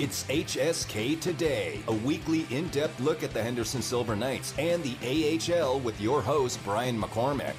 It's 0.00 0.24
HSK 0.24 1.20
Today, 1.20 1.78
a 1.86 1.92
weekly 1.92 2.48
in 2.50 2.66
depth 2.70 2.98
look 2.98 3.22
at 3.22 3.32
the 3.32 3.40
Henderson 3.40 3.80
Silver 3.80 4.16
Knights 4.16 4.52
and 4.58 4.82
the 4.82 4.96
AHL 5.00 5.78
with 5.78 6.00
your 6.00 6.20
host, 6.20 6.58
Brian 6.64 7.00
McCormack. 7.00 7.54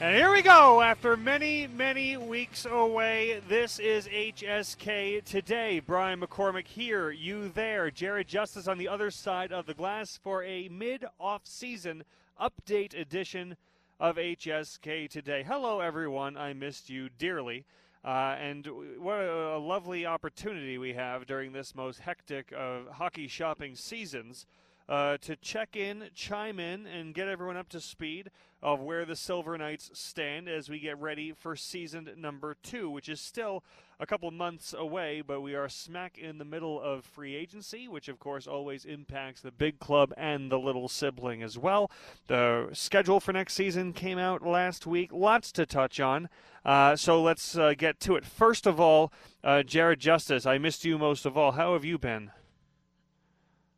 And 0.00 0.14
here 0.14 0.30
we 0.30 0.42
go. 0.42 0.82
After 0.82 1.16
many, 1.16 1.68
many 1.68 2.18
weeks 2.18 2.66
away, 2.66 3.40
this 3.48 3.78
is 3.78 4.06
HSK 4.08 5.24
Today. 5.24 5.80
Brian 5.80 6.20
McCormack 6.20 6.66
here, 6.66 7.10
you 7.10 7.48
there. 7.48 7.90
Jared 7.90 8.28
Justice 8.28 8.68
on 8.68 8.76
the 8.76 8.88
other 8.88 9.10
side 9.10 9.52
of 9.52 9.64
the 9.64 9.72
glass 9.72 10.20
for 10.22 10.44
a 10.44 10.68
mid 10.68 11.06
off 11.18 11.46
season 11.46 12.04
update 12.38 12.92
edition 12.92 13.56
of 13.98 14.16
HSK 14.16 15.08
Today. 15.08 15.42
Hello, 15.42 15.80
everyone. 15.80 16.36
I 16.36 16.52
missed 16.52 16.90
you 16.90 17.08
dearly. 17.08 17.64
Uh, 18.04 18.36
and 18.38 18.68
what 18.98 19.18
a, 19.18 19.58
lovely 19.58 20.04
opportunity 20.04 20.76
we 20.76 20.92
have 20.92 21.24
during 21.26 21.52
this 21.52 21.74
most 21.74 22.00
hectic 22.00 22.52
of 22.52 22.86
hockey 22.88 23.26
shopping 23.26 23.74
seasons 23.74 24.44
uh, 24.88 25.16
to 25.18 25.36
check 25.36 25.76
in, 25.76 26.04
chime 26.14 26.60
in, 26.60 26.86
and 26.86 27.14
get 27.14 27.28
everyone 27.28 27.56
up 27.56 27.68
to 27.70 27.80
speed 27.80 28.30
of 28.62 28.80
where 28.80 29.04
the 29.04 29.14
Silver 29.14 29.58
Knights 29.58 29.90
stand 29.92 30.48
as 30.48 30.70
we 30.70 30.78
get 30.78 30.98
ready 30.98 31.32
for 31.32 31.54
season 31.54 32.08
number 32.16 32.56
two, 32.62 32.88
which 32.88 33.10
is 33.10 33.20
still 33.20 33.62
a 34.00 34.06
couple 34.06 34.30
months 34.30 34.74
away, 34.76 35.22
but 35.24 35.42
we 35.42 35.54
are 35.54 35.68
smack 35.68 36.16
in 36.16 36.38
the 36.38 36.44
middle 36.46 36.80
of 36.80 37.04
free 37.04 37.34
agency, 37.34 37.86
which 37.88 38.08
of 38.08 38.18
course 38.18 38.46
always 38.46 38.86
impacts 38.86 39.42
the 39.42 39.52
big 39.52 39.78
club 39.78 40.12
and 40.16 40.50
the 40.50 40.58
little 40.58 40.88
sibling 40.88 41.42
as 41.42 41.58
well. 41.58 41.90
The 42.26 42.70
schedule 42.72 43.20
for 43.20 43.32
next 43.32 43.52
season 43.52 43.92
came 43.92 44.18
out 44.18 44.42
last 44.42 44.86
week, 44.86 45.12
lots 45.12 45.52
to 45.52 45.66
touch 45.66 46.00
on. 46.00 46.30
Uh, 46.64 46.96
so 46.96 47.22
let's 47.22 47.58
uh, 47.58 47.74
get 47.76 48.00
to 48.00 48.16
it. 48.16 48.24
First 48.24 48.66
of 48.66 48.80
all, 48.80 49.12
uh, 49.44 49.62
Jared 49.62 50.00
Justice, 50.00 50.46
I 50.46 50.56
missed 50.56 50.86
you 50.86 50.96
most 50.96 51.26
of 51.26 51.36
all. 51.36 51.52
How 51.52 51.74
have 51.74 51.84
you 51.84 51.98
been? 51.98 52.30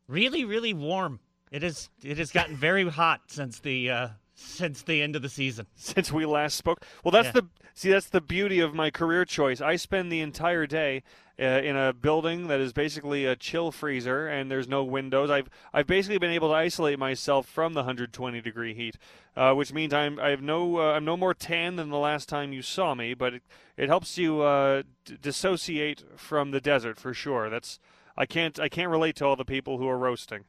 Really, 0.07 0.45
really 0.45 0.73
warm. 0.73 1.19
It 1.51 1.63
is. 1.63 1.89
It 2.03 2.17
has 2.17 2.31
gotten 2.31 2.55
very 2.55 2.87
hot 2.89 3.21
since 3.27 3.59
the 3.59 3.89
uh, 3.89 4.07
since 4.37 4.83
the 4.83 5.01
end 5.01 5.15
of 5.15 5.21
the 5.21 5.29
season. 5.29 5.65
Since 5.75 6.11
we 6.11 6.25
last 6.25 6.55
spoke. 6.55 6.85
Well, 7.03 7.11
that's 7.11 7.27
yeah. 7.27 7.41
the 7.41 7.47
see. 7.73 7.89
That's 7.89 8.09
the 8.09 8.21
beauty 8.21 8.59
of 8.59 8.73
my 8.73 8.91
career 8.91 9.25
choice. 9.25 9.61
I 9.61 9.75
spend 9.75 10.11
the 10.11 10.21
entire 10.21 10.67
day 10.67 11.03
uh, 11.39 11.43
in 11.43 11.75
a 11.75 11.91
building 11.91 12.47
that 12.47 12.59
is 12.59 12.71
basically 12.71 13.25
a 13.25 13.35
chill 13.35 13.71
freezer, 13.71 14.27
and 14.27 14.51
there's 14.51 14.67
no 14.67 14.83
windows. 14.83 15.29
I've 15.29 15.49
I've 15.73 15.87
basically 15.87 16.19
been 16.19 16.31
able 16.31 16.49
to 16.49 16.55
isolate 16.55 16.99
myself 16.99 17.47
from 17.47 17.73
the 17.73 17.79
120 17.79 18.41
degree 18.41 18.73
heat, 18.73 18.97
uh, 19.35 19.53
which 19.53 19.73
means 19.73 19.93
I'm 19.93 20.19
I 20.19 20.29
have 20.29 20.41
no 20.41 20.77
uh, 20.77 20.93
I'm 20.93 21.05
no 21.05 21.17
more 21.17 21.33
tan 21.33 21.75
than 21.75 21.89
the 21.89 21.97
last 21.97 22.29
time 22.29 22.53
you 22.53 22.61
saw 22.61 22.93
me. 22.93 23.13
But 23.13 23.35
it, 23.35 23.43
it 23.75 23.89
helps 23.89 24.17
you 24.17 24.41
uh, 24.41 24.83
d- 25.05 25.17
dissociate 25.19 26.03
from 26.15 26.51
the 26.51 26.61
desert 26.61 26.99
for 26.99 27.13
sure. 27.13 27.49
That's 27.49 27.79
I 28.17 28.25
can't 28.25 28.59
I 28.59 28.69
can't 28.69 28.89
relate 28.89 29.15
to 29.17 29.25
all 29.25 29.35
the 29.35 29.45
people 29.45 29.77
who 29.77 29.87
are 29.87 29.97
roasting. 29.97 30.45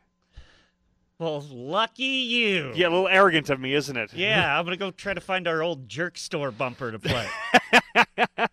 Well, 1.19 1.45
lucky 1.51 2.05
you. 2.05 2.73
Yeah, 2.77 2.87
a 2.87 2.91
little 2.91 3.09
arrogant 3.09 3.51
of 3.51 3.59
me, 3.59 3.75
isn't 3.75 3.97
it? 3.97 4.13
Yeah, 4.15 4.57
I'm 4.59 4.65
gonna 4.65 4.77
go 4.77 4.93
try 4.93 5.15
to 5.15 5.21
find 5.21 5.49
our 5.49 5.63
old 5.63 5.89
jerk 5.89 6.17
store 6.17 6.53
bumper 6.53 6.93
to 6.93 6.99
play. 6.99 7.27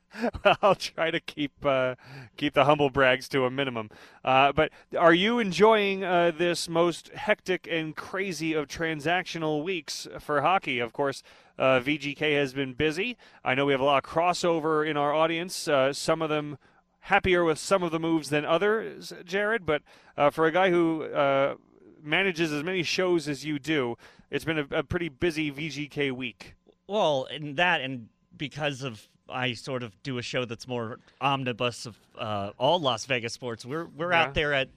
I'll 0.62 0.76
try 0.76 1.12
to 1.12 1.20
keep 1.20 1.52
uh, 1.64 1.96
keep 2.38 2.54
the 2.54 2.66
humble 2.66 2.90
brags 2.90 3.30
to 3.30 3.46
a 3.46 3.52
minimum. 3.52 3.92
Uh, 4.24 4.52
but 4.52 4.72
are 4.98 5.14
you 5.14 5.38
enjoying 5.38 6.04
uh, 6.04 6.32
this 6.36 6.68
most 6.68 7.10
hectic 7.10 7.68
and 7.70 7.96
crazy 7.96 8.54
of 8.54 8.68
transactional 8.68 9.64
weeks 9.64 10.08
for 10.20 10.42
hockey? 10.42 10.80
Of 10.80 10.92
course, 10.92 11.22
uh, 11.60 11.80
VGK 11.82 12.36
has 12.36 12.54
been 12.54 12.74
busy. 12.74 13.16
I 13.44 13.54
know 13.54 13.68
we 13.68 13.74
have 13.74 13.82
a 13.82 13.86
lot 13.86 14.04
of 14.04 14.10
crossover 14.10 14.88
in 14.88 14.98
our 14.98 15.14
audience. 15.14 15.68
Uh, 15.68 15.94
some 15.94 16.22
of 16.24 16.30
them 16.30 16.58
happier 17.06 17.44
with 17.44 17.58
some 17.58 17.84
of 17.84 17.92
the 17.92 18.00
moves 18.00 18.30
than 18.30 18.46
others, 18.46 19.14
Jared. 19.26 19.66
But 19.66 19.82
uh, 20.18 20.30
for 20.30 20.46
a 20.46 20.52
guy 20.52 20.70
who 20.70 21.58
manages 22.02 22.52
as 22.52 22.64
many 22.64 22.84
shows 22.84 23.28
as 23.28 23.44
you 23.44 23.60
do, 23.60 23.98
it's 24.30 24.46
been 24.46 24.60
a, 24.60 24.68
a 24.72 24.84
pretty 24.84 25.10
busy 25.10 25.52
VGK 25.52 26.12
week. 26.12 26.56
Well, 26.88 27.28
and 27.32 27.58
that, 27.58 27.82
and 27.82 28.10
because 28.38 28.84
of 28.84 29.08
I 29.30 29.54
sort 29.54 29.84
of 29.84 30.02
do 30.04 30.18
a 30.18 30.22
show 30.22 30.46
that's 30.46 30.68
more 30.68 31.00
omnibus 31.20 31.86
of 31.86 31.98
uh, 32.18 32.52
all 32.58 32.80
Las 32.80 33.06
Vegas 33.06 33.34
sports. 33.34 33.66
We're 33.66 33.86
we're 33.86 34.12
yeah. 34.12 34.24
out 34.24 34.34
there 34.34 34.54
at. 34.54 34.70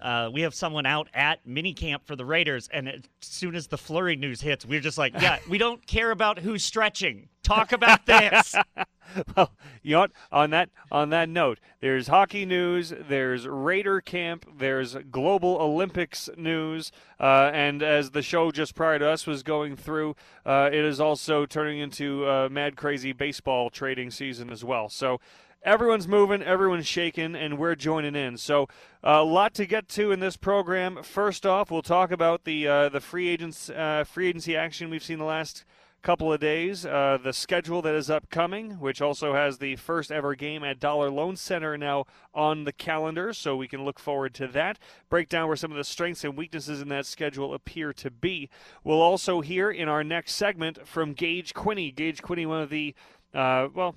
Uh, 0.00 0.30
we 0.32 0.42
have 0.42 0.54
someone 0.54 0.86
out 0.86 1.08
at 1.14 1.46
minicamp 1.46 2.04
for 2.04 2.16
the 2.16 2.24
Raiders, 2.24 2.68
and 2.72 2.88
as 2.88 3.02
soon 3.20 3.54
as 3.54 3.68
the 3.68 3.78
flurry 3.78 4.16
news 4.16 4.40
hits, 4.40 4.66
we're 4.66 4.80
just 4.80 4.98
like, 4.98 5.14
yeah, 5.20 5.38
we 5.48 5.58
don't 5.58 5.86
care 5.86 6.10
about 6.10 6.38
who's 6.38 6.64
stretching. 6.64 7.28
Talk 7.42 7.72
about 7.72 8.06
this. 8.06 8.54
well, 9.36 9.52
you 9.82 9.92
know 9.92 10.00
what? 10.00 10.12
On 10.32 10.50
that 10.50 10.70
on 10.90 11.10
that 11.10 11.28
note, 11.28 11.60
there's 11.80 12.08
hockey 12.08 12.46
news, 12.46 12.92
there's 13.08 13.46
Raider 13.46 14.00
camp, 14.00 14.46
there's 14.58 14.96
Global 15.10 15.56
Olympics 15.60 16.30
news, 16.36 16.90
uh, 17.20 17.50
and 17.52 17.82
as 17.82 18.10
the 18.10 18.22
show 18.22 18.50
just 18.50 18.74
prior 18.74 18.98
to 18.98 19.08
us 19.08 19.26
was 19.26 19.42
going 19.42 19.76
through, 19.76 20.16
uh, 20.46 20.70
it 20.72 20.84
is 20.84 21.00
also 21.00 21.44
turning 21.44 21.78
into 21.78 22.26
uh, 22.26 22.48
mad 22.50 22.76
crazy 22.76 23.12
baseball 23.12 23.70
trading 23.70 24.10
season 24.10 24.50
as 24.50 24.64
well. 24.64 24.88
So. 24.88 25.20
Everyone's 25.64 26.06
moving, 26.06 26.42
everyone's 26.42 26.86
shaking, 26.86 27.34
and 27.34 27.56
we're 27.56 27.74
joining 27.74 28.14
in. 28.14 28.36
So, 28.36 28.68
a 29.02 29.24
lot 29.24 29.54
to 29.54 29.64
get 29.64 29.88
to 29.90 30.12
in 30.12 30.20
this 30.20 30.36
program. 30.36 31.02
First 31.02 31.46
off, 31.46 31.70
we'll 31.70 31.80
talk 31.80 32.10
about 32.10 32.44
the 32.44 32.68
uh, 32.68 32.88
the 32.90 33.00
free 33.00 33.28
agents 33.28 33.70
uh, 33.70 34.04
free 34.06 34.28
agency 34.28 34.54
action 34.54 34.90
we've 34.90 35.02
seen 35.02 35.18
the 35.18 35.24
last 35.24 35.64
couple 36.02 36.30
of 36.30 36.38
days. 36.38 36.84
Uh, 36.84 37.16
the 37.24 37.32
schedule 37.32 37.80
that 37.80 37.94
is 37.94 38.10
upcoming, 38.10 38.72
which 38.72 39.00
also 39.00 39.32
has 39.32 39.56
the 39.56 39.76
first 39.76 40.12
ever 40.12 40.34
game 40.34 40.62
at 40.62 40.78
Dollar 40.78 41.08
Loan 41.08 41.34
Center 41.34 41.78
now 41.78 42.04
on 42.34 42.64
the 42.64 42.72
calendar, 42.72 43.32
so 43.32 43.56
we 43.56 43.66
can 43.66 43.86
look 43.86 43.98
forward 43.98 44.34
to 44.34 44.46
that. 44.48 44.78
Break 45.08 45.30
down 45.30 45.46
where 45.46 45.56
some 45.56 45.70
of 45.70 45.78
the 45.78 45.84
strengths 45.84 46.24
and 46.24 46.36
weaknesses 46.36 46.82
in 46.82 46.88
that 46.90 47.06
schedule 47.06 47.54
appear 47.54 47.94
to 47.94 48.10
be. 48.10 48.50
We'll 48.84 49.00
also 49.00 49.40
hear 49.40 49.70
in 49.70 49.88
our 49.88 50.04
next 50.04 50.34
segment 50.34 50.86
from 50.86 51.14
Gage 51.14 51.54
Quinney. 51.54 51.94
Gage 51.94 52.22
Quinney, 52.22 52.46
one 52.46 52.60
of 52.60 52.68
the 52.68 52.94
uh, 53.32 53.68
well, 53.74 53.96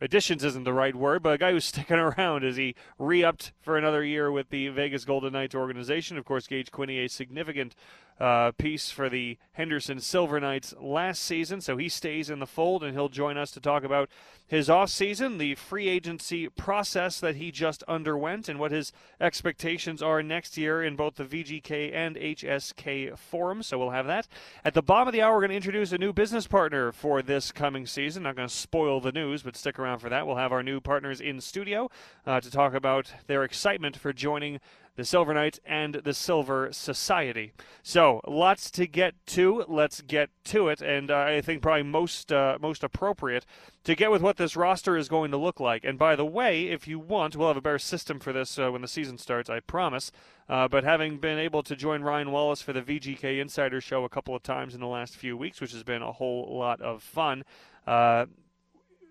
additions 0.00 0.44
isn't 0.44 0.64
the 0.64 0.72
right 0.72 0.94
word, 0.94 1.22
but 1.22 1.34
a 1.34 1.38
guy 1.38 1.52
who's 1.52 1.64
sticking 1.66 1.96
around 1.96 2.44
as 2.44 2.56
he 2.56 2.74
re-upped 2.98 3.52
for 3.60 3.76
another 3.76 4.04
year 4.04 4.30
with 4.30 4.50
the 4.50 4.68
Vegas 4.68 5.04
Golden 5.04 5.32
Knights 5.32 5.54
organization. 5.54 6.18
Of 6.18 6.24
course, 6.24 6.46
Gage 6.46 6.70
Quinney, 6.70 7.04
a 7.04 7.08
significant 7.08 7.74
uh, 8.20 8.52
piece 8.52 8.90
for 8.90 9.08
the 9.08 9.38
Henderson 9.52 9.98
Silver 9.98 10.38
Knights 10.38 10.74
last 10.78 11.22
season, 11.22 11.60
so 11.60 11.78
he 11.78 11.88
stays 11.88 12.28
in 12.28 12.38
the 12.38 12.46
fold, 12.46 12.84
and 12.84 12.92
he'll 12.92 13.08
join 13.08 13.38
us 13.38 13.50
to 13.52 13.60
talk 13.60 13.82
about 13.82 14.10
his 14.46 14.68
offseason, 14.68 15.38
the 15.38 15.54
free 15.54 15.88
agency 15.88 16.48
process 16.48 17.20
that 17.20 17.36
he 17.36 17.50
just 17.50 17.82
underwent, 17.84 18.48
and 18.48 18.58
what 18.58 18.72
his 18.72 18.92
expectations 19.20 20.02
are 20.02 20.22
next 20.22 20.58
year 20.58 20.82
in 20.82 20.96
both 20.96 21.14
the 21.14 21.24
VGK 21.24 21.94
and 21.94 22.16
HSK 22.16 23.16
forums. 23.16 23.68
So 23.68 23.78
we'll 23.78 23.90
have 23.90 24.08
that. 24.08 24.26
At 24.64 24.74
the 24.74 24.82
bottom 24.82 25.08
of 25.08 25.12
the 25.12 25.22
hour, 25.22 25.34
we're 25.34 25.42
going 25.42 25.50
to 25.50 25.56
introduce 25.56 25.92
a 25.92 25.98
new 25.98 26.12
business 26.12 26.46
partner 26.46 26.90
for 26.90 27.22
this 27.22 27.52
coming 27.52 27.86
season. 27.86 28.24
Not 28.24 28.36
going 28.36 28.48
to 28.48 28.54
spoil 28.54 29.00
the 29.00 29.12
news, 29.12 29.42
but 29.42 29.56
stick 29.56 29.78
around 29.78 30.00
for 30.00 30.08
that. 30.08 30.26
We'll 30.26 30.36
have 30.36 30.52
our 30.52 30.64
new 30.64 30.80
partners 30.80 31.20
in 31.20 31.40
studio 31.40 31.88
uh, 32.26 32.40
to 32.40 32.50
talk 32.50 32.74
about 32.74 33.12
their 33.28 33.44
excitement 33.44 33.96
for 33.96 34.12
joining 34.12 34.58
the 35.00 35.06
Silver 35.06 35.34
Knights, 35.34 35.58
and 35.64 35.94
the 35.94 36.14
Silver 36.14 36.68
Society. 36.72 37.52
So, 37.82 38.20
lots 38.26 38.70
to 38.72 38.86
get 38.86 39.14
to. 39.28 39.64
Let's 39.66 40.02
get 40.02 40.30
to 40.44 40.68
it, 40.68 40.80
and 40.80 41.10
uh, 41.10 41.18
I 41.18 41.40
think 41.40 41.62
probably 41.62 41.82
most 41.82 42.32
uh, 42.32 42.58
most 42.60 42.84
appropriate 42.84 43.46
to 43.84 43.94
get 43.94 44.10
with 44.10 44.22
what 44.22 44.36
this 44.36 44.56
roster 44.56 44.96
is 44.96 45.08
going 45.08 45.30
to 45.30 45.36
look 45.36 45.58
like. 45.58 45.84
And 45.84 45.98
by 45.98 46.16
the 46.16 46.24
way, 46.24 46.68
if 46.68 46.86
you 46.86 46.98
want, 46.98 47.34
we'll 47.34 47.48
have 47.48 47.56
a 47.56 47.62
better 47.62 47.78
system 47.78 48.20
for 48.20 48.32
this 48.32 48.58
uh, 48.58 48.70
when 48.70 48.82
the 48.82 48.88
season 48.88 49.18
starts. 49.18 49.50
I 49.50 49.60
promise. 49.60 50.12
Uh, 50.48 50.66
but 50.66 50.82
having 50.82 51.18
been 51.18 51.38
able 51.38 51.62
to 51.62 51.76
join 51.76 52.02
Ryan 52.02 52.32
Wallace 52.32 52.60
for 52.60 52.72
the 52.72 52.82
VGK 52.82 53.40
Insider 53.40 53.80
Show 53.80 54.04
a 54.04 54.08
couple 54.08 54.34
of 54.34 54.42
times 54.42 54.74
in 54.74 54.80
the 54.80 54.86
last 54.88 55.16
few 55.16 55.36
weeks, 55.36 55.60
which 55.60 55.72
has 55.72 55.84
been 55.84 56.02
a 56.02 56.12
whole 56.12 56.58
lot 56.58 56.80
of 56.80 57.04
fun 57.04 57.44
uh, 57.86 58.26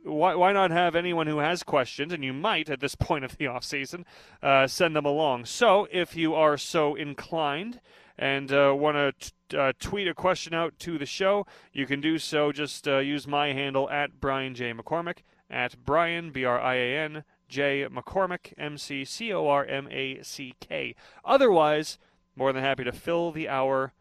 why, 0.04 0.36
why 0.36 0.54
not 0.54 0.72
have 0.72 0.96
anyone 0.96 1.28
who 1.28 1.40
has 1.40 1.64
questions, 1.64 2.14
and 2.14 2.24
you 2.24 2.34
might 2.34 2.70
at 2.70 2.80
this 2.80 2.96
point 3.00 3.26
of 3.26 3.38
the 3.38 3.48
off 3.48 3.64
season, 3.64 4.06
uh, 4.42 4.68
send 4.68 4.96
them 4.96 5.06
along. 5.06 5.46
So 5.46 5.88
if 5.92 6.16
you 6.16 6.34
are 6.36 6.58
so 6.58 6.96
inclined 6.96 7.80
and 8.18 8.52
uh, 8.52 8.74
want 8.76 8.98
to 8.98 9.32
t- 9.50 9.58
uh, 9.58 9.74
tweet 9.80 10.08
a 10.08 10.14
question 10.14 10.54
out 10.54 10.78
to 10.80 10.98
the 10.98 11.06
show, 11.06 11.46
you 11.74 11.86
can 11.86 12.02
do 12.02 12.18
so. 12.18 12.52
Just 12.52 12.88
uh, 12.88 13.00
use 13.00 13.28
my 13.28 13.54
handle 13.54 13.90
at 13.90 14.20
Brian 14.20 14.54
J 14.54 14.74
McCormack 14.74 15.20
at 15.50 15.84
Brian 15.86 16.32
B 16.32 16.46
R 16.46 16.60
I 16.60 16.76
A 16.76 16.98
N 16.98 17.24
J 17.48 17.88
McCormack 17.90 18.54
M 18.58 18.78
C 18.78 19.06
C 19.06 19.34
O 19.34 19.48
R 19.48 19.66
M 19.66 19.88
A 19.90 20.22
C 20.22 20.54
K. 20.60 20.96
Otherwise, 21.24 21.98
more 22.36 22.54
than 22.54 22.64
happy 22.64 22.84
to 22.84 22.92
fill 22.92 23.32
the 23.32 23.48
hour 23.48 23.94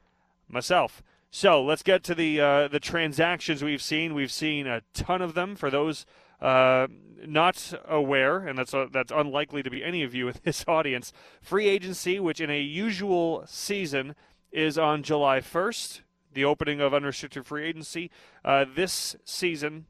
myself. 0.48 1.02
So 1.30 1.62
let's 1.62 1.82
get 1.82 2.02
to 2.04 2.14
the 2.14 2.40
uh, 2.40 2.68
the 2.68 2.80
transactions 2.80 3.62
we've 3.62 3.82
seen. 3.82 4.14
We've 4.14 4.32
seen 4.32 4.66
a 4.66 4.82
ton 4.94 5.20
of 5.20 5.34
them. 5.34 5.56
For 5.56 5.70
those 5.70 6.06
uh, 6.40 6.86
not 7.26 7.74
aware, 7.86 8.46
and 8.46 8.58
that's 8.58 8.72
uh, 8.72 8.86
that's 8.90 9.12
unlikely 9.12 9.62
to 9.62 9.70
be 9.70 9.84
any 9.84 10.02
of 10.02 10.14
you 10.14 10.28
in 10.28 10.34
this 10.42 10.64
audience, 10.66 11.12
free 11.42 11.68
agency, 11.68 12.18
which 12.18 12.40
in 12.40 12.50
a 12.50 12.60
usual 12.60 13.44
season 13.46 14.14
is 14.50 14.78
on 14.78 15.02
July 15.02 15.40
1st, 15.40 16.00
the 16.32 16.44
opening 16.44 16.80
of 16.80 16.94
unrestricted 16.94 17.44
free 17.44 17.66
agency. 17.66 18.10
Uh, 18.42 18.64
this 18.74 19.14
season 19.24 19.84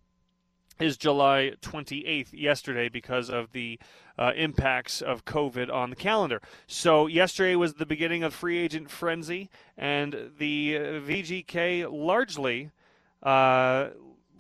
is 0.81 0.97
July 0.97 1.53
28th, 1.63 2.29
yesterday, 2.33 2.89
because 2.89 3.31
of 3.31 3.53
the 3.53 3.79
uh, 4.19 4.33
impacts 4.37 5.01
of 5.01 5.25
COVID 5.25 5.73
on 5.73 5.91
the 5.91 5.97
calendar. 5.97 6.41
So, 6.67 7.07
yesterday 7.07 7.55
was 7.57 7.75
the 7.75 7.87
beginning 7.87 8.23
of 8.23 8.35
free 8.35 8.59
agent 8.59 8.91
frenzy, 8.91 9.51
and 9.77 10.33
the 10.39 10.75
VGK 10.75 11.91
largely. 11.91 12.71
Uh, 13.23 13.89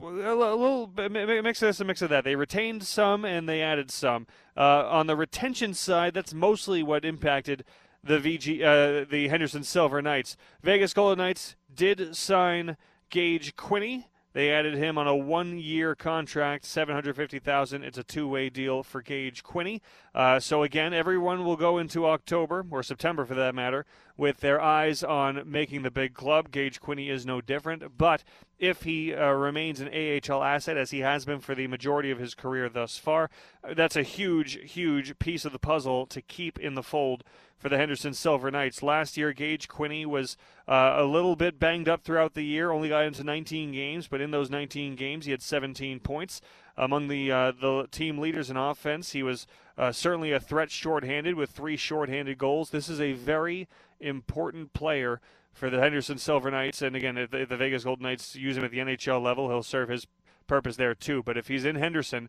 a 0.00 0.04
little 0.06 0.90
mix 0.96 1.60
of 1.62 1.68
this 1.68 1.80
and 1.80 1.86
mix 1.88 2.02
of 2.02 2.10
that. 2.10 2.24
They 2.24 2.36
retained 2.36 2.84
some 2.84 3.24
and 3.24 3.48
they 3.48 3.62
added 3.62 3.90
some. 3.90 4.26
Uh, 4.56 4.86
on 4.88 5.06
the 5.06 5.16
retention 5.16 5.74
side, 5.74 6.14
that's 6.14 6.32
mostly 6.32 6.82
what 6.82 7.04
impacted 7.04 7.64
the 8.02 8.18
VG, 8.18 8.62
uh, 8.62 9.06
the 9.08 9.28
Henderson 9.28 9.64
Silver 9.64 10.00
Knights. 10.00 10.36
Vegas 10.62 10.94
Golden 10.94 11.18
Knights 11.18 11.56
did 11.74 12.14
sign 12.16 12.76
Gage 13.10 13.56
Quinney 13.56 14.04
they 14.38 14.52
added 14.52 14.74
him 14.74 14.96
on 14.96 15.08
a 15.08 15.16
one-year 15.16 15.96
contract, 15.96 16.64
seven 16.64 16.94
hundred 16.94 17.16
fifty 17.16 17.40
thousand. 17.40 17.82
It's 17.82 17.98
a 17.98 18.04
two-way 18.04 18.50
deal 18.50 18.84
for 18.84 19.02
Gage 19.02 19.42
Quinney. 19.42 19.80
Uh, 20.14 20.38
so 20.38 20.62
again, 20.62 20.94
everyone 20.94 21.44
will 21.44 21.56
go 21.56 21.76
into 21.76 22.06
October 22.06 22.64
or 22.70 22.84
September, 22.84 23.24
for 23.24 23.34
that 23.34 23.56
matter, 23.56 23.84
with 24.16 24.38
their 24.38 24.60
eyes 24.60 25.02
on 25.02 25.42
making 25.44 25.82
the 25.82 25.90
big 25.90 26.14
club. 26.14 26.52
Gage 26.52 26.80
Quinney 26.80 27.10
is 27.10 27.26
no 27.26 27.40
different, 27.40 27.98
but 27.98 28.22
if 28.60 28.84
he 28.84 29.12
uh, 29.12 29.32
remains 29.32 29.80
an 29.80 29.88
AHL 29.88 30.44
asset 30.44 30.76
as 30.76 30.92
he 30.92 31.00
has 31.00 31.24
been 31.24 31.40
for 31.40 31.56
the 31.56 31.66
majority 31.66 32.12
of 32.12 32.20
his 32.20 32.36
career 32.36 32.68
thus 32.68 32.96
far, 32.96 33.30
that's 33.74 33.96
a 33.96 34.04
huge, 34.04 34.72
huge 34.72 35.18
piece 35.18 35.44
of 35.44 35.50
the 35.50 35.58
puzzle 35.58 36.06
to 36.06 36.22
keep 36.22 36.60
in 36.60 36.74
the 36.76 36.82
fold 36.84 37.24
for 37.58 37.68
the 37.68 37.76
Henderson 37.76 38.14
Silver 38.14 38.50
Knights. 38.50 38.82
Last 38.82 39.16
year, 39.16 39.32
Gage 39.32 39.68
Quinney 39.68 40.06
was 40.06 40.36
uh, 40.66 40.94
a 40.96 41.04
little 41.04 41.36
bit 41.36 41.58
banged 41.58 41.88
up 41.88 42.02
throughout 42.02 42.34
the 42.34 42.42
year, 42.42 42.70
only 42.70 42.88
got 42.88 43.04
into 43.04 43.24
19 43.24 43.72
games, 43.72 44.06
but 44.06 44.20
in 44.20 44.30
those 44.30 44.48
19 44.48 44.94
games, 44.94 45.24
he 45.24 45.32
had 45.32 45.42
17 45.42 46.00
points. 46.00 46.40
Among 46.76 47.08
the 47.08 47.32
uh, 47.32 47.52
the 47.60 47.88
team 47.90 48.18
leaders 48.18 48.50
in 48.50 48.56
offense, 48.56 49.10
he 49.10 49.24
was 49.24 49.48
uh, 49.76 49.90
certainly 49.90 50.30
a 50.30 50.38
threat 50.38 50.70
shorthanded 50.70 51.34
with 51.34 51.50
three 51.50 51.76
shorthanded 51.76 52.38
goals. 52.38 52.70
This 52.70 52.88
is 52.88 53.00
a 53.00 53.14
very 53.14 53.66
important 53.98 54.72
player 54.74 55.20
for 55.52 55.70
the 55.70 55.80
Henderson 55.80 56.18
Silver 56.18 56.52
Knights. 56.52 56.80
And 56.80 56.94
again, 56.94 57.18
if 57.18 57.32
the, 57.32 57.42
if 57.42 57.48
the 57.48 57.56
Vegas 57.56 57.82
Golden 57.82 58.04
Knights 58.04 58.36
use 58.36 58.56
him 58.56 58.64
at 58.64 58.70
the 58.70 58.78
NHL 58.78 59.20
level, 59.20 59.48
he'll 59.48 59.64
serve 59.64 59.88
his 59.88 60.06
purpose 60.46 60.76
there 60.76 60.94
too. 60.94 61.22
But 61.24 61.36
if 61.36 61.48
he's 61.48 61.64
in 61.64 61.74
Henderson, 61.74 62.28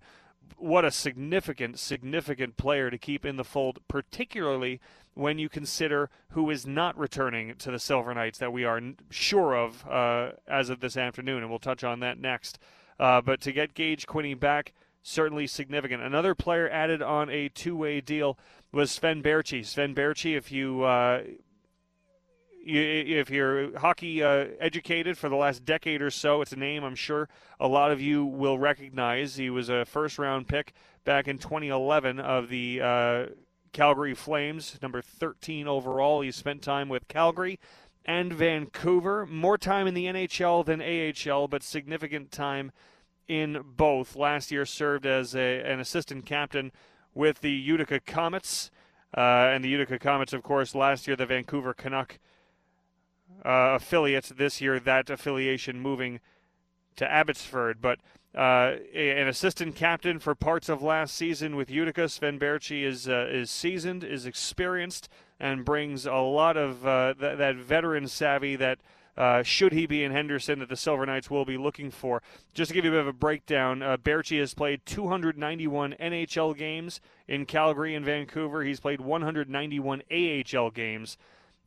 what 0.57 0.85
a 0.85 0.91
significant, 0.91 1.79
significant 1.79 2.57
player 2.57 2.89
to 2.89 2.97
keep 2.97 3.25
in 3.25 3.37
the 3.37 3.43
fold, 3.43 3.79
particularly 3.87 4.79
when 5.13 5.37
you 5.37 5.49
consider 5.49 6.09
who 6.29 6.49
is 6.49 6.65
not 6.65 6.97
returning 6.97 7.55
to 7.55 7.71
the 7.71 7.79
Silver 7.79 8.13
Knights 8.13 8.39
that 8.39 8.53
we 8.53 8.63
are 8.63 8.81
sure 9.09 9.53
of 9.53 9.85
uh, 9.87 10.31
as 10.47 10.69
of 10.69 10.79
this 10.79 10.95
afternoon, 10.97 11.41
and 11.41 11.49
we'll 11.49 11.59
touch 11.59 11.83
on 11.83 11.99
that 11.99 12.19
next. 12.19 12.59
Uh, 12.99 13.21
but 13.21 13.41
to 13.41 13.51
get 13.51 13.73
Gage 13.73 14.07
Quinney 14.07 14.37
back, 14.39 14.73
certainly 15.01 15.47
significant. 15.47 16.03
Another 16.03 16.35
player 16.35 16.69
added 16.69 17.01
on 17.01 17.29
a 17.29 17.49
two-way 17.49 18.01
deal 18.01 18.37
was 18.71 18.91
Sven 18.91 19.23
Baertschi. 19.23 19.65
Sven 19.65 19.95
Baertschi, 19.95 20.37
if 20.37 20.51
you 20.51 20.83
uh, 20.83 21.21
if 22.65 23.29
you're 23.29 23.77
hockey 23.79 24.23
uh, 24.23 24.47
educated 24.59 25.17
for 25.17 25.29
the 25.29 25.35
last 25.35 25.65
decade 25.65 26.01
or 26.01 26.11
so, 26.11 26.41
it's 26.41 26.51
a 26.51 26.57
name 26.57 26.83
I'm 26.83 26.95
sure 26.95 27.29
a 27.59 27.67
lot 27.67 27.91
of 27.91 28.01
you 28.01 28.25
will 28.25 28.57
recognize. 28.59 29.35
He 29.35 29.49
was 29.49 29.69
a 29.69 29.85
first 29.85 30.19
round 30.19 30.47
pick 30.47 30.73
back 31.05 31.27
in 31.27 31.37
2011 31.37 32.19
of 32.19 32.49
the 32.49 32.81
uh, 32.81 33.25
Calgary 33.71 34.13
Flames, 34.13 34.77
number 34.81 35.01
13 35.01 35.67
overall. 35.67 36.21
He 36.21 36.31
spent 36.31 36.61
time 36.61 36.89
with 36.89 37.07
Calgary 37.07 37.59
and 38.05 38.33
Vancouver, 38.33 39.25
more 39.25 39.57
time 39.57 39.87
in 39.87 39.93
the 39.93 40.05
NHL 40.05 40.65
than 40.65 40.81
AHL, 40.81 41.47
but 41.47 41.63
significant 41.63 42.31
time 42.31 42.71
in 43.27 43.61
both. 43.63 44.15
Last 44.15 44.51
year 44.51 44.65
served 44.65 45.05
as 45.05 45.35
a, 45.35 45.61
an 45.61 45.79
assistant 45.79 46.25
captain 46.25 46.71
with 47.13 47.41
the 47.41 47.51
Utica 47.51 47.99
Comets. 47.99 48.71
Uh, 49.15 49.49
and 49.51 49.63
the 49.63 49.69
Utica 49.69 49.97
Comets, 49.97 50.33
of 50.33 50.43
course, 50.43 50.75
last 50.75 51.07
year 51.07 51.15
the 51.15 51.25
Vancouver 51.25 51.73
Canuck 51.73 52.19
uh, 53.45 53.75
affiliate. 53.75 54.31
This 54.37 54.61
year, 54.61 54.79
that 54.79 55.09
affiliation 55.09 55.79
moving 55.79 56.19
to 56.95 57.09
Abbotsford. 57.09 57.81
But 57.81 57.99
uh, 58.35 58.75
an 58.93 59.27
assistant 59.27 59.75
captain 59.75 60.19
for 60.19 60.35
parts 60.35 60.69
of 60.69 60.83
last 60.83 61.15
season 61.15 61.55
with 61.55 61.71
Utica, 61.71 62.07
Sven 62.07 62.37
Baertschi 62.37 62.83
is 62.83 63.09
uh, 63.09 63.27
is 63.31 63.49
seasoned, 63.49 64.03
is 64.03 64.25
experienced, 64.25 65.09
and 65.39 65.65
brings 65.65 66.05
a 66.05 66.13
lot 66.13 66.55
of 66.55 66.85
uh, 66.85 67.15
th- 67.19 67.37
that 67.37 67.55
veteran 67.55 68.07
savvy 68.07 68.55
that. 68.55 68.79
Uh, 69.17 69.43
should 69.43 69.73
he 69.73 69.85
be 69.85 70.01
in 70.01 70.13
Henderson, 70.13 70.59
that 70.59 70.69
the 70.69 70.77
Silver 70.77 71.05
Knights 71.05 71.29
will 71.29 71.43
be 71.43 71.57
looking 71.57 71.91
for. 71.91 72.21
Just 72.53 72.69
to 72.69 72.73
give 72.73 72.85
you 72.85 72.91
a 72.91 72.93
bit 72.93 73.01
of 73.01 73.07
a 73.07 73.11
breakdown, 73.11 73.83
uh, 73.83 73.97
Baertschi 73.97 74.39
has 74.39 74.53
played 74.53 74.85
291 74.85 75.93
NHL 75.99 76.55
games 76.55 77.01
in 77.27 77.45
Calgary 77.45 77.95
and 77.95 78.05
Vancouver. 78.05 78.63
He's 78.63 78.79
played 78.79 79.01
191 79.01 80.03
AHL 80.09 80.71
games 80.71 81.17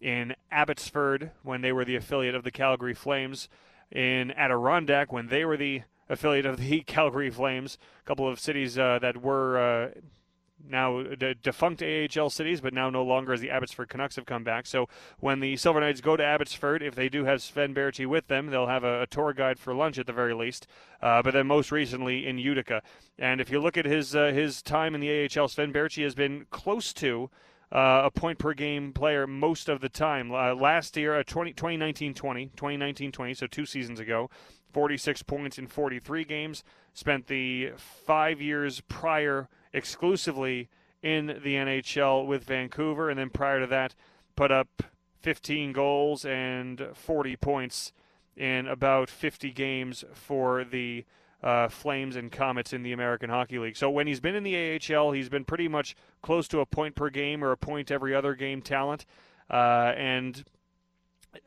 in 0.03 0.35
Abbotsford 0.51 1.31
when 1.43 1.63
they 1.63 1.73
were 1.73 1.85
the 1.85 1.97
affiliate 1.97 2.35
of 2.35 2.45
the 2.45 2.51
Calgary 2.51 2.95
Flames, 2.95 3.49
in 3.91 4.33
Adirondack 4.33 5.13
when 5.13 5.29
they 5.29 5.45
were 5.45 5.57
the 5.57 5.83
affiliate 6.09 6.47
of 6.47 6.59
the 6.59 6.81
Calgary 6.87 7.31
Flames, 7.31 7.79
a 8.01 8.07
couple 8.07 8.29
of 8.29 8.41
cities 8.41 8.79
uh, 8.79 8.99
that 9.01 9.23
were 9.23 9.59
uh, 9.59 10.01
now 10.69 11.03
de- 11.03 11.35
defunct 11.35 11.83
AHL 11.83 12.31
cities, 12.31 12.61
but 12.61 12.73
now 12.73 12.91
no 12.91 13.03
longer 13.03 13.33
as 13.33 13.41
the 13.41 13.51
Abbotsford 13.51 13.89
Canucks 13.89 14.17
have 14.17 14.27
come 14.27 14.45
back. 14.45 14.67
So 14.67 14.89
when 15.21 15.41
the 15.41 15.57
Silver 15.57 15.81
Knights 15.81 16.01
go 16.01 16.17
to 16.17 16.25
Abbotsford, 16.25 16.83
if 16.83 16.95
they 16.95 17.09
do 17.09 17.25
have 17.25 17.43
Sven 17.43 17.75
Baertschi 17.75 18.07
with 18.07 18.29
them, 18.29 18.49
they'll 18.49 18.67
have 18.67 18.85
a, 18.85 19.03
a 19.03 19.07
tour 19.07 19.33
guide 19.33 19.59
for 19.59 19.75
lunch 19.75 19.99
at 19.99 20.07
the 20.07 20.13
very 20.13 20.35
least. 20.35 20.67
Uh, 21.01 21.23
but 21.23 21.35
then 21.35 21.47
most 21.47 21.71
recently 21.71 22.27
in 22.27 22.39
Utica, 22.39 22.83
and 23.19 23.41
if 23.41 23.51
you 23.51 23.61
look 23.61 23.77
at 23.77 23.85
his 23.85 24.15
uh, 24.17 24.27
his 24.27 24.63
time 24.63 24.95
in 24.95 25.01
the 25.01 25.29
AHL, 25.37 25.49
Sven 25.49 25.73
Baertschi 25.73 26.05
has 26.05 26.15
been 26.15 26.47
close 26.51 26.93
to 26.95 27.31
uh, 27.73 28.03
a 28.05 28.11
point 28.11 28.39
per 28.39 28.53
game 28.53 28.93
player 28.93 29.27
most 29.27 29.69
of 29.69 29.81
the 29.81 29.89
time. 29.89 30.31
Uh, 30.31 30.55
last 30.55 30.97
year, 30.97 31.19
uh, 31.19 31.23
20, 31.23 31.53
2019 31.55 32.15
20, 32.15 32.47
2019 32.49 33.13
20, 33.13 33.35
so 33.35 33.47
two 33.47 33.65
seasons 33.65 33.99
ago, 33.99 34.29
46 34.73 35.23
points 35.23 35.59
in 35.59 35.67
43 35.67 36.25
games. 36.25 36.63
Spent 36.93 37.27
the 37.27 37.73
five 37.77 38.41
years 38.41 38.83
prior 38.83 39.49
exclusively 39.73 40.69
in 41.03 41.27
the 41.27 41.55
NHL 41.55 42.27
with 42.27 42.45
Vancouver, 42.45 43.09
and 43.09 43.19
then 43.19 43.31
prior 43.31 43.61
to 43.61 43.67
that, 43.67 43.95
put 44.37 44.53
up 44.53 44.83
15 45.21 45.73
goals 45.73 46.25
and 46.25 46.89
40 46.95 47.37
points 47.37 47.93
in 48.37 48.67
about 48.67 49.09
50 49.09 49.51
games 49.51 50.05
for 50.13 50.65
the 50.65 51.05
uh, 51.43 51.69
Flames 51.69 52.17
and 52.17 52.31
Comets 52.31 52.73
in 52.73 52.83
the 52.83 52.93
American 52.93 53.31
Hockey 53.31 53.59
League. 53.59 53.77
So 53.77 53.91
when 53.91 54.07
he's 54.07 54.21
been 54.21 54.35
in 54.35 54.45
the 54.45 54.81
AHL, 54.81 55.13
he's 55.13 55.29
been 55.29 55.45
pretty 55.45 55.69
much 55.69 55.97
close 56.23 56.47
to 56.49 56.61
a 56.61 56.67
point 56.67 56.95
per 56.95 57.11
game 57.11 57.43
or 57.43 57.53
a 57.53 57.57
point 57.57 57.91
every 57.91 58.15
other 58.15 58.35
game 58.35 58.63
talent, 58.63 59.05
uh, 59.51 59.93
and 59.97 60.45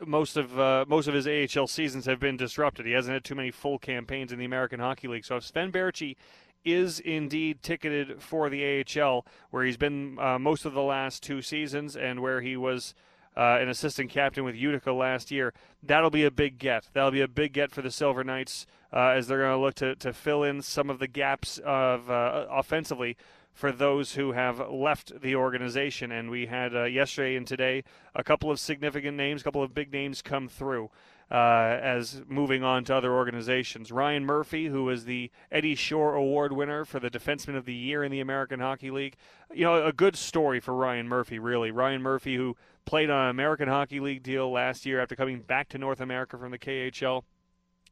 most 0.05 0.35
of 0.35 0.59
uh, 0.59 0.85
most 0.87 1.07
of 1.07 1.13
his 1.13 1.27
AHL 1.27 1.67
seasons 1.67 2.05
have 2.05 2.19
been 2.19 2.37
disrupted. 2.37 2.85
He 2.85 2.91
hasn't 2.91 3.13
had 3.13 3.23
too 3.23 3.35
many 3.35 3.51
full 3.51 3.79
campaigns 3.79 4.31
in 4.31 4.39
the 4.39 4.45
American 4.45 4.79
Hockey 4.79 5.07
League. 5.07 5.25
So 5.25 5.37
if 5.37 5.43
Sven 5.45 5.71
Baertschi 5.71 6.15
is 6.63 6.99
indeed 6.99 7.61
ticketed 7.61 8.21
for 8.21 8.49
the 8.49 8.83
AHL, 8.83 9.25
where 9.51 9.63
he's 9.63 9.77
been 9.77 10.17
uh, 10.19 10.39
most 10.39 10.65
of 10.65 10.73
the 10.73 10.81
last 10.81 11.21
two 11.21 11.41
seasons, 11.41 11.95
and 11.95 12.19
where 12.19 12.41
he 12.41 12.57
was 12.57 12.95
uh, 13.37 13.57
an 13.59 13.69
assistant 13.69 14.09
captain 14.09 14.43
with 14.43 14.55
Utica 14.55 14.91
last 14.91 15.31
year. 15.31 15.53
That'll 15.83 16.09
be 16.09 16.23
a 16.23 16.31
big 16.31 16.57
get. 16.57 16.89
That'll 16.93 17.11
be 17.11 17.21
a 17.21 17.27
big 17.27 17.53
get 17.53 17.71
for 17.71 17.81
the 17.81 17.91
Silver 17.91 18.23
Knights 18.23 18.65
uh, 18.93 19.09
as 19.09 19.27
they're 19.27 19.39
going 19.39 19.51
to 19.51 19.57
look 19.57 19.75
to, 19.75 19.95
to 19.95 20.13
fill 20.13 20.43
in 20.43 20.61
some 20.61 20.89
of 20.89 20.99
the 20.99 21.07
gaps 21.07 21.59
of 21.65 22.09
uh, 22.09 22.45
offensively 22.49 23.17
for 23.53 23.71
those 23.71 24.15
who 24.15 24.33
have 24.33 24.59
left 24.69 25.21
the 25.21 25.35
organization. 25.35 26.11
And 26.11 26.29
we 26.29 26.45
had 26.47 26.75
uh, 26.75 26.83
yesterday 26.83 27.35
and 27.35 27.47
today 27.47 27.83
a 28.13 28.23
couple 28.23 28.51
of 28.51 28.59
significant 28.59 29.15
names, 29.15 29.41
a 29.41 29.43
couple 29.43 29.63
of 29.63 29.73
big 29.73 29.91
names 29.91 30.21
come 30.21 30.47
through. 30.47 30.89
Uh, 31.31 31.79
as 31.81 32.21
moving 32.27 32.63
on 32.63 32.83
to 32.83 32.95
other 32.95 33.11
organizations. 33.11 33.91
Ryan 33.91 34.25
Murphy, 34.25 34.67
who 34.67 34.83
was 34.83 35.05
the 35.05 35.31
Eddie 35.51 35.73
Shore 35.73 36.13
Award 36.13 36.53
winner 36.53 36.85
for 36.85 36.99
the 36.99 37.09
Defenseman 37.09 37.57
of 37.57 37.65
the 37.65 37.73
Year 37.73 38.03
in 38.03 38.11
the 38.11 38.19
American 38.19 38.59
Hockey 38.59 38.91
League. 38.91 39.15
You 39.51 39.63
know, 39.63 39.83
a 39.83 39.91
good 39.91 40.15
story 40.15 40.59
for 40.59 40.75
Ryan 40.75 41.07
Murphy, 41.07 41.39
really. 41.39 41.71
Ryan 41.71 42.03
Murphy, 42.03 42.35
who 42.35 42.55
played 42.85 43.09
on 43.09 43.23
an 43.23 43.29
American 43.31 43.67
Hockey 43.67 43.99
League 43.99 44.21
deal 44.21 44.51
last 44.51 44.85
year 44.85 45.01
after 45.01 45.15
coming 45.15 45.41
back 45.41 45.67
to 45.69 45.79
North 45.79 45.99
America 45.99 46.37
from 46.37 46.51
the 46.51 46.59
KHL. 46.59 47.23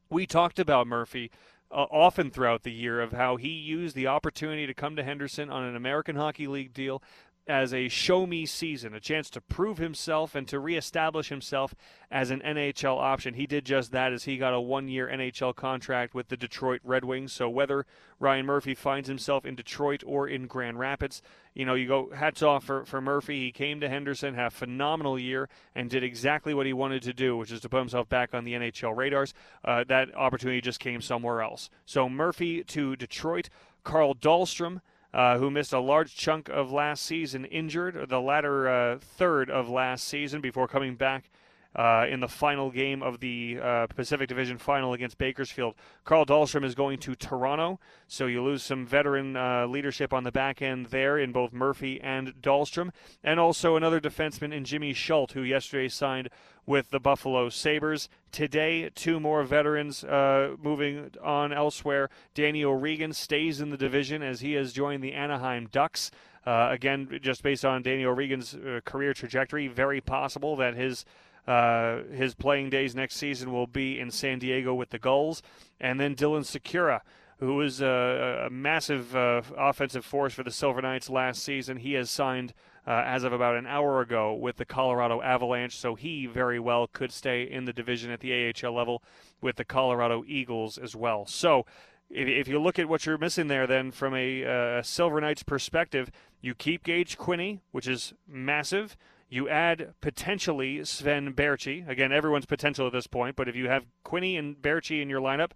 We 0.08 0.26
talked 0.26 0.60
about 0.60 0.86
Murphy 0.86 1.32
uh, 1.70 1.86
often 1.90 2.30
throughout 2.30 2.62
the 2.62 2.72
year 2.72 3.00
of 3.00 3.12
how 3.12 3.36
he 3.36 3.48
used 3.48 3.96
the 3.96 4.06
opportunity 4.06 4.66
to 4.66 4.74
come 4.74 4.94
to 4.96 5.02
Henderson 5.02 5.50
on 5.50 5.64
an 5.64 5.74
American 5.74 6.14
Hockey 6.14 6.46
League 6.46 6.72
deal, 6.72 7.02
as 7.46 7.74
a 7.74 7.88
show 7.88 8.26
me 8.26 8.46
season, 8.46 8.94
a 8.94 9.00
chance 9.00 9.28
to 9.30 9.40
prove 9.40 9.76
himself 9.78 10.34
and 10.34 10.48
to 10.48 10.58
reestablish 10.58 11.28
himself 11.28 11.74
as 12.10 12.30
an 12.30 12.40
NHL 12.40 12.98
option. 12.98 13.34
He 13.34 13.46
did 13.46 13.66
just 13.66 13.92
that 13.92 14.12
as 14.12 14.24
he 14.24 14.38
got 14.38 14.54
a 14.54 14.60
one 14.60 14.88
year 14.88 15.08
NHL 15.12 15.54
contract 15.54 16.14
with 16.14 16.28
the 16.28 16.36
Detroit 16.36 16.80
Red 16.84 17.04
Wings. 17.04 17.32
So 17.32 17.50
whether 17.50 17.84
Ryan 18.18 18.46
Murphy 18.46 18.74
finds 18.74 19.08
himself 19.08 19.44
in 19.44 19.54
Detroit 19.54 20.02
or 20.06 20.26
in 20.26 20.46
Grand 20.46 20.78
Rapids, 20.78 21.20
you 21.52 21.66
know, 21.66 21.74
you 21.74 21.86
go 21.86 22.10
hats 22.10 22.42
off 22.42 22.64
for, 22.64 22.84
for 22.86 23.00
Murphy. 23.00 23.40
He 23.40 23.52
came 23.52 23.78
to 23.80 23.88
Henderson, 23.88 24.34
had 24.34 24.46
a 24.46 24.50
phenomenal 24.50 25.18
year, 25.18 25.48
and 25.74 25.90
did 25.90 26.02
exactly 26.02 26.54
what 26.54 26.66
he 26.66 26.72
wanted 26.72 27.02
to 27.02 27.12
do, 27.12 27.36
which 27.36 27.52
is 27.52 27.60
to 27.60 27.68
put 27.68 27.78
himself 27.78 28.08
back 28.08 28.34
on 28.34 28.44
the 28.44 28.54
NHL 28.54 28.96
radars. 28.96 29.34
Uh, 29.64 29.84
that 29.88 30.14
opportunity 30.14 30.60
just 30.60 30.80
came 30.80 31.02
somewhere 31.02 31.42
else. 31.42 31.68
So 31.84 32.08
Murphy 32.08 32.64
to 32.64 32.96
Detroit. 32.96 33.50
Carl 33.84 34.14
Dahlstrom 34.14 34.80
uh, 35.14 35.38
who 35.38 35.50
missed 35.50 35.72
a 35.72 35.78
large 35.78 36.16
chunk 36.16 36.48
of 36.48 36.72
last 36.72 37.04
season 37.04 37.44
injured, 37.44 38.08
the 38.08 38.20
latter 38.20 38.68
uh, 38.68 38.98
third 38.98 39.48
of 39.48 39.68
last 39.68 40.06
season 40.08 40.40
before 40.40 40.66
coming 40.66 40.96
back 40.96 41.30
uh, 41.74 42.06
in 42.08 42.20
the 42.20 42.28
final 42.28 42.70
game 42.70 43.02
of 43.02 43.20
the 43.20 43.58
uh, 43.62 43.86
Pacific 43.88 44.28
Division 44.28 44.58
final 44.58 44.92
against 44.92 45.18
Bakersfield. 45.18 45.74
Carl 46.04 46.24
Dahlstrom 46.24 46.64
is 46.64 46.74
going 46.74 46.98
to 47.00 47.14
Toronto, 47.14 47.80
so 48.06 48.26
you 48.26 48.42
lose 48.42 48.62
some 48.62 48.86
veteran 48.86 49.36
uh, 49.36 49.66
leadership 49.66 50.12
on 50.12 50.24
the 50.24 50.32
back 50.32 50.62
end 50.62 50.86
there 50.86 51.18
in 51.18 51.32
both 51.32 51.52
Murphy 51.52 52.00
and 52.00 52.34
Dahlstrom, 52.40 52.90
and 53.22 53.40
also 53.40 53.76
another 53.76 54.00
defenseman 54.00 54.52
in 54.52 54.64
Jimmy 54.64 54.92
Schuldt, 54.92 55.32
who 55.32 55.42
yesterday 55.42 55.88
signed 55.88 56.28
with 56.66 56.90
the 56.90 57.00
Buffalo 57.00 57.48
Sabres. 57.48 58.08
Today, 58.32 58.90
two 58.94 59.20
more 59.20 59.42
veterans 59.44 60.02
uh, 60.04 60.56
moving 60.60 61.10
on 61.22 61.52
elsewhere. 61.52 62.08
Danny 62.34 62.64
O'Regan 62.64 63.12
stays 63.12 63.60
in 63.60 63.70
the 63.70 63.76
division 63.76 64.22
as 64.22 64.40
he 64.40 64.52
has 64.54 64.72
joined 64.72 65.02
the 65.02 65.12
Anaheim 65.12 65.68
Ducks. 65.70 66.10
Uh, 66.46 66.68
again, 66.70 67.18
just 67.22 67.42
based 67.42 67.64
on 67.64 67.82
Danny 67.82 68.04
O'Regan's 68.04 68.54
uh, 68.54 68.80
career 68.84 69.14
trajectory, 69.14 69.66
very 69.66 70.00
possible 70.00 70.56
that 70.56 70.74
his 70.74 71.04
uh, 71.46 72.02
his 72.12 72.34
playing 72.34 72.70
days 72.70 72.94
next 72.94 73.16
season 73.16 73.52
will 73.52 73.66
be 73.66 73.98
in 73.98 74.10
San 74.10 74.38
Diego 74.38 74.74
with 74.74 74.90
the 74.90 74.98
Gulls. 74.98 75.42
And 75.80 76.00
then 76.00 76.14
Dylan 76.14 76.44
Sikura, 76.44 77.00
who 77.38 77.56
was 77.56 77.80
a, 77.80 78.46
a 78.46 78.50
massive 78.50 79.14
uh, 79.14 79.42
offensive 79.56 80.04
force 80.04 80.32
for 80.34 80.42
the 80.42 80.50
Silver 80.50 80.80
Knights 80.80 81.10
last 81.10 81.42
season. 81.42 81.78
He 81.78 81.94
has 81.94 82.10
signed 82.10 82.54
uh, 82.86 83.02
as 83.04 83.24
of 83.24 83.32
about 83.32 83.56
an 83.56 83.66
hour 83.66 84.00
ago 84.00 84.34
with 84.34 84.56
the 84.56 84.64
Colorado 84.64 85.20
Avalanche, 85.22 85.76
so 85.76 85.94
he 85.94 86.26
very 86.26 86.60
well 86.60 86.86
could 86.86 87.12
stay 87.12 87.42
in 87.42 87.64
the 87.64 87.72
division 87.72 88.10
at 88.10 88.20
the 88.20 88.52
AHL 88.52 88.72
level 88.72 89.02
with 89.40 89.56
the 89.56 89.64
Colorado 89.64 90.24
Eagles 90.26 90.78
as 90.78 90.94
well. 90.94 91.26
So 91.26 91.64
if, 92.10 92.46
you 92.46 92.60
look 92.60 92.78
at 92.78 92.88
what 92.88 93.06
you're 93.06 93.18
missing 93.18 93.48
there, 93.48 93.66
then 93.66 93.90
from 93.90 94.14
a 94.14 94.44
uh, 94.44 94.82
Silver 94.82 95.20
Knights 95.20 95.42
perspective, 95.42 96.10
you 96.40 96.54
keep 96.54 96.84
Gage 96.84 97.16
Quinney, 97.18 97.60
which 97.72 97.88
is 97.88 98.12
massive. 98.28 98.96
You 99.34 99.48
add 99.48 99.94
potentially 100.00 100.84
Sven 100.84 101.34
Baertschi. 101.34 101.88
Again, 101.88 102.12
everyone's 102.12 102.46
potential 102.46 102.86
at 102.86 102.92
this 102.92 103.08
point, 103.08 103.34
but 103.34 103.48
if 103.48 103.56
you 103.56 103.68
have 103.68 103.84
Quinney 104.04 104.38
and 104.38 104.54
Baertschi 104.54 105.02
in 105.02 105.10
your 105.10 105.20
lineup, 105.20 105.50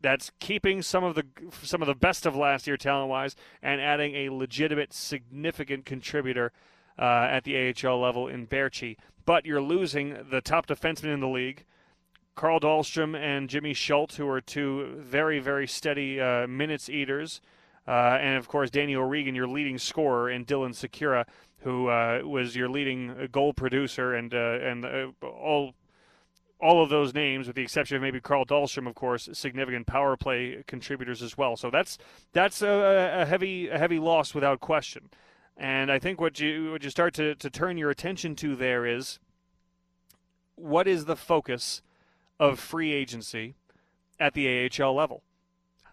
that's 0.00 0.30
keeping 0.38 0.80
some 0.80 1.02
of 1.02 1.16
the 1.16 1.24
some 1.60 1.82
of 1.82 1.88
the 1.88 1.96
best 1.96 2.24
of 2.24 2.36
last 2.36 2.68
year 2.68 2.76
talent 2.76 3.10
wise 3.10 3.34
and 3.60 3.80
adding 3.80 4.14
a 4.14 4.30
legitimate 4.30 4.92
significant 4.92 5.86
contributor 5.86 6.52
uh, 7.00 7.26
at 7.28 7.42
the 7.42 7.74
AHL 7.74 8.00
level 8.00 8.28
in 8.28 8.46
Baertschi. 8.46 8.96
But 9.24 9.44
you're 9.44 9.60
losing 9.60 10.16
the 10.30 10.40
top 10.40 10.68
defenseman 10.68 11.12
in 11.12 11.18
the 11.18 11.26
league, 11.26 11.64
Carl 12.36 12.60
Dahlstrom 12.60 13.18
and 13.18 13.50
Jimmy 13.50 13.74
Schuldt, 13.74 14.14
who 14.14 14.28
are 14.28 14.40
two 14.40 14.94
very 15.00 15.40
very 15.40 15.66
steady 15.66 16.20
uh, 16.20 16.46
minutes 16.46 16.88
eaters, 16.88 17.40
uh, 17.90 18.18
and 18.20 18.38
of 18.38 18.46
course 18.46 18.70
Danny 18.70 18.94
O'Regan, 18.94 19.34
your 19.34 19.48
leading 19.48 19.76
scorer, 19.76 20.28
and 20.28 20.46
Dylan 20.46 20.70
Sikura, 20.70 21.24
who 21.62 21.88
uh, 21.88 22.20
was 22.24 22.54
your 22.54 22.68
leading 22.68 23.28
goal 23.32 23.52
producer 23.52 24.14
and 24.14 24.32
uh, 24.32 24.58
and 24.62 24.84
uh, 24.84 25.08
all 25.26 25.74
all 26.60 26.84
of 26.84 26.88
those 26.88 27.12
names, 27.12 27.48
with 27.48 27.56
the 27.56 27.62
exception 27.62 27.96
of 27.96 28.02
maybe 28.02 28.20
Carl 28.20 28.44
Dahlstrom, 28.44 28.86
of 28.86 28.94
course, 28.94 29.28
significant 29.32 29.88
power 29.88 30.16
play 30.16 30.62
contributors 30.68 31.20
as 31.20 31.36
well. 31.36 31.56
So 31.56 31.68
that's 31.68 31.98
that's 32.32 32.62
a, 32.62 33.22
a 33.22 33.26
heavy 33.26 33.68
a 33.68 33.76
heavy 33.76 33.98
loss 33.98 34.34
without 34.36 34.60
question. 34.60 35.10
And 35.56 35.90
I 35.90 35.98
think 35.98 36.20
what 36.20 36.38
you 36.38 36.70
what 36.70 36.84
you 36.84 36.90
start 36.90 37.12
to, 37.14 37.34
to 37.34 37.50
turn 37.50 37.76
your 37.76 37.90
attention 37.90 38.36
to 38.36 38.54
there 38.54 38.86
is 38.86 39.18
what 40.54 40.86
is 40.86 41.06
the 41.06 41.16
focus 41.16 41.82
of 42.38 42.60
free 42.60 42.92
agency 42.92 43.56
at 44.20 44.34
the 44.34 44.70
AHL 44.70 44.94
level. 44.94 45.24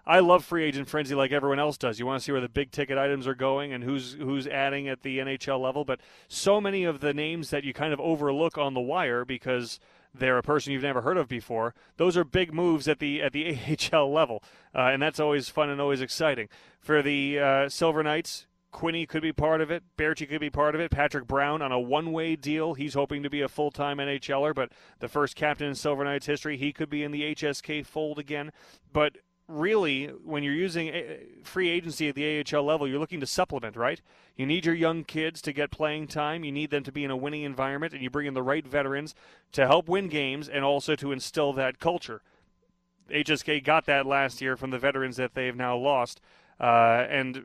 I 0.07 0.19
love 0.19 0.45
free 0.45 0.63
agent 0.63 0.87
frenzy 0.87 1.13
like 1.13 1.31
everyone 1.31 1.59
else 1.59 1.77
does. 1.77 1.99
You 1.99 2.05
want 2.05 2.21
to 2.21 2.23
see 2.23 2.31
where 2.31 2.41
the 2.41 2.49
big 2.49 2.71
ticket 2.71 2.97
items 2.97 3.27
are 3.27 3.35
going 3.35 3.73
and 3.73 3.83
who's 3.83 4.13
who's 4.13 4.47
adding 4.47 4.87
at 4.87 5.03
the 5.03 5.19
NHL 5.19 5.61
level, 5.61 5.83
but 5.83 5.99
so 6.27 6.61
many 6.61 6.85
of 6.85 7.01
the 7.01 7.13
names 7.13 7.49
that 7.49 7.63
you 7.63 7.73
kind 7.73 7.93
of 7.93 7.99
overlook 7.99 8.57
on 8.57 8.73
the 8.73 8.81
wire 8.81 9.25
because– 9.25 9.79
they're 10.19 10.37
a 10.37 10.43
person 10.43 10.73
you've 10.73 10.83
never 10.83 11.01
heard 11.01 11.17
of 11.17 11.27
before. 11.27 11.73
Those 11.97 12.17
are 12.17 12.23
big 12.23 12.53
moves 12.53 12.87
at 12.87 12.99
the 12.99 13.21
at 13.21 13.31
the 13.31 13.57
AHL 13.93 14.11
level, 14.11 14.43
uh, 14.75 14.81
and 14.81 15.01
that's 15.01 15.19
always 15.19 15.49
fun 15.49 15.69
and 15.69 15.81
always 15.81 16.01
exciting. 16.01 16.49
For 16.79 17.01
the 17.01 17.39
uh, 17.39 17.69
Silver 17.69 18.03
Knights, 18.03 18.47
Quinney 18.73 19.07
could 19.07 19.21
be 19.21 19.33
part 19.33 19.61
of 19.61 19.71
it. 19.71 19.83
Baertschi 19.97 20.29
could 20.29 20.39
be 20.41 20.49
part 20.49 20.75
of 20.75 20.81
it. 20.81 20.91
Patrick 20.91 21.27
Brown 21.27 21.61
on 21.61 21.71
a 21.71 21.79
one-way 21.79 22.35
deal. 22.35 22.73
He's 22.73 22.93
hoping 22.93 23.23
to 23.23 23.29
be 23.29 23.41
a 23.41 23.47
full-time 23.47 23.97
NHLer, 23.97 24.53
but 24.53 24.71
the 24.99 25.07
first 25.07 25.35
captain 25.35 25.67
in 25.67 25.75
Silver 25.75 26.03
Knights 26.03 26.25
history, 26.25 26.57
he 26.57 26.71
could 26.71 26.89
be 26.89 27.03
in 27.03 27.11
the 27.11 27.23
HSK 27.35 27.85
fold 27.85 28.19
again. 28.19 28.51
But 28.93 29.17
really, 29.47 30.07
when 30.07 30.43
you're 30.43 30.53
using 30.53 30.93
free 31.43 31.69
agency 31.69 32.09
at 32.09 32.15
the 32.15 32.43
AHL 32.43 32.63
level, 32.63 32.87
you're 32.87 32.99
looking 32.99 33.19
to 33.21 33.27
supplement, 33.27 33.75
right? 33.75 34.01
You 34.35 34.45
need 34.45 34.65
your 34.65 34.75
young 34.75 35.03
kids 35.03 35.41
to 35.43 35.53
get 35.53 35.71
playing 35.71 36.07
time. 36.07 36.43
You 36.43 36.51
need 36.51 36.69
them 36.69 36.83
to 36.83 36.91
be 36.91 37.03
in 37.03 37.11
a 37.11 37.17
winning 37.17 37.43
environment, 37.43 37.93
and 37.93 38.03
you 38.03 38.09
bring 38.09 38.27
in 38.27 38.33
the 38.33 38.43
right 38.43 38.67
veterans 38.67 39.15
to 39.53 39.65
help 39.65 39.87
win 39.87 40.09
games 40.09 40.49
and 40.49 40.63
also 40.65 40.95
to 40.95 41.11
instill 41.11 41.53
that 41.53 41.79
culture. 41.79 42.21
HSK 43.09 43.63
got 43.63 43.85
that 43.85 44.05
last 44.05 44.41
year 44.41 44.57
from 44.57 44.71
the 44.71 44.79
veterans 44.79 45.15
that 45.17 45.33
they've 45.33 45.55
now 45.55 45.77
lost, 45.77 46.19
uh, 46.59 47.05
and 47.09 47.43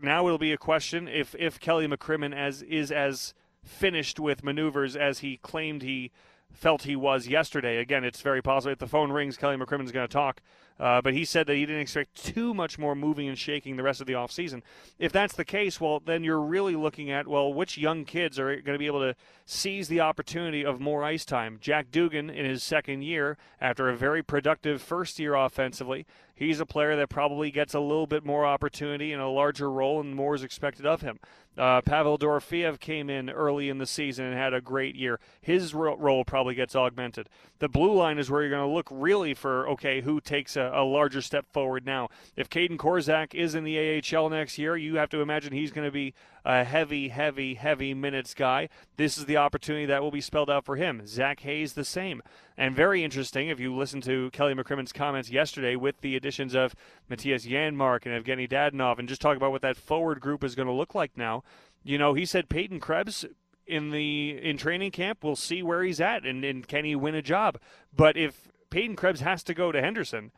now 0.00 0.26
it'll 0.26 0.38
be 0.38 0.52
a 0.52 0.58
question 0.58 1.06
if 1.06 1.34
if 1.38 1.60
Kelly 1.60 1.86
McCrimmon 1.86 2.34
as 2.34 2.62
is 2.62 2.90
as 2.90 3.34
finished 3.62 4.18
with 4.18 4.42
maneuvers 4.42 4.96
as 4.96 5.20
he 5.20 5.36
claimed 5.36 5.82
he 5.82 6.10
felt 6.50 6.82
he 6.82 6.96
was 6.96 7.28
yesterday. 7.28 7.78
Again, 7.78 8.04
it's 8.04 8.20
very 8.20 8.42
possible. 8.42 8.72
If 8.72 8.78
the 8.78 8.86
phone 8.86 9.12
rings, 9.12 9.36
Kelly 9.36 9.56
McCrimmon's 9.56 9.92
going 9.92 10.06
to 10.06 10.12
talk. 10.12 10.40
Uh, 10.80 11.00
but 11.00 11.14
he 11.14 11.24
said 11.24 11.46
that 11.46 11.54
he 11.54 11.66
didn't 11.66 11.82
expect 11.82 12.14
too 12.14 12.52
much 12.52 12.78
more 12.78 12.94
moving 12.94 13.28
and 13.28 13.38
shaking 13.38 13.76
the 13.76 13.82
rest 13.82 14.00
of 14.00 14.06
the 14.06 14.14
offseason. 14.14 14.62
If 14.98 15.12
that's 15.12 15.34
the 15.34 15.44
case, 15.44 15.80
well, 15.80 16.00
then 16.04 16.24
you're 16.24 16.40
really 16.40 16.74
looking 16.74 17.10
at, 17.10 17.28
well, 17.28 17.52
which 17.52 17.78
young 17.78 18.04
kids 18.04 18.38
are 18.38 18.54
going 18.56 18.74
to 18.74 18.78
be 18.78 18.86
able 18.86 19.00
to 19.00 19.14
seize 19.44 19.88
the 19.88 20.00
opportunity 20.00 20.64
of 20.64 20.80
more 20.80 21.04
ice 21.04 21.24
time? 21.24 21.58
Jack 21.60 21.90
Dugan 21.90 22.30
in 22.30 22.44
his 22.44 22.62
second 22.62 23.02
year, 23.02 23.36
after 23.60 23.88
a 23.88 23.96
very 23.96 24.22
productive 24.22 24.82
first 24.82 25.18
year 25.18 25.34
offensively, 25.34 26.06
he's 26.34 26.60
a 26.60 26.66
player 26.66 26.96
that 26.96 27.08
probably 27.08 27.50
gets 27.50 27.74
a 27.74 27.80
little 27.80 28.06
bit 28.06 28.24
more 28.24 28.44
opportunity 28.44 29.12
and 29.12 29.22
a 29.22 29.28
larger 29.28 29.70
role, 29.70 30.00
and 30.00 30.16
more 30.16 30.34
is 30.34 30.42
expected 30.42 30.86
of 30.86 31.02
him. 31.02 31.18
Uh, 31.56 31.82
Pavel 31.82 32.18
Dorofeyev 32.18 32.80
came 32.80 33.10
in 33.10 33.28
early 33.28 33.68
in 33.68 33.76
the 33.76 33.86
season 33.86 34.24
and 34.24 34.34
had 34.34 34.54
a 34.54 34.60
great 34.60 34.94
year. 34.94 35.20
His 35.42 35.74
role 35.74 36.24
probably 36.24 36.54
gets 36.54 36.74
augmented. 36.74 37.28
The 37.58 37.68
blue 37.68 37.92
line 37.92 38.18
is 38.18 38.30
where 38.30 38.40
you're 38.40 38.50
going 38.50 38.66
to 38.66 38.74
look 38.74 38.88
really 38.90 39.34
for 39.34 39.68
okay, 39.68 40.00
who 40.00 40.20
takes 40.20 40.56
a, 40.56 40.61
a 40.72 40.82
larger 40.82 41.20
step 41.20 41.46
forward 41.52 41.86
now. 41.86 42.08
If 42.36 42.50
Kaedan 42.50 42.76
Korczak 42.76 43.34
is 43.34 43.54
in 43.54 43.64
the 43.64 44.02
AHL 44.14 44.28
next 44.28 44.58
year, 44.58 44.76
you 44.76 44.96
have 44.96 45.10
to 45.10 45.20
imagine 45.20 45.52
he's 45.52 45.72
going 45.72 45.86
to 45.86 45.92
be 45.92 46.14
a 46.44 46.64
heavy, 46.64 47.08
heavy, 47.08 47.54
heavy 47.54 47.94
minutes 47.94 48.34
guy. 48.34 48.68
This 48.96 49.16
is 49.16 49.26
the 49.26 49.36
opportunity 49.36 49.86
that 49.86 50.02
will 50.02 50.10
be 50.10 50.20
spelled 50.20 50.50
out 50.50 50.64
for 50.64 50.76
him. 50.76 51.06
Zach 51.06 51.40
Hayes, 51.40 51.72
the 51.72 51.84
same. 51.84 52.22
And 52.56 52.74
very 52.74 53.02
interesting, 53.02 53.48
if 53.48 53.60
you 53.60 53.74
listen 53.74 54.00
to 54.02 54.30
Kelly 54.30 54.54
McCrimmon's 54.54 54.92
comments 54.92 55.30
yesterday 55.30 55.76
with 55.76 56.00
the 56.00 56.16
additions 56.16 56.54
of 56.54 56.74
Mattias 57.10 57.48
Janmark 57.48 58.06
and 58.06 58.24
Evgeny 58.24 58.48
Dadonov, 58.48 58.98
and 58.98 59.08
just 59.08 59.20
talk 59.20 59.36
about 59.36 59.52
what 59.52 59.62
that 59.62 59.76
forward 59.76 60.20
group 60.20 60.44
is 60.44 60.54
going 60.54 60.68
to 60.68 60.74
look 60.74 60.94
like 60.94 61.16
now. 61.16 61.42
You 61.84 61.98
know, 61.98 62.14
he 62.14 62.24
said 62.24 62.48
Peyton 62.48 62.80
Krebs 62.80 63.24
in 63.66 63.90
the 63.90 64.38
in 64.42 64.56
training 64.56 64.90
camp. 64.90 65.22
We'll 65.22 65.36
see 65.36 65.62
where 65.62 65.82
he's 65.82 66.00
at 66.00 66.24
and, 66.24 66.44
and 66.44 66.66
can 66.66 66.84
he 66.84 66.94
win 66.94 67.14
a 67.14 67.22
job. 67.22 67.58
But 67.94 68.16
if 68.16 68.48
Peyton 68.70 68.96
Krebs 68.96 69.20
has 69.20 69.42
to 69.44 69.54
go 69.54 69.72
to 69.72 69.80
Henderson, 69.80 70.32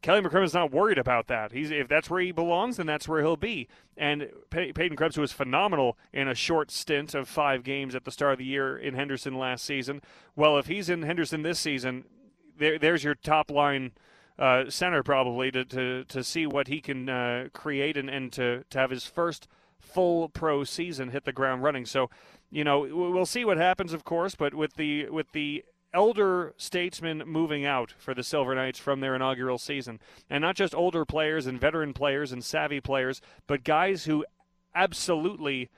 Kelly 0.00 0.20
McCrimmon's 0.20 0.54
not 0.54 0.70
worried 0.70 0.98
about 0.98 1.26
that. 1.26 1.52
He's 1.52 1.70
if 1.70 1.88
that's 1.88 2.08
where 2.08 2.20
he 2.20 2.30
belongs, 2.30 2.76
then 2.76 2.86
that's 2.86 3.08
where 3.08 3.20
he'll 3.20 3.36
be. 3.36 3.68
And 3.96 4.28
Pey- 4.50 4.72
Peyton 4.72 4.96
Krebs, 4.96 5.16
who 5.16 5.22
was 5.22 5.32
phenomenal 5.32 5.98
in 6.12 6.28
a 6.28 6.34
short 6.34 6.70
stint 6.70 7.14
of 7.14 7.28
five 7.28 7.64
games 7.64 7.94
at 7.94 8.04
the 8.04 8.12
start 8.12 8.32
of 8.32 8.38
the 8.38 8.44
year 8.44 8.76
in 8.76 8.94
Henderson 8.94 9.36
last 9.36 9.64
season, 9.64 10.00
well, 10.36 10.56
if 10.56 10.66
he's 10.66 10.88
in 10.88 11.02
Henderson 11.02 11.42
this 11.42 11.58
season, 11.58 12.04
there, 12.56 12.78
there's 12.78 13.02
your 13.02 13.16
top 13.16 13.50
line 13.50 13.92
uh, 14.38 14.70
center 14.70 15.02
probably 15.02 15.50
to, 15.50 15.64
to, 15.64 16.04
to 16.04 16.22
see 16.22 16.46
what 16.46 16.68
he 16.68 16.80
can 16.80 17.08
uh, 17.08 17.48
create 17.52 17.96
and, 17.96 18.08
and 18.08 18.32
to, 18.32 18.64
to 18.70 18.78
have 18.78 18.90
his 18.90 19.04
first 19.04 19.48
full 19.80 20.28
pro 20.28 20.64
season 20.64 21.10
hit 21.10 21.24
the 21.24 21.32
ground 21.32 21.62
running. 21.62 21.86
So, 21.86 22.08
you 22.50 22.62
know, 22.62 22.80
we'll 22.80 23.26
see 23.26 23.44
what 23.44 23.56
happens, 23.56 23.92
of 23.92 24.04
course, 24.04 24.34
but 24.34 24.54
with 24.54 24.74
the 24.74 25.08
with 25.10 25.32
the 25.32 25.64
elder 25.94 26.54
statesmen 26.56 27.22
moving 27.26 27.64
out 27.64 27.94
for 27.98 28.14
the 28.14 28.22
Silver 28.22 28.54
Knights 28.54 28.78
from 28.78 29.00
their 29.00 29.14
inaugural 29.14 29.58
season. 29.58 30.00
And 30.28 30.42
not 30.42 30.56
just 30.56 30.74
older 30.74 31.04
players 31.04 31.46
and 31.46 31.60
veteran 31.60 31.92
players 31.92 32.32
and 32.32 32.44
savvy 32.44 32.80
players, 32.80 33.20
but 33.46 33.64
guys 33.64 34.04
who 34.04 34.24
absolutely 34.74 35.70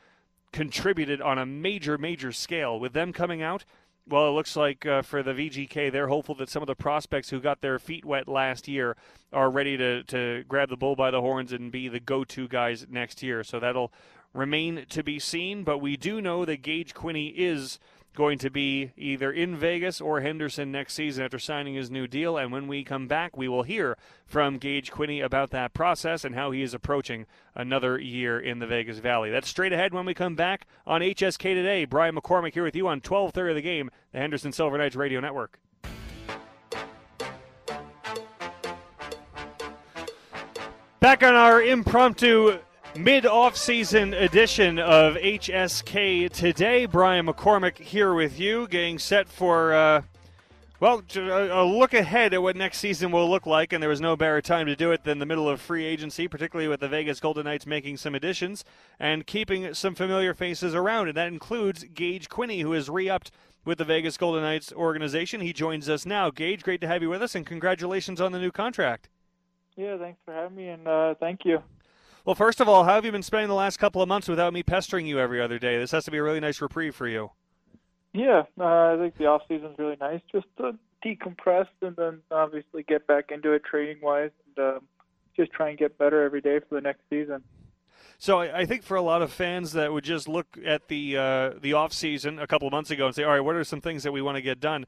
contributed 0.52 1.21
on 1.21 1.38
a 1.38 1.47
major, 1.47 1.97
major 1.97 2.33
scale. 2.33 2.79
With 2.79 2.93
them 2.93 3.12
coming 3.12 3.43
out, 3.43 3.64
well, 4.09 4.29
it 4.29 4.33
looks 4.33 4.57
like 4.57 4.85
uh, 4.85 5.02
for 5.02 5.23
the 5.23 5.33
VGK, 5.33 5.93
they're 5.93 6.09
hopeful 6.09 6.35
that 6.37 6.49
some 6.49 6.62
of 6.62 6.67
the 6.67 6.75
prospects 6.75 7.31
who 7.31 7.40
got 7.40 7.61
their 7.61 7.79
feet 7.79 8.05
wet 8.05 8.26
last 8.26 8.67
year 8.67 8.97
are 9.33 9.50
ready 9.50 9.76
to, 9.76 10.02
to 10.05 10.45
grab 10.49 10.69
the 10.69 10.76
bull 10.76 10.97
by 10.97 11.11
the 11.11 11.21
horns 11.21 11.52
and 11.52 11.71
be 11.71 11.88
the 11.88 12.00
go 12.00 12.25
to 12.25 12.49
guys 12.49 12.87
next 12.90 13.23
year. 13.23 13.45
So 13.45 13.61
that'll 13.61 13.93
remain 14.35 14.87
to 14.88 15.05
be 15.05 15.19
seen. 15.19 15.62
But 15.62 15.79
we 15.79 15.97
do 15.97 16.21
know 16.21 16.45
that 16.45 16.62
Gage 16.62 16.95
Quinney 16.95 17.33
is 17.37 17.79
going 18.14 18.38
to 18.38 18.50
be 18.50 18.93
either 18.97 19.31
in 19.31 19.57
Vegas 19.57 20.00
or 20.00 20.21
Henderson 20.21 20.73
next 20.73 20.95
season 20.95 21.25
after 21.25 21.38
signing 21.38 21.75
his 21.75 21.90
new 21.90 22.07
deal. 22.07 22.37
And 22.37 22.50
when 22.50 22.67
we 22.67 22.83
come 22.83 23.07
back, 23.07 23.37
we 23.37 23.49
will 23.49 23.62
hear 23.62 23.97
from 24.26 24.59
Gage 24.59 24.90
Quinney 24.90 25.25
about 25.25 25.50
that 25.50 25.75
process 25.75 26.25
and 26.25 26.35
how 26.35 26.50
he 26.50 26.62
is 26.62 26.75
approaching 26.75 27.26
another 27.55 27.99
year 27.99 28.38
in 28.38 28.59
the 28.59 28.67
Vegas 28.67 28.99
Valley. 28.99 29.31
That's 29.31 29.49
straight 29.49 29.73
ahead 29.73 29.95
when 29.95 30.07
we 30.07 30.14
come 30.14 30.35
back 30.35 30.67
on 30.87 31.00
HSK 31.00 31.55
Today. 31.55 31.85
Brian 31.85 32.17
McCormack 32.17 32.55
here 32.55 32.64
with 32.64 32.76
you 32.76 32.88
on 32.88 32.99
1230 32.99 33.50
of 33.50 33.57
the 33.57 33.62
game, 33.62 33.90
the 34.12 34.19
Henderson 34.19 34.52
Silver 34.52 34.76
Knights 34.76 34.97
Radio 34.97 35.21
Network. 35.21 35.59
Back 41.00 41.23
on 41.23 41.35
our 41.35 41.62
impromptu 41.62 42.59
mid 42.97 43.26
off-season 43.26 44.14
edition 44.14 44.78
of 44.78 45.14
HSK 45.14 46.30
today. 46.30 46.87
Brian 46.87 47.26
McCormack 47.26 47.78
here 47.78 48.14
with 48.14 48.38
you, 48.38 48.66
getting 48.68 48.99
set 48.99 49.28
for 49.28 49.73
uh, 49.73 50.02
well 50.80 51.02
a 51.16 51.64
look 51.64 51.94
ahead 51.94 52.35
at 52.35 52.42
what 52.42 52.56
next 52.56 52.78
season 52.78 53.11
will 53.11 53.28
look 53.28 53.47
like. 53.47 53.73
And 53.73 53.82
there 53.82 53.90
was 53.90 54.00
no 54.00 54.16
better 54.16 54.40
time 54.40 54.66
to 54.66 54.76
do 54.76 54.90
it 54.92 55.04
than 55.04 55.18
the 55.18 55.26
middle 55.26 55.49
of 55.49 55.61
free 55.61 55.85
agency, 55.85 56.28
particularly 56.28 56.68
with 56.68 56.80
the 56.80 56.88
Vegas 56.88 57.20
Golden 57.20 57.44
Knights 57.44 57.66
making 57.66 57.97
some 57.99 58.14
additions 58.14 58.64
and 58.99 59.26
keeping 59.26 59.73
some 59.75 59.94
familiar 59.94 60.35
faces 60.35 60.75
around. 60.75 61.09
And 61.09 61.16
that 61.16 61.28
includes 61.28 61.85
Gage 61.85 62.28
Quinney, 62.28 62.62
who 62.62 62.73
is 62.73 62.90
re-upped 62.90 63.30
with 63.64 63.78
the 63.78 63.85
Vegas 63.85 64.16
Golden 64.16 64.42
Knights 64.42 64.73
organization. 64.73 65.40
He 65.40 65.52
joins 65.52 65.88
us 65.88 66.06
now. 66.06 66.30
Gage, 66.30 66.62
great 66.62 66.80
to 66.80 66.88
have 66.88 67.02
you 67.02 67.11
with 67.11 67.23
us, 67.23 67.35
and 67.35 67.47
congratulations 67.47 68.20
on 68.20 68.32
the 68.32 68.38
new 68.38 68.50
contract. 68.50 69.09
Yeah, 69.76 69.97
thanks 69.99 70.18
for 70.25 70.35
having 70.35 70.56
me, 70.56 70.68
and 70.68 70.87
uh, 70.88 71.14
thank 71.20 71.44
you. 71.44 71.62
Well, 72.25 72.35
first 72.35 72.61
of 72.61 72.69
all, 72.69 72.85
how 72.85 72.95
have 72.95 73.05
you 73.05 73.12
been 73.12 73.23
spending 73.23 73.49
the 73.49 73.55
last 73.55 73.79
couple 73.79 74.03
of 74.03 74.09
months 74.09 74.29
without 74.29 74.53
me 74.53 74.62
pestering 74.62 75.07
you 75.07 75.19
every 75.19 75.41
other 75.41 75.59
day? 75.59 75.79
This 75.79 75.91
has 75.93 76.05
to 76.05 76.11
be 76.11 76.19
a 76.19 76.23
really 76.23 76.41
nice 76.41 76.61
reprieve 76.61 76.95
for 76.95 77.09
you. 77.09 77.31
Yeah, 78.12 78.43
uh, 78.59 78.65
I 78.65 78.97
think 78.99 79.17
the 79.17 79.27
off 79.27 79.43
season's 79.49 79.79
really 79.79 79.97
nice, 80.00 80.21
just 80.31 80.47
to 80.59 80.77
decompress 81.05 81.69
and 81.81 81.97
then 81.97 82.21
obviously 82.31 82.83
get 82.83 83.07
back 83.07 83.31
into 83.31 83.53
it 83.53 83.62
trading 83.65 84.03
wise, 84.03 84.33
and 84.47 84.65
uh, 84.65 84.81
just 85.37 85.53
try 85.53 85.71
and 85.71 85.79
get 85.79 85.97
better 85.97 86.23
every 86.25 86.41
day 86.41 86.59
for 86.59 86.75
the 86.75 86.81
next 86.81 87.00
season. 87.09 87.43
So 88.19 88.41
I 88.41 88.67
think 88.67 88.83
for 88.83 88.97
a 88.97 89.03
lot 89.03 89.23
of 89.23 89.33
fans 89.33 89.73
that 89.73 89.93
would 89.93 90.05
just 90.05 90.29
look 90.29 90.59
at 90.65 90.89
the 90.89 91.17
uh, 91.17 91.50
the 91.59 91.73
off 91.73 91.93
season 91.93 92.39
a 92.39 92.47
couple 92.47 92.69
of 92.69 92.73
months 92.73 92.91
ago 92.91 93.07
and 93.07 93.15
say, 93.15 93.23
"All 93.23 93.31
right, 93.31 93.41
what 93.41 93.57
are 93.57 93.65
some 93.65 93.81
things 93.81 94.03
that 94.03 94.12
we 94.12 94.21
want 94.21 94.37
to 94.37 94.43
get 94.43 94.61
done?" 94.61 94.87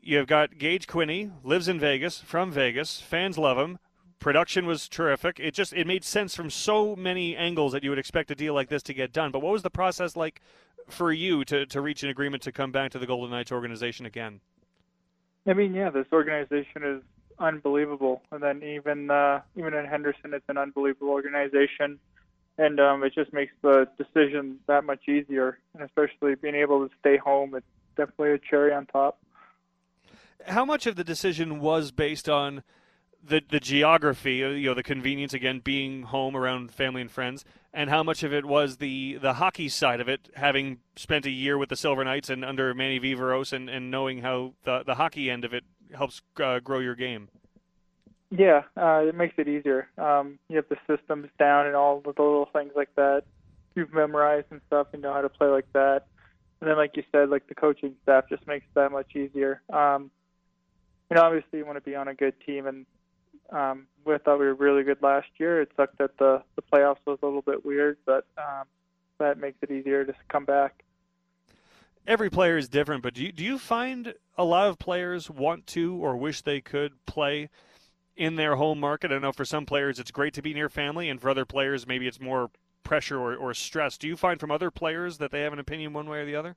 You've 0.00 0.26
got 0.26 0.58
Gage 0.58 0.88
Quinney, 0.88 1.30
lives 1.44 1.68
in 1.68 1.78
Vegas, 1.78 2.18
from 2.18 2.50
Vegas. 2.50 3.00
Fans 3.00 3.38
love 3.38 3.56
him. 3.56 3.78
Production 4.22 4.66
was 4.66 4.88
terrific. 4.88 5.40
It 5.40 5.52
just 5.52 5.72
it 5.72 5.84
made 5.84 6.04
sense 6.04 6.36
from 6.36 6.48
so 6.48 6.94
many 6.94 7.36
angles 7.36 7.72
that 7.72 7.82
you 7.82 7.90
would 7.90 7.98
expect 7.98 8.30
a 8.30 8.36
deal 8.36 8.54
like 8.54 8.68
this 8.68 8.84
to 8.84 8.94
get 8.94 9.12
done. 9.12 9.32
But 9.32 9.40
what 9.40 9.52
was 9.52 9.62
the 9.62 9.70
process 9.70 10.14
like 10.14 10.40
for 10.88 11.12
you 11.12 11.44
to, 11.46 11.66
to 11.66 11.80
reach 11.80 12.04
an 12.04 12.08
agreement 12.08 12.44
to 12.44 12.52
come 12.52 12.70
back 12.70 12.92
to 12.92 13.00
the 13.00 13.06
Golden 13.06 13.32
Knights 13.32 13.50
organization 13.50 14.06
again? 14.06 14.40
I 15.44 15.54
mean, 15.54 15.74
yeah, 15.74 15.90
this 15.90 16.06
organization 16.12 16.84
is 16.84 17.02
unbelievable, 17.40 18.22
and 18.30 18.40
then 18.40 18.62
even 18.62 19.10
uh, 19.10 19.40
even 19.56 19.74
in 19.74 19.86
Henderson, 19.86 20.34
it's 20.34 20.48
an 20.48 20.56
unbelievable 20.56 21.08
organization, 21.08 21.98
and 22.58 22.78
um, 22.78 23.02
it 23.02 23.14
just 23.16 23.32
makes 23.32 23.52
the 23.60 23.88
decision 23.98 24.60
that 24.68 24.84
much 24.84 25.08
easier. 25.08 25.58
And 25.74 25.82
especially 25.82 26.36
being 26.36 26.54
able 26.54 26.88
to 26.88 26.94
stay 27.00 27.16
home, 27.16 27.56
it's 27.56 27.66
definitely 27.96 28.34
a 28.34 28.38
cherry 28.38 28.72
on 28.72 28.86
top. 28.86 29.18
How 30.46 30.64
much 30.64 30.86
of 30.86 30.94
the 30.94 31.02
decision 31.02 31.58
was 31.58 31.90
based 31.90 32.28
on? 32.28 32.62
The 33.24 33.40
the 33.48 33.60
geography, 33.60 34.42
uh, 34.42 34.48
you 34.48 34.68
know, 34.68 34.74
the 34.74 34.82
convenience 34.82 35.32
again, 35.32 35.60
being 35.60 36.02
home 36.02 36.36
around 36.36 36.72
family 36.72 37.00
and 37.00 37.10
friends, 37.10 37.44
and 37.72 37.88
how 37.88 38.02
much 38.02 38.22
of 38.22 38.32
it 38.32 38.44
was 38.44 38.78
the 38.78 39.16
the 39.20 39.34
hockey 39.34 39.68
side 39.68 40.00
of 40.00 40.08
it, 40.08 40.28
having 40.34 40.78
spent 40.96 41.24
a 41.26 41.30
year 41.30 41.56
with 41.56 41.68
the 41.68 41.76
Silver 41.76 42.04
Knights 42.04 42.30
and 42.30 42.44
under 42.44 42.74
Manny 42.74 42.98
Viveiros, 42.98 43.52
and, 43.52 43.70
and 43.70 43.90
knowing 43.90 44.22
how 44.22 44.54
the 44.64 44.82
the 44.84 44.96
hockey 44.96 45.30
end 45.30 45.44
of 45.44 45.54
it 45.54 45.64
helps 45.94 46.20
uh, 46.42 46.58
grow 46.58 46.80
your 46.80 46.96
game. 46.96 47.28
Yeah, 48.30 48.62
uh, 48.76 49.02
it 49.06 49.14
makes 49.14 49.34
it 49.36 49.46
easier. 49.46 49.88
Um, 49.98 50.38
you 50.48 50.56
have 50.56 50.68
the 50.68 50.78
systems 50.86 51.28
down 51.38 51.66
and 51.66 51.76
all 51.76 52.00
the 52.00 52.08
little 52.08 52.48
things 52.52 52.72
like 52.74 52.88
that. 52.96 53.24
You've 53.74 53.92
memorized 53.92 54.46
and 54.50 54.60
stuff, 54.66 54.88
and 54.92 55.02
know 55.02 55.12
how 55.12 55.20
to 55.20 55.28
play 55.28 55.48
like 55.48 55.70
that. 55.74 56.06
And 56.60 56.70
then, 56.70 56.76
like 56.76 56.96
you 56.96 57.02
said, 57.12 57.28
like 57.28 57.46
the 57.46 57.54
coaching 57.54 57.94
staff 58.02 58.28
just 58.28 58.46
makes 58.46 58.66
that 58.74 58.90
much 58.90 59.14
easier. 59.14 59.60
Um, 59.72 60.10
and 61.10 61.18
obviously, 61.18 61.58
you 61.58 61.66
want 61.66 61.76
to 61.76 61.82
be 61.82 61.94
on 61.94 62.08
a 62.08 62.14
good 62.14 62.34
team, 62.46 62.66
and 62.66 62.86
um, 63.52 63.86
we 64.04 64.16
thought 64.18 64.38
we 64.38 64.46
were 64.46 64.54
really 64.54 64.82
good 64.82 65.02
last 65.02 65.28
year. 65.36 65.60
It 65.60 65.70
sucked 65.76 65.98
that 65.98 66.18
the 66.18 66.42
the 66.56 66.62
playoffs 66.62 66.98
was 67.06 67.18
a 67.22 67.26
little 67.26 67.42
bit 67.42 67.64
weird, 67.64 67.98
but 68.04 68.26
um, 68.38 68.64
that 69.18 69.38
makes 69.38 69.58
it 69.62 69.70
easier 69.70 70.04
to 70.04 70.14
come 70.28 70.44
back. 70.44 70.82
Every 72.06 72.30
player 72.30 72.56
is 72.56 72.68
different, 72.68 73.02
but 73.02 73.14
do 73.14 73.22
you, 73.22 73.30
do 73.30 73.44
you 73.44 73.58
find 73.58 74.14
a 74.36 74.44
lot 74.44 74.66
of 74.68 74.78
players 74.78 75.30
want 75.30 75.68
to 75.68 75.94
or 75.96 76.16
wish 76.16 76.42
they 76.42 76.60
could 76.60 76.94
play 77.06 77.48
in 78.16 78.34
their 78.34 78.56
home 78.56 78.80
market? 78.80 79.12
I 79.12 79.18
know 79.18 79.30
for 79.30 79.44
some 79.44 79.66
players 79.66 80.00
it's 80.00 80.10
great 80.10 80.34
to 80.34 80.42
be 80.42 80.52
near 80.52 80.68
family, 80.68 81.08
and 81.08 81.20
for 81.20 81.30
other 81.30 81.44
players 81.44 81.86
maybe 81.86 82.08
it's 82.08 82.20
more 82.20 82.50
pressure 82.82 83.20
or, 83.20 83.36
or 83.36 83.54
stress. 83.54 83.96
Do 83.96 84.08
you 84.08 84.16
find 84.16 84.40
from 84.40 84.50
other 84.50 84.70
players 84.70 85.18
that 85.18 85.30
they 85.30 85.42
have 85.42 85.52
an 85.52 85.60
opinion 85.60 85.92
one 85.92 86.08
way 86.08 86.18
or 86.18 86.24
the 86.24 86.34
other? 86.34 86.56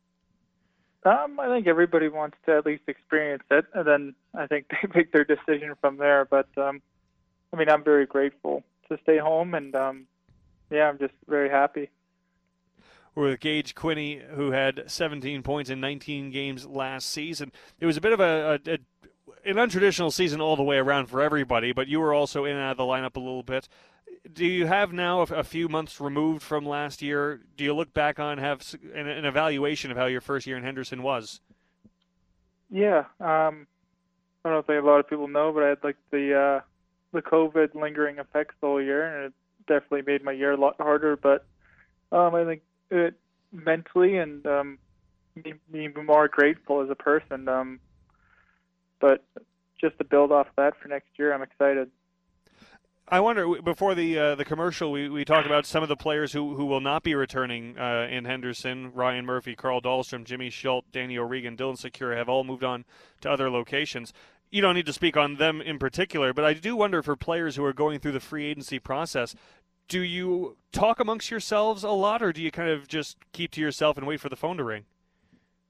Um, 1.04 1.40
I 1.40 1.48
think 1.48 1.68
everybody 1.68 2.08
wants 2.08 2.38
to 2.48 2.58
at 2.58 2.66
least 2.66 2.84
experience 2.88 3.44
it, 3.52 3.66
and 3.76 3.88
then 3.88 4.16
I 4.38 4.48
think 4.48 4.68
they 4.70 4.88
make 4.94 5.12
their 5.12 5.26
decision 5.26 5.74
from 5.80 5.98
there. 5.98 6.26
But 6.26 6.48
um, 6.58 6.82
I 7.54 7.58
mean, 7.58 7.70
I'm 7.70 7.84
very 7.84 8.06
grateful 8.06 8.64
to 8.90 8.98
stay 9.04 9.18
home, 9.18 9.54
and 9.54 9.76
um, 9.76 10.08
yeah, 10.70 10.88
I'm 10.90 10.98
just 10.98 11.14
very 11.28 11.50
happy. 11.50 11.90
We're 13.14 13.30
with 13.30 13.40
Gage 13.40 13.76
Quinney, 13.76 14.22
who 14.32 14.52
had 14.52 14.84
17 14.88 15.42
points 15.42 15.70
in 15.70 15.80
19 15.80 16.32
games 16.32 16.66
last 16.66 17.10
season. 17.10 17.54
It 17.80 17.86
was 17.86 17.96
a 17.96 18.02
bit 18.02 18.12
of 18.12 18.20
a, 18.20 18.60
a, 18.66 18.72
a 18.74 18.78
an 19.46 19.56
untraditional 19.56 20.12
season 20.12 20.42
all 20.42 20.56
the 20.56 20.64
way 20.64 20.78
around 20.78 21.06
for 21.06 21.22
everybody, 21.22 21.72
but 21.72 21.88
you 21.88 22.00
were 22.00 22.14
also 22.14 22.46
in 22.46 22.56
and 22.56 22.62
out 22.62 22.72
of 22.72 22.78
the 22.78 22.84
lineup 22.84 23.16
a 23.16 23.20
little 23.20 23.44
bit 23.44 23.70
do 24.34 24.46
you 24.46 24.66
have 24.66 24.92
now 24.92 25.22
a, 25.22 25.44
few 25.44 25.70
months 25.70 26.02
removed 26.02 26.42
from 26.42 26.66
last 26.66 27.02
year? 27.02 27.42
Do 27.58 27.64
you 27.64 27.74
look 27.74 27.94
back 27.94 28.20
on 28.20 28.38
have 28.38 28.64
an, 28.94 29.08
an 29.08 29.26
evaluation 29.26 29.92
of 29.92 29.98
how 29.98 30.06
your 30.06 30.22
first 30.22 30.48
year 30.48 30.58
in 30.58 30.64
Henderson 30.64 31.04
was? 31.04 31.42
Yeah, 32.70 33.06
um, 33.20 33.68
I 34.46 34.50
don't 34.50 34.68
know 34.68 34.76
if 34.76 34.84
a 34.84 34.88
lot 34.88 35.00
of 35.00 35.10
people 35.10 35.28
know, 35.28 35.52
but 35.52 35.64
I 35.64 35.70
had 35.70 35.84
like 35.84 35.98
the 36.12 36.36
uh, 36.36 36.62
the 37.14 37.24
COVID 37.24 37.74
lingering 37.74 38.20
effects 38.20 38.54
all 38.62 38.80
year, 38.80 39.04
and 39.04 39.26
it 39.26 39.34
definitely 39.68 40.04
made 40.04 40.24
my 40.24 40.34
year 40.34 40.52
a 40.52 40.58
lot 40.58 40.76
harder. 40.80 41.18
But 41.18 41.48
um, 42.12 42.36
I 42.36 42.46
think 42.46 42.62
it 42.92 43.16
mentally 43.52 44.18
and 44.18 44.46
um, 44.46 44.78
me, 45.36 45.56
me 45.72 45.88
more 45.88 46.28
grateful 46.28 46.82
as 46.82 46.92
a 46.92 46.96
person. 46.96 47.50
Um, 47.50 47.80
but 49.00 49.26
just 49.82 49.98
to 49.98 50.04
build 50.04 50.32
off 50.32 50.48
that 50.58 50.78
for 50.80 50.90
next 50.90 51.10
year, 51.18 51.34
I'm 51.34 51.42
excited. 51.42 51.90
I 53.08 53.20
wonder 53.20 53.62
before 53.62 53.94
the 53.94 54.18
uh, 54.18 54.36
the 54.36 54.46
commercial, 54.46 54.92
we, 54.92 55.10
we 55.10 55.26
talked 55.26 55.46
about 55.46 55.68
some 55.68 55.84
of 55.84 55.90
the 55.90 55.96
players 55.96 56.34
who, 56.34 56.56
who 56.56 56.66
will 56.66 56.82
not 56.82 57.04
be 57.04 57.14
returning 57.14 57.78
uh, 57.78 58.08
in 58.10 58.26
Henderson. 58.26 58.92
Ryan 58.94 59.28
Murphy, 59.28 59.56
Carl 59.56 59.80
Dahlstrom, 59.80 60.24
Jimmy 60.24 60.50
Schuldt, 60.50 60.92
Danny 60.92 61.16
O'Regan, 61.16 61.56
Dylan 61.56 61.78
Sikura 61.80 62.18
have 62.18 62.30
all 62.30 62.44
moved 62.44 62.64
on 62.64 62.84
to 63.22 63.30
other 63.30 63.52
locations. 63.52 64.12
You 64.52 64.62
don't 64.62 64.76
need 64.76 64.86
to 64.86 64.94
speak 64.94 65.18
on 65.18 65.36
them 65.36 65.62
in 65.62 65.80
particular, 65.80 66.34
but 66.34 66.46
I 66.46 66.54
do 66.54 66.76
wonder 66.76 67.04
for 67.04 67.16
players 67.16 67.56
who 67.56 67.66
are 67.66 67.74
going 67.74 68.00
through 68.00 68.14
the 68.14 68.20
free 68.20 68.46
agency 68.46 68.80
process, 68.80 69.36
do 69.88 70.00
you 70.00 70.58
talk 70.72 71.00
amongst 71.00 71.30
yourselves 71.30 71.84
a 71.84 71.90
lot, 71.90 72.24
or 72.24 72.32
do 72.32 72.42
you 72.42 72.52
kind 72.52 72.70
of 72.70 72.88
just 72.88 73.18
keep 73.34 73.52
to 73.52 73.62
yourself 73.62 73.98
and 73.98 74.08
wait 74.08 74.20
for 74.20 74.30
the 74.30 74.36
phone 74.36 74.58
to 74.58 74.64
ring? 74.64 74.86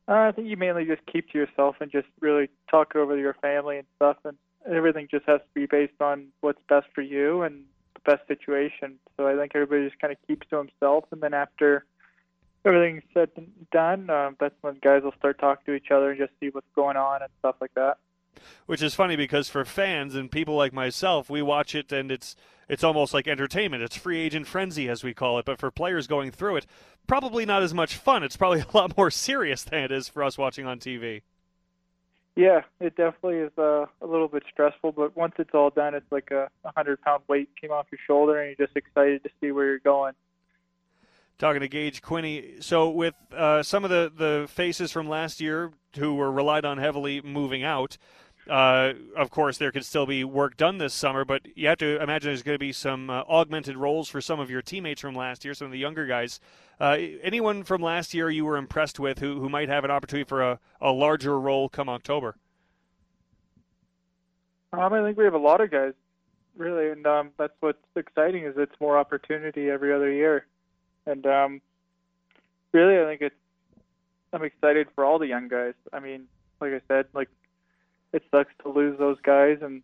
Uh, 0.07 0.13
I 0.13 0.31
think 0.31 0.47
you 0.47 0.55
mainly 0.55 0.85
just 0.85 1.01
keep 1.11 1.31
to 1.31 1.37
yourself 1.37 1.77
and 1.79 1.91
just 1.91 2.07
really 2.19 2.49
talk 2.69 2.95
over 2.95 3.17
your 3.17 3.33
family 3.41 3.77
and 3.77 3.87
stuff, 3.95 4.17
and 4.23 4.37
everything 4.71 5.07
just 5.09 5.25
has 5.25 5.41
to 5.41 5.47
be 5.53 5.65
based 5.65 5.99
on 5.99 6.27
what's 6.41 6.61
best 6.69 6.87
for 6.93 7.01
you 7.01 7.41
and 7.41 7.63
the 7.95 8.11
best 8.11 8.27
situation. 8.27 8.99
So 9.17 9.27
I 9.27 9.35
think 9.35 9.53
everybody 9.55 9.87
just 9.87 9.99
kind 9.99 10.13
of 10.13 10.19
keeps 10.27 10.47
to 10.49 10.57
himself, 10.57 11.05
and 11.11 11.21
then 11.21 11.33
after 11.33 11.85
everything's 12.63 13.03
said 13.13 13.29
and 13.35 13.49
done, 13.71 14.09
um, 14.09 14.37
that's 14.39 14.55
when 14.61 14.75
guys 14.81 15.03
will 15.03 15.13
start 15.17 15.39
talking 15.39 15.63
to 15.65 15.73
each 15.73 15.91
other 15.91 16.11
and 16.11 16.19
just 16.19 16.31
see 16.39 16.49
what's 16.49 16.67
going 16.75 16.97
on 16.97 17.21
and 17.21 17.31
stuff 17.39 17.55
like 17.59 17.73
that. 17.75 17.97
Which 18.65 18.81
is 18.81 18.95
funny 18.95 19.15
because 19.15 19.49
for 19.49 19.65
fans 19.65 20.15
and 20.15 20.31
people 20.31 20.55
like 20.55 20.73
myself, 20.73 21.29
we 21.29 21.41
watch 21.41 21.75
it 21.75 21.91
and 21.91 22.11
it's 22.11 22.35
it's 22.67 22.83
almost 22.83 23.13
like 23.13 23.27
entertainment. 23.27 23.83
It's 23.83 23.95
free 23.95 24.19
agent 24.19 24.47
frenzy 24.47 24.89
as 24.89 25.03
we 25.03 25.13
call 25.13 25.37
it. 25.39 25.45
But 25.45 25.59
for 25.59 25.71
players 25.71 26.07
going 26.07 26.31
through 26.31 26.57
it, 26.57 26.65
probably 27.07 27.45
not 27.45 27.63
as 27.63 27.73
much 27.73 27.95
fun. 27.95 28.23
It's 28.23 28.37
probably 28.37 28.61
a 28.73 28.77
lot 28.77 28.97
more 28.97 29.11
serious 29.11 29.63
than 29.63 29.83
it 29.83 29.91
is 29.91 30.09
for 30.09 30.23
us 30.23 30.37
watching 30.37 30.65
on 30.65 30.79
TV. 30.79 31.21
Yeah, 32.35 32.61
it 32.81 32.97
definitely 32.97 33.37
is 33.37 33.51
uh, 33.57 33.85
a 34.01 34.05
little 34.05 34.27
bit 34.27 34.43
stressful, 34.51 34.91
but 34.91 35.15
once 35.15 35.35
it's 35.39 35.53
all 35.53 35.69
done, 35.69 35.95
it's 35.95 36.11
like 36.11 36.31
a, 36.31 36.49
a 36.65 36.71
hundred 36.75 37.01
pound 37.01 37.23
weight 37.29 37.49
came 37.59 37.71
off 37.71 37.85
your 37.91 37.99
shoulder, 38.05 38.41
and 38.41 38.53
you're 38.57 38.67
just 38.67 38.75
excited 38.75 39.23
to 39.23 39.29
see 39.39 39.53
where 39.53 39.65
you're 39.65 39.79
going. 39.79 40.13
talking 41.37 41.61
to 41.61 41.69
Gage 41.69 42.01
Quinney. 42.01 42.61
So, 42.61 42.89
with 42.89 43.13
uh, 43.33 43.63
some 43.63 43.85
of 43.85 43.89
the, 43.89 44.11
the 44.13 44.47
faces 44.49 44.91
from 44.91 45.07
last 45.07 45.39
year 45.39 45.71
who 45.97 46.15
were 46.15 46.29
relied 46.29 46.65
on 46.65 46.77
heavily 46.77 47.21
moving 47.21 47.63
out, 47.63 47.97
uh, 48.49 48.93
of 49.15 49.29
course, 49.31 49.57
there 49.57 49.71
could 49.71 49.85
still 49.85 50.05
be 50.05 50.23
work 50.23 50.57
done 50.57 50.77
this 50.77 50.93
summer, 50.93 51.25
but 51.25 51.41
you 51.55 51.67
have 51.67 51.79
to 51.79 52.01
imagine 52.01 52.29
there's 52.29 52.43
going 52.43 52.55
to 52.55 52.59
be 52.59 52.73
some 52.73 53.09
uh, 53.09 53.23
augmented 53.27 53.75
roles 53.75 54.07
for 54.07 54.21
some 54.21 54.39
of 54.39 54.49
your 54.49 54.61
teammates 54.61 55.01
from 55.01 55.15
last 55.15 55.43
year, 55.43 55.53
some 55.53 55.65
of 55.65 55.71
the 55.71 55.79
younger 55.79 56.05
guys. 56.05 56.39
Uh, 56.79 56.97
anyone 57.23 57.63
from 57.63 57.81
last 57.81 58.13
year 58.13 58.29
you 58.29 58.45
were 58.45 58.57
impressed 58.57 58.99
with 58.99 59.19
who, 59.19 59.39
who 59.39 59.49
might 59.49 59.69
have 59.69 59.83
an 59.83 59.91
opportunity 59.91 60.27
for 60.27 60.43
a, 60.43 60.59
a 60.79 60.91
larger 60.91 61.39
role 61.39 61.69
come 61.69 61.89
October? 61.89 62.35
Um, 64.73 64.93
I 64.93 65.01
think 65.01 65.17
we 65.17 65.23
have 65.23 65.33
a 65.33 65.39
lot 65.39 65.61
of 65.61 65.71
guys, 65.71 65.93
really, 66.57 66.89
and 66.89 67.07
um, 67.07 67.31
that's 67.37 67.53
what's 67.61 67.79
exciting 67.95 68.43
is 68.43 68.55
it's 68.57 68.75
more 68.79 68.97
opportunity 68.97 69.69
every 69.69 69.93
other 69.93 70.11
year, 70.11 70.45
and 71.05 71.25
um, 71.25 71.61
really, 72.73 72.99
I 72.99 73.05
think 73.05 73.21
it's. 73.21 73.35
I'm 74.33 74.43
excited 74.43 74.87
for 74.93 75.05
all 75.05 75.17
the 75.17 75.27
young 75.27 75.47
guys. 75.47 75.75
I 75.93 76.01
mean, 76.01 76.27
like 76.59 76.73
I 76.73 76.81
said, 76.89 77.05
like 77.13 77.29
it 78.15 78.23
sucks 78.31 78.53
to 78.63 78.69
lose 78.69 78.97
those 78.97 79.17
guys, 79.21 79.57
and 79.61 79.83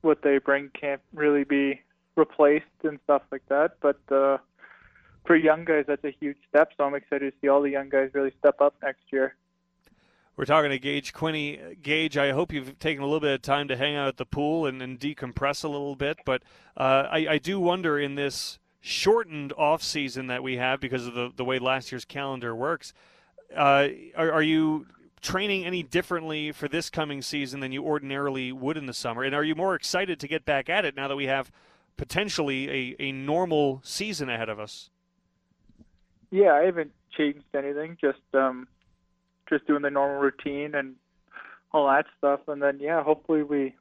what 0.00 0.22
they 0.22 0.38
bring 0.38 0.70
can't 0.78 1.00
really 1.14 1.44
be 1.44 1.80
replaced 2.16 2.64
and 2.82 2.98
stuff 3.04 3.22
like 3.30 3.46
that. 3.48 3.76
But 3.80 4.00
uh, 4.10 4.38
for 5.24 5.36
young 5.36 5.64
guys, 5.64 5.84
that's 5.86 6.04
a 6.04 6.10
huge 6.10 6.36
step. 6.48 6.72
So 6.76 6.84
I'm 6.84 6.94
excited 6.94 7.32
to 7.32 7.38
see 7.40 7.48
all 7.48 7.62
the 7.62 7.70
young 7.70 7.88
guys 7.88 8.10
really 8.12 8.32
step 8.40 8.60
up 8.60 8.74
next 8.82 9.04
year. 9.12 9.36
We're 10.36 10.46
talking 10.46 10.70
to 10.70 10.80
Gage 10.80 11.12
Quinney. 11.14 11.80
Gage, 11.80 12.16
I 12.16 12.32
hope 12.32 12.52
you've 12.52 12.76
taken 12.80 13.04
a 13.04 13.06
little 13.06 13.20
bit 13.20 13.34
of 13.34 13.42
time 13.42 13.68
to 13.68 13.76
hang 13.76 13.94
out 13.94 14.08
at 14.08 14.16
the 14.16 14.26
pool 14.26 14.66
and, 14.66 14.82
and 14.82 14.98
decompress 14.98 15.62
a 15.62 15.68
little 15.68 15.94
bit. 15.94 16.18
But 16.24 16.42
uh, 16.76 17.06
I, 17.08 17.26
I, 17.30 17.38
do 17.38 17.60
wonder 17.60 18.00
in 18.00 18.16
this 18.16 18.58
shortened 18.80 19.52
off 19.52 19.80
season 19.80 20.26
that 20.26 20.42
we 20.42 20.56
have 20.56 20.80
because 20.80 21.06
of 21.06 21.14
the, 21.14 21.30
the 21.36 21.44
way 21.44 21.60
last 21.60 21.92
year's 21.92 22.04
calendar 22.04 22.52
works, 22.52 22.92
uh, 23.56 23.86
are, 24.16 24.32
are, 24.32 24.42
you 24.42 24.86
training 25.24 25.64
any 25.64 25.82
differently 25.82 26.52
for 26.52 26.68
this 26.68 26.90
coming 26.90 27.22
season 27.22 27.60
than 27.60 27.72
you 27.72 27.82
ordinarily 27.82 28.52
would 28.52 28.76
in 28.76 28.86
the 28.86 28.94
summer? 28.94 29.24
And 29.24 29.34
are 29.34 29.42
you 29.42 29.54
more 29.54 29.74
excited 29.74 30.20
to 30.20 30.28
get 30.28 30.44
back 30.44 30.68
at 30.68 30.84
it 30.84 30.94
now 30.94 31.08
that 31.08 31.16
we 31.16 31.26
have 31.26 31.50
potentially 31.96 32.70
a, 32.70 33.02
a 33.02 33.12
normal 33.12 33.80
season 33.82 34.28
ahead 34.28 34.48
of 34.48 34.60
us? 34.60 34.90
Yeah, 36.30 36.52
I 36.52 36.64
haven't 36.64 36.92
changed 37.16 37.44
anything. 37.54 37.96
Just 38.00 38.20
um, 38.34 38.68
just 39.48 39.66
doing 39.66 39.82
the 39.82 39.90
normal 39.90 40.20
routine 40.20 40.74
and 40.74 40.96
all 41.72 41.86
that 41.88 42.06
stuff. 42.18 42.40
And 42.46 42.62
then 42.62 42.78
yeah, 42.80 43.02
hopefully 43.02 43.42
we 43.42 43.74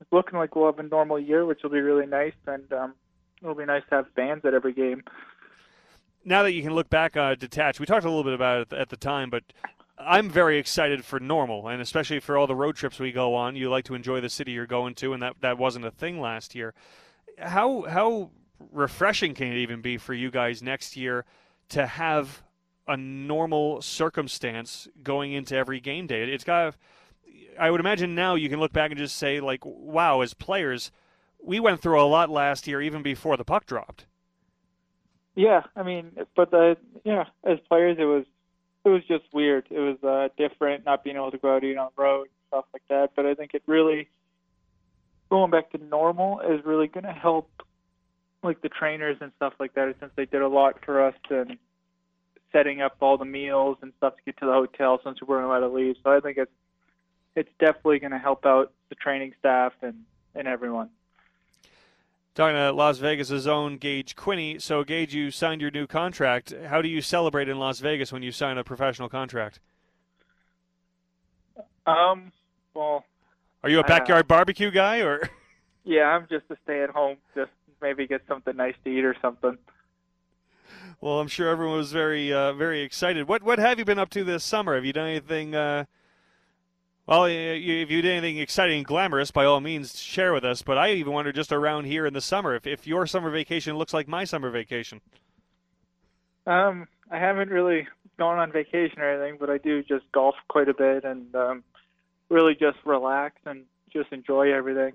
it's 0.00 0.12
looking 0.12 0.38
like 0.38 0.56
we'll 0.56 0.66
have 0.66 0.78
a 0.78 0.82
normal 0.82 1.18
year, 1.20 1.44
which 1.44 1.62
will 1.62 1.70
be 1.70 1.80
really 1.80 2.06
nice. 2.06 2.34
And 2.46 2.72
um, 2.72 2.94
it'll 3.42 3.54
be 3.54 3.64
nice 3.64 3.82
to 3.90 3.96
have 3.96 4.06
fans 4.16 4.44
at 4.44 4.54
every 4.54 4.72
game. 4.72 5.02
Now 6.24 6.42
that 6.42 6.52
you 6.52 6.62
can 6.62 6.74
look 6.74 6.90
back 6.90 7.16
uh, 7.16 7.34
detached, 7.34 7.80
we 7.80 7.86
talked 7.86 8.04
a 8.04 8.08
little 8.08 8.24
bit 8.24 8.32
about 8.32 8.62
it 8.62 8.72
at 8.72 8.88
the 8.88 8.96
time, 8.96 9.30
but 9.30 9.44
I'm 9.98 10.28
very 10.28 10.58
excited 10.58 11.04
for 11.04 11.18
normal, 11.18 11.68
and 11.68 11.80
especially 11.80 12.20
for 12.20 12.36
all 12.36 12.46
the 12.46 12.54
road 12.54 12.76
trips 12.76 12.98
we 12.98 13.12
go 13.12 13.34
on. 13.34 13.56
You 13.56 13.70
like 13.70 13.84
to 13.86 13.94
enjoy 13.94 14.20
the 14.20 14.28
city 14.28 14.52
you're 14.52 14.66
going 14.66 14.94
to, 14.96 15.12
and 15.12 15.22
that 15.22 15.36
that 15.40 15.58
wasn't 15.58 15.86
a 15.86 15.90
thing 15.90 16.20
last 16.20 16.54
year. 16.54 16.74
How 17.38 17.82
how 17.82 18.30
refreshing 18.72 19.34
can 19.34 19.48
it 19.48 19.56
even 19.56 19.80
be 19.80 19.96
for 19.96 20.14
you 20.14 20.30
guys 20.30 20.62
next 20.62 20.96
year 20.96 21.24
to 21.70 21.86
have 21.86 22.42
a 22.88 22.96
normal 22.96 23.82
circumstance 23.82 24.86
going 25.02 25.32
into 25.32 25.56
every 25.56 25.80
game 25.80 26.06
day. 26.06 26.22
It's 26.24 26.44
got. 26.44 26.76
I 27.58 27.70
would 27.70 27.80
imagine 27.80 28.14
now 28.14 28.34
you 28.34 28.50
can 28.50 28.60
look 28.60 28.72
back 28.72 28.90
and 28.90 28.98
just 28.98 29.16
say 29.16 29.40
like, 29.40 29.60
wow, 29.64 30.20
as 30.20 30.34
players, 30.34 30.92
we 31.42 31.58
went 31.58 31.80
through 31.80 32.00
a 32.00 32.04
lot 32.04 32.28
last 32.28 32.66
year, 32.66 32.82
even 32.82 33.02
before 33.02 33.36
the 33.38 33.44
puck 33.44 33.64
dropped. 33.66 34.04
Yeah, 35.34 35.62
I 35.74 35.82
mean, 35.82 36.12
but 36.34 36.50
the 36.50 36.76
yeah, 37.04 37.24
as 37.44 37.58
players, 37.68 37.96
it 37.98 38.04
was 38.04 38.24
it 38.86 38.90
was 38.90 39.02
just 39.08 39.24
weird. 39.32 39.66
It 39.68 39.80
was 39.80 39.98
uh, 40.04 40.28
different, 40.38 40.84
not 40.84 41.02
being 41.02 41.16
able 41.16 41.32
to 41.32 41.38
go 41.38 41.56
out 41.56 41.64
eat 41.64 41.76
on 41.76 41.90
the 41.96 42.02
road 42.02 42.22
and 42.22 42.30
stuff 42.48 42.66
like 42.72 42.84
that. 42.88 43.10
But 43.16 43.26
I 43.26 43.34
think 43.34 43.52
it 43.52 43.64
really 43.66 44.08
going 45.28 45.50
back 45.50 45.72
to 45.72 45.84
normal 45.84 46.38
is 46.40 46.64
really 46.64 46.86
going 46.86 47.02
to 47.02 47.12
help, 47.12 47.50
like 48.44 48.62
the 48.62 48.68
trainers 48.68 49.16
and 49.20 49.32
stuff 49.34 49.54
like 49.58 49.74
that, 49.74 49.92
since 49.98 50.12
they 50.14 50.24
did 50.24 50.40
a 50.40 50.46
lot 50.46 50.84
for 50.84 51.04
us 51.04 51.16
and 51.30 51.58
setting 52.52 52.80
up 52.80 52.96
all 53.00 53.18
the 53.18 53.24
meals 53.24 53.76
and 53.82 53.92
stuff 53.96 54.14
to 54.16 54.22
get 54.24 54.36
to 54.38 54.46
the 54.46 54.52
hotel 54.52 55.00
since 55.02 55.20
we 55.20 55.26
weren't 55.26 55.46
allowed 55.46 55.66
to 55.66 55.68
leave. 55.68 55.96
So 56.04 56.12
I 56.12 56.20
think 56.20 56.38
it's 56.38 56.52
it's 57.34 57.50
definitely 57.58 57.98
going 57.98 58.12
to 58.12 58.18
help 58.18 58.46
out 58.46 58.72
the 58.88 58.94
training 58.94 59.34
staff 59.40 59.72
and 59.82 60.04
and 60.36 60.46
everyone. 60.46 60.90
Talking 62.36 62.56
to 62.56 62.70
Las 62.70 62.98
Vegas' 62.98 63.46
own 63.46 63.78
Gage 63.78 64.14
Quinney. 64.14 64.60
So, 64.60 64.84
Gage, 64.84 65.14
you 65.14 65.30
signed 65.30 65.62
your 65.62 65.70
new 65.70 65.86
contract. 65.86 66.52
How 66.66 66.82
do 66.82 66.88
you 66.88 67.00
celebrate 67.00 67.48
in 67.48 67.58
Las 67.58 67.80
Vegas 67.80 68.12
when 68.12 68.22
you 68.22 68.30
sign 68.30 68.58
a 68.58 68.62
professional 68.62 69.08
contract? 69.08 69.58
Um, 71.86 72.32
well, 72.74 73.06
are 73.64 73.70
you 73.70 73.80
a 73.80 73.84
backyard 73.84 74.26
uh, 74.26 74.28
barbecue 74.28 74.70
guy 74.70 75.00
or? 75.00 75.30
Yeah, 75.84 76.02
I'm 76.02 76.26
just 76.28 76.44
a 76.50 76.56
stay 76.64 76.82
at 76.82 76.90
home, 76.90 77.16
just 77.34 77.52
maybe 77.80 78.06
get 78.06 78.20
something 78.28 78.54
nice 78.54 78.74
to 78.84 78.90
eat 78.90 79.04
or 79.04 79.16
something. 79.22 79.56
Well, 81.00 81.20
I'm 81.20 81.28
sure 81.28 81.48
everyone 81.48 81.76
was 81.78 81.92
very, 81.92 82.32
uh, 82.32 82.52
very 82.52 82.82
excited. 82.82 83.28
What, 83.28 83.44
what 83.44 83.58
have 83.60 83.78
you 83.78 83.84
been 83.84 83.98
up 83.98 84.10
to 84.10 84.24
this 84.24 84.44
summer? 84.44 84.74
Have 84.74 84.84
you 84.84 84.92
done 84.92 85.08
anything? 85.08 85.54
Uh, 85.54 85.84
well, 87.06 87.26
if 87.26 87.90
you 87.90 88.02
did 88.02 88.10
anything 88.10 88.38
exciting 88.38 88.78
and 88.78 88.86
glamorous, 88.86 89.30
by 89.30 89.44
all 89.44 89.60
means, 89.60 89.98
share 90.00 90.32
with 90.32 90.44
us. 90.44 90.62
But 90.62 90.76
I 90.76 90.92
even 90.92 91.12
wonder, 91.12 91.32
just 91.32 91.52
around 91.52 91.84
here 91.84 92.04
in 92.06 92.14
the 92.14 92.20
summer, 92.20 92.54
if, 92.54 92.66
if 92.66 92.86
your 92.86 93.06
summer 93.06 93.30
vacation 93.30 93.76
looks 93.76 93.94
like 93.94 94.08
my 94.08 94.24
summer 94.24 94.50
vacation. 94.50 95.00
Um, 96.46 96.88
I 97.10 97.18
haven't 97.18 97.50
really 97.50 97.86
gone 98.18 98.38
on 98.38 98.50
vacation 98.50 99.00
or 99.00 99.10
anything, 99.10 99.36
but 99.38 99.50
I 99.50 99.58
do 99.58 99.82
just 99.82 100.10
golf 100.12 100.34
quite 100.48 100.68
a 100.68 100.74
bit 100.74 101.04
and 101.04 101.32
um, 101.34 101.64
really 102.28 102.54
just 102.54 102.78
relax 102.84 103.36
and 103.46 103.64
just 103.92 104.12
enjoy 104.12 104.52
everything. 104.52 104.94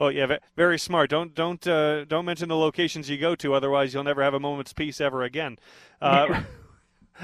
Oh 0.00 0.08
yeah, 0.08 0.38
very 0.56 0.78
smart. 0.78 1.10
Don't 1.10 1.34
don't 1.34 1.64
uh, 1.66 2.06
don't 2.06 2.24
mention 2.24 2.48
the 2.48 2.56
locations 2.56 3.10
you 3.10 3.18
go 3.18 3.34
to, 3.34 3.52
otherwise 3.52 3.92
you'll 3.92 4.02
never 4.02 4.22
have 4.22 4.32
a 4.32 4.40
moment's 4.40 4.72
peace 4.72 4.98
ever 4.98 5.22
again. 5.22 5.58
Uh, 6.00 6.42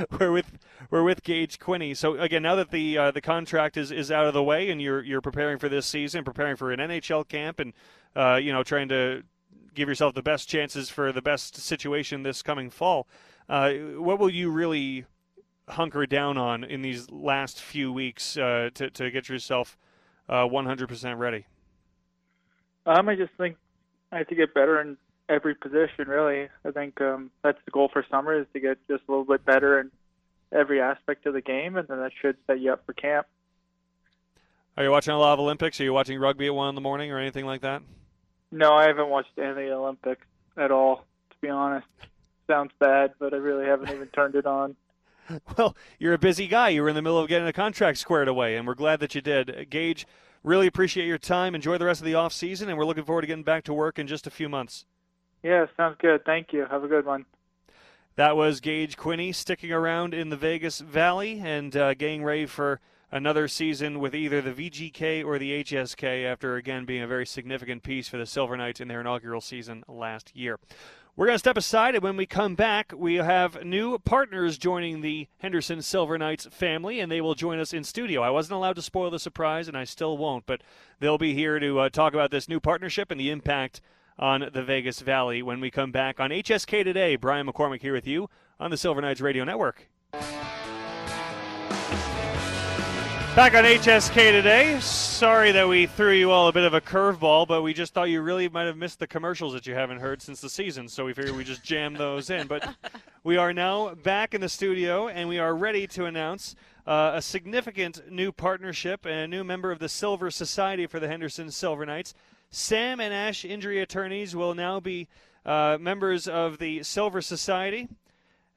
we're 0.21 0.33
with 0.33 0.59
we're 0.91 1.03
with 1.03 1.23
Gage 1.23 1.59
Quinney. 1.59 1.97
So 1.97 2.19
again, 2.19 2.43
now 2.43 2.55
that 2.57 2.71
the 2.71 2.99
uh, 2.99 3.11
the 3.11 3.21
contract 3.21 3.77
is, 3.77 3.91
is 3.91 4.11
out 4.11 4.27
of 4.27 4.35
the 4.35 4.43
way, 4.43 4.71
and 4.71 4.81
you're 4.81 5.03
you're 5.03 5.21
preparing 5.21 5.59
for 5.59 5.69
this 5.69 5.87
season, 5.87 6.25
preparing 6.25 6.57
for 6.57 6.73
an 6.73 6.81
NHL 6.81 7.29
camp, 7.29 7.61
and 7.61 7.73
uh, 8.15 8.37
you 8.37 8.53
know 8.53 8.63
trying 8.63 8.89
to 8.89 9.23
give 9.75 9.89
yourself 9.89 10.15
the 10.15 10.23
best 10.23 10.49
chances 10.49 10.89
for 10.89 11.13
the 11.13 11.23
best 11.23 11.57
situation 11.57 12.23
this 12.23 12.43
coming 12.43 12.71
fall. 12.71 13.07
Uh, 13.49 13.73
what 13.97 14.19
will 14.19 14.31
you 14.31 14.51
really 14.51 15.05
hunker 15.69 16.07
down 16.07 16.39
on 16.39 16.65
in 16.65 16.83
these 16.83 17.11
last 17.11 17.61
few 17.61 17.93
weeks 17.93 18.37
uh, 18.37 18.71
to 18.75 18.91
to 18.91 19.11
get 19.11 19.29
yourself 19.29 19.77
100% 20.29 21.19
ready? 21.19 21.47
Um, 22.85 23.09
I 23.09 23.17
just 23.17 23.33
think 23.37 23.57
I 24.13 24.19
have 24.19 24.29
to 24.29 24.35
get 24.35 24.55
better 24.55 24.81
in 24.81 24.97
every 25.29 25.55
position. 25.55 26.09
Really, 26.09 26.49
I 26.65 26.71
think 26.71 27.01
um, 27.01 27.31
that's 27.43 27.59
the 27.65 27.71
goal 27.71 27.89
for 27.93 28.05
summer 28.11 28.39
is 28.39 28.47
to 28.53 28.61
get 28.61 28.79
just 28.89 29.03
a 29.09 29.11
little 29.11 29.25
bit 29.25 29.45
better 29.45 29.81
in 29.81 29.91
every 30.53 30.81
aspect 30.81 31.27
of 31.27 31.35
the 31.35 31.41
game, 31.41 31.77
and 31.77 31.87
then 31.89 31.99
that 31.99 32.13
should 32.21 32.37
set 32.47 32.61
you 32.61 32.73
up 32.73 32.85
for 32.87 32.93
camp. 32.93 33.27
Are 34.77 34.85
you 34.85 34.91
watching 34.91 35.15
a 35.15 35.19
lot 35.19 35.33
of 35.33 35.41
Olympics? 35.41 35.81
Are 35.81 35.85
you 35.85 35.93
watching 35.93 36.19
rugby 36.19 36.47
at 36.47 36.55
one 36.55 36.69
in 36.69 36.75
the 36.75 36.81
morning 36.81 37.11
or 37.11 37.19
anything 37.19 37.47
like 37.47 37.63
that? 37.63 37.83
No, 38.53 38.75
I 38.75 38.87
haven't 38.87 39.09
watched 39.09 39.39
any 39.39 39.71
Olympics 39.71 40.27
at 40.57 40.71
all. 40.71 41.05
To 41.31 41.37
be 41.41 41.49
honest, 41.49 41.87
sounds 42.47 42.73
bad, 42.79 43.13
but 43.19 43.33
I 43.35 43.39
really 43.39 43.67
haven't 43.67 43.91
even 43.91 44.09
turned 44.09 44.35
it 44.35 44.47
on. 44.47 44.77
Well, 45.59 45.77
you're 45.99 46.15
a 46.15 46.19
busy 46.19 46.47
guy. 46.47 46.69
You 46.69 46.83
were 46.83 46.89
in 46.89 46.95
the 46.95 47.03
middle 47.03 47.19
of 47.19 47.27
getting 47.27 47.49
a 47.49 47.53
contract 47.53 47.99
squared 47.99 48.29
away, 48.29 48.57
and 48.57 48.65
we're 48.65 48.77
glad 48.77 49.01
that 49.01 49.17
you 49.17 49.21
did. 49.21 49.69
Gage, 49.71 50.07
Really 50.47 50.69
appreciate 50.69 51.09
your 51.09 51.19
time. 51.19 51.57
Enjoy 51.57 51.77
the 51.77 51.87
rest 51.87 52.01
of 52.01 52.05
the 52.05 52.15
off 52.15 52.33
season, 52.33 52.69
and 52.69 52.79
we're 52.79 52.85
looking 52.85 53.03
forward 53.03 53.23
to 53.23 53.27
getting 53.27 53.43
back 53.43 53.65
to 53.65 53.75
work 53.75 53.99
in 53.99 54.07
just 54.07 54.29
a 54.29 54.31
few 54.31 54.49
months. 54.49 54.87
Yeah, 55.43 55.67
sounds 55.77 55.97
good. 56.01 56.25
Thank 56.25 56.53
you. 56.53 56.67
Have 56.71 56.85
a 56.85 56.89
good 56.89 57.07
one. 57.07 57.27
That 58.17 58.37
was 58.37 58.61
Gage 58.61 58.97
Quinney 58.97 59.35
sticking 59.35 59.73
around 59.73 60.15
in 60.15 60.31
the 60.31 60.37
Vegas 60.37 60.81
Valley 60.81 61.41
and 61.45 61.77
uh, 61.77 61.95
getting 61.95 62.25
ready 62.25 62.47
for 62.47 62.81
another 63.13 63.47
season 63.47 64.01
with 64.01 64.15
either 64.15 64.41
the 64.41 64.53
VGK 64.53 65.25
or 65.25 65.39
the 65.39 65.63
HSK 65.63 66.25
after 66.25 66.57
again 66.57 66.85
being 66.85 67.03
a 67.03 67.07
very 67.07 67.27
significant 67.27 67.83
piece 67.83 68.09
for 68.09 68.17
the 68.17 68.27
Silver 68.27 68.57
Knights 68.57 68.81
in 68.81 68.89
their 68.89 69.01
inaugural 69.01 69.41
season 69.41 69.85
last 69.87 70.35
year. 70.35 70.59
We're 71.15 71.27
going 71.27 71.37
to 71.37 71.39
step 71.39 71.57
aside, 71.57 71.95
and 71.95 72.05
when 72.05 72.19
we 72.19 72.27
come 72.27 72.57
back, 72.57 72.93
we 72.95 73.15
have 73.15 73.65
new 73.65 73.99
partners 73.99 74.59
joining 74.59 75.01
the 75.01 75.29
Henderson 75.39 75.81
Silver 75.81 76.19
Knights 76.19 76.47
family, 76.51 77.01
and 77.01 77.11
they 77.11 77.23
will 77.23 77.35
join 77.35 77.59
us 77.59 77.73
in 77.73 77.85
studio. 77.85 78.21
I 78.21 78.29
wasn't 78.29 78.57
allowed 78.57 78.77
to 78.77 78.83
spoil 78.83 79.11
the 79.11 79.19
surprise, 79.19 79.67
and 79.67 79.79
I 79.79 79.85
still 79.85 80.19
won't, 80.19 80.45
but 80.45 80.61
they'll 81.01 81.17
be 81.17 81.33
here 81.33 81.59
to 81.59 81.79
uh, 81.79 81.89
talk 81.89 82.13
about 82.13 82.31
this 82.31 82.51
new 82.51 82.61
partnership 82.61 83.11
and 83.11 83.19
the 83.19 83.31
impact 83.31 83.81
on 84.19 84.49
the 84.53 84.63
Vegas 84.63 85.01
Valley 85.01 85.43
when 85.43 85.61
we 85.61 85.71
come 85.71 85.93
back 85.93 86.21
on 86.21 86.31
HSK 86.31 86.85
Today. 86.85 87.17
Brian 87.17 87.47
McCormack 87.47 87.83
here 87.83 87.93
with 87.93 88.07
you 88.07 88.29
on 88.59 88.71
the 88.71 88.77
Silver 88.77 89.01
Knights 89.01 89.21
Radio 89.21 89.45
Network. 89.45 89.89
Back 93.37 93.55
on 93.55 93.65
HSK 93.65 94.33
today. 94.33 94.81
Sorry 94.81 95.53
that 95.53 95.69
we 95.69 95.85
threw 95.85 96.13
you 96.13 96.31
all 96.31 96.49
a 96.49 96.53
bit 96.53 96.65
of 96.65 96.73
a 96.73 96.81
curveball, 96.81 97.47
but 97.47 97.61
we 97.61 97.75
just 97.75 97.93
thought 97.93 98.05
you 98.05 98.23
really 98.23 98.49
might 98.49 98.65
have 98.65 98.79
missed 98.79 98.99
the 98.99 99.07
commercials 99.07 99.53
that 99.53 99.67
you 99.67 99.75
haven't 99.75 99.99
heard 99.99 100.23
since 100.23 100.41
the 100.41 100.49
season, 100.49 100.89
so 100.89 101.05
we 101.05 101.13
figured 101.13 101.37
we 101.37 101.45
just 101.45 101.63
jam 101.63 101.93
those 101.93 102.31
in. 102.31 102.47
But 102.47 102.67
we 103.25 103.37
are 103.37 103.53
now 103.53 103.95
back 103.95 104.33
in 104.33 104.41
the 104.41 104.49
studio, 104.49 105.09
and 105.09 105.29
we 105.29 105.39
are 105.39 105.55
ready 105.55 105.87
to 105.89 106.07
announce 106.07 106.57
uh, 106.87 107.11
a 107.13 107.21
significant 107.21 108.11
new 108.11 108.33
partnership 108.33 109.05
and 109.05 109.21
a 109.21 109.29
new 109.29 109.45
member 109.45 109.71
of 109.71 109.81
the 109.81 109.89
Silver 109.91 110.31
Society 110.31 110.87
for 110.87 110.99
the 110.99 111.07
Henderson 111.07 111.51
Silver 111.51 111.85
Knights. 111.85 112.15
Sam 112.51 113.01
and 113.01 113.13
Ash 113.13 113.45
injury 113.45 113.81
attorneys 113.81 114.35
will 114.35 114.55
now 114.55 114.81
be 114.81 115.09
uh, 115.45 115.79
members 115.81 116.27
of 116.29 116.59
the 116.59 116.83
Silver 116.83 117.21
Society. 117.21 117.89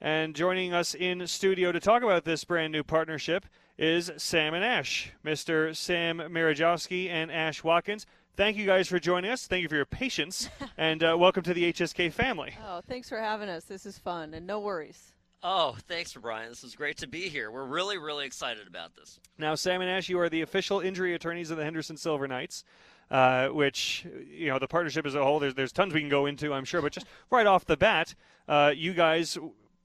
And 0.01 0.33
joining 0.33 0.73
us 0.73 0.95
in 0.95 1.27
studio 1.27 1.71
to 1.71 1.79
talk 1.79 2.03
about 2.03 2.23
this 2.23 2.45
brand 2.45 2.71
new 2.71 2.83
partnership 2.83 3.45
is 3.77 4.11
Sam 4.17 4.53
and 4.53 4.63
Ash, 4.63 5.11
Mr. 5.25 5.75
Sam 5.75 6.19
Mirejovsky 6.19 7.09
and 7.09 7.31
Ash 7.31 7.63
Watkins. 7.63 8.05
Thank 8.37 8.55
you 8.55 8.65
guys 8.65 8.87
for 8.87 8.99
joining 8.99 9.31
us. 9.31 9.47
Thank 9.47 9.63
you 9.63 9.69
for 9.69 9.75
your 9.75 9.85
patience, 9.85 10.49
and 10.77 11.03
uh, 11.03 11.17
welcome 11.19 11.43
to 11.43 11.53
the 11.53 11.73
HSK 11.73 12.13
family. 12.13 12.55
Oh, 12.65 12.81
thanks 12.87 13.09
for 13.09 13.17
having 13.17 13.49
us. 13.49 13.65
This 13.65 13.85
is 13.85 13.97
fun, 13.97 14.33
and 14.33 14.47
no 14.47 14.61
worries. 14.61 15.11
Oh, 15.43 15.75
thanks 15.87 16.13
Brian. 16.13 16.49
This 16.49 16.63
is 16.63 16.75
great 16.75 16.97
to 16.97 17.07
be 17.07 17.29
here. 17.29 17.51
We're 17.51 17.65
really, 17.65 17.97
really 17.97 18.25
excited 18.25 18.67
about 18.67 18.95
this. 18.95 19.19
Now, 19.37 19.55
Sam 19.55 19.81
and 19.81 19.89
Ash, 19.89 20.07
you 20.07 20.19
are 20.19 20.29
the 20.29 20.41
official 20.41 20.79
injury 20.79 21.13
attorneys 21.13 21.51
of 21.51 21.57
the 21.57 21.63
Henderson 21.63 21.97
Silver 21.97 22.27
Knights. 22.27 22.63
Uh, 23.11 23.47
which 23.47 24.05
you 24.31 24.49
know 24.49 24.59
the 24.59 24.67
partnership 24.67 25.03
as 25.03 25.15
a 25.15 25.23
whole. 25.23 25.39
There's 25.39 25.55
there's 25.55 25.71
tons 25.71 25.95
we 25.95 25.99
can 25.99 26.09
go 26.09 26.27
into, 26.27 26.53
I'm 26.53 26.63
sure, 26.63 26.79
but 26.79 26.91
just 26.91 27.07
right 27.31 27.47
off 27.47 27.65
the 27.65 27.75
bat, 27.75 28.13
uh, 28.47 28.71
you 28.75 28.93
guys 28.93 29.35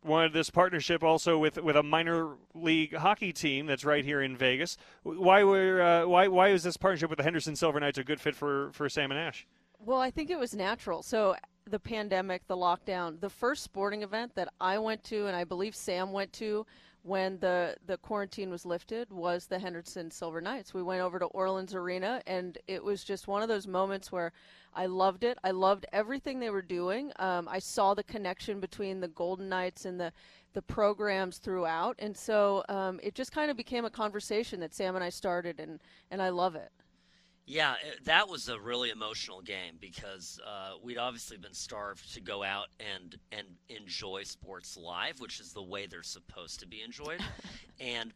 wanted 0.04 0.32
this 0.34 0.50
partnership 0.50 1.02
also 1.02 1.38
with 1.38 1.56
with 1.56 1.76
a 1.76 1.82
minor 1.82 2.36
league 2.54 2.94
hockey 2.94 3.32
team 3.32 3.66
that's 3.66 3.84
right 3.84 4.04
here 4.04 4.20
in 4.20 4.36
Vegas. 4.36 4.76
Why 5.02 5.42
were 5.42 5.80
uh, 5.80 6.06
why 6.06 6.28
why 6.28 6.52
was 6.52 6.62
this 6.62 6.76
partnership 6.76 7.10
with 7.10 7.16
the 7.16 7.22
Henderson 7.22 7.56
Silver 7.56 7.80
Knights 7.80 7.98
a 7.98 8.04
good 8.04 8.20
fit 8.20 8.34
for 8.36 8.70
for 8.72 8.88
Sam 8.88 9.10
and 9.10 9.18
Ash? 9.18 9.46
Well, 9.80 9.98
I 9.98 10.10
think 10.10 10.30
it 10.30 10.38
was 10.38 10.54
natural. 10.54 11.02
So 11.02 11.36
the 11.68 11.78
pandemic, 11.78 12.46
the 12.46 12.56
lockdown, 12.56 13.20
the 13.20 13.30
first 13.30 13.62
sporting 13.62 14.02
event 14.02 14.34
that 14.34 14.52
I 14.60 14.78
went 14.78 15.02
to, 15.04 15.26
and 15.26 15.36
I 15.36 15.44
believe 15.44 15.74
Sam 15.74 16.12
went 16.12 16.32
to 16.34 16.66
when 17.04 17.38
the 17.38 17.76
the 17.86 17.98
quarantine 17.98 18.50
was 18.50 18.64
lifted 18.64 19.10
was 19.12 19.46
the 19.46 19.58
Henderson 19.58 20.10
Silver 20.10 20.40
Knights. 20.40 20.72
We 20.72 20.82
went 20.82 21.02
over 21.02 21.18
to 21.18 21.26
Orleans 21.26 21.74
Arena 21.74 22.22
and 22.26 22.56
it 22.66 22.82
was 22.82 23.04
just 23.04 23.28
one 23.28 23.42
of 23.42 23.48
those 23.48 23.66
moments 23.66 24.10
where 24.10 24.32
I 24.72 24.86
loved 24.86 25.22
it. 25.22 25.38
I 25.44 25.50
loved 25.50 25.84
everything 25.92 26.40
they 26.40 26.48
were 26.48 26.62
doing. 26.62 27.12
Um, 27.16 27.46
I 27.48 27.58
saw 27.58 27.92
the 27.92 28.02
connection 28.02 28.58
between 28.58 29.00
the 29.00 29.08
Golden 29.08 29.48
Knights 29.50 29.84
and 29.84 30.00
the 30.00 30.12
the 30.54 30.62
programs 30.62 31.38
throughout, 31.38 31.96
and 31.98 32.16
so 32.16 32.64
um, 32.68 33.00
it 33.02 33.14
just 33.16 33.32
kind 33.32 33.50
of 33.50 33.56
became 33.56 33.84
a 33.84 33.90
conversation 33.90 34.60
that 34.60 34.72
Sam 34.72 34.94
and 34.94 35.04
I 35.04 35.10
started, 35.10 35.58
and 35.58 35.80
and 36.10 36.22
I 36.22 36.28
love 36.30 36.54
it. 36.54 36.70
Yeah, 37.46 37.74
that 38.04 38.28
was 38.28 38.48
a 38.48 38.58
really 38.58 38.88
emotional 38.88 39.42
game 39.42 39.76
because 39.78 40.40
uh, 40.46 40.72
we'd 40.82 40.96
obviously 40.96 41.36
been 41.36 41.52
starved 41.52 42.14
to 42.14 42.22
go 42.22 42.42
out 42.42 42.68
and 42.80 43.16
and 43.32 43.46
enjoy 43.68 44.22
sports 44.22 44.78
live, 44.78 45.20
which 45.20 45.40
is 45.40 45.52
the 45.52 45.62
way 45.62 45.86
they're 45.86 46.02
supposed 46.02 46.60
to 46.60 46.66
be 46.66 46.80
enjoyed, 46.82 47.20
and 47.78 48.14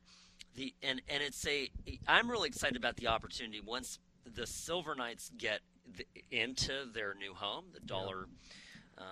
the 0.55 0.75
and 0.83 1.03
and 1.09 1.23
it's 1.23 1.47
a 1.47 1.71
I'm 2.07 2.31
really 2.31 2.49
excited 2.49 2.77
about 2.77 2.97
the 2.97 3.09
opportunity 3.09 3.61
once 3.61 3.99
the 4.25 4.47
Silver 4.47 4.95
Knights 4.95 5.31
get 5.37 5.61
the, 5.97 6.07
into 6.31 6.87
their 6.93 7.15
new 7.15 7.35
home, 7.35 7.67
the 7.75 7.81
Dollar 7.81 8.29
uh, 8.97 9.03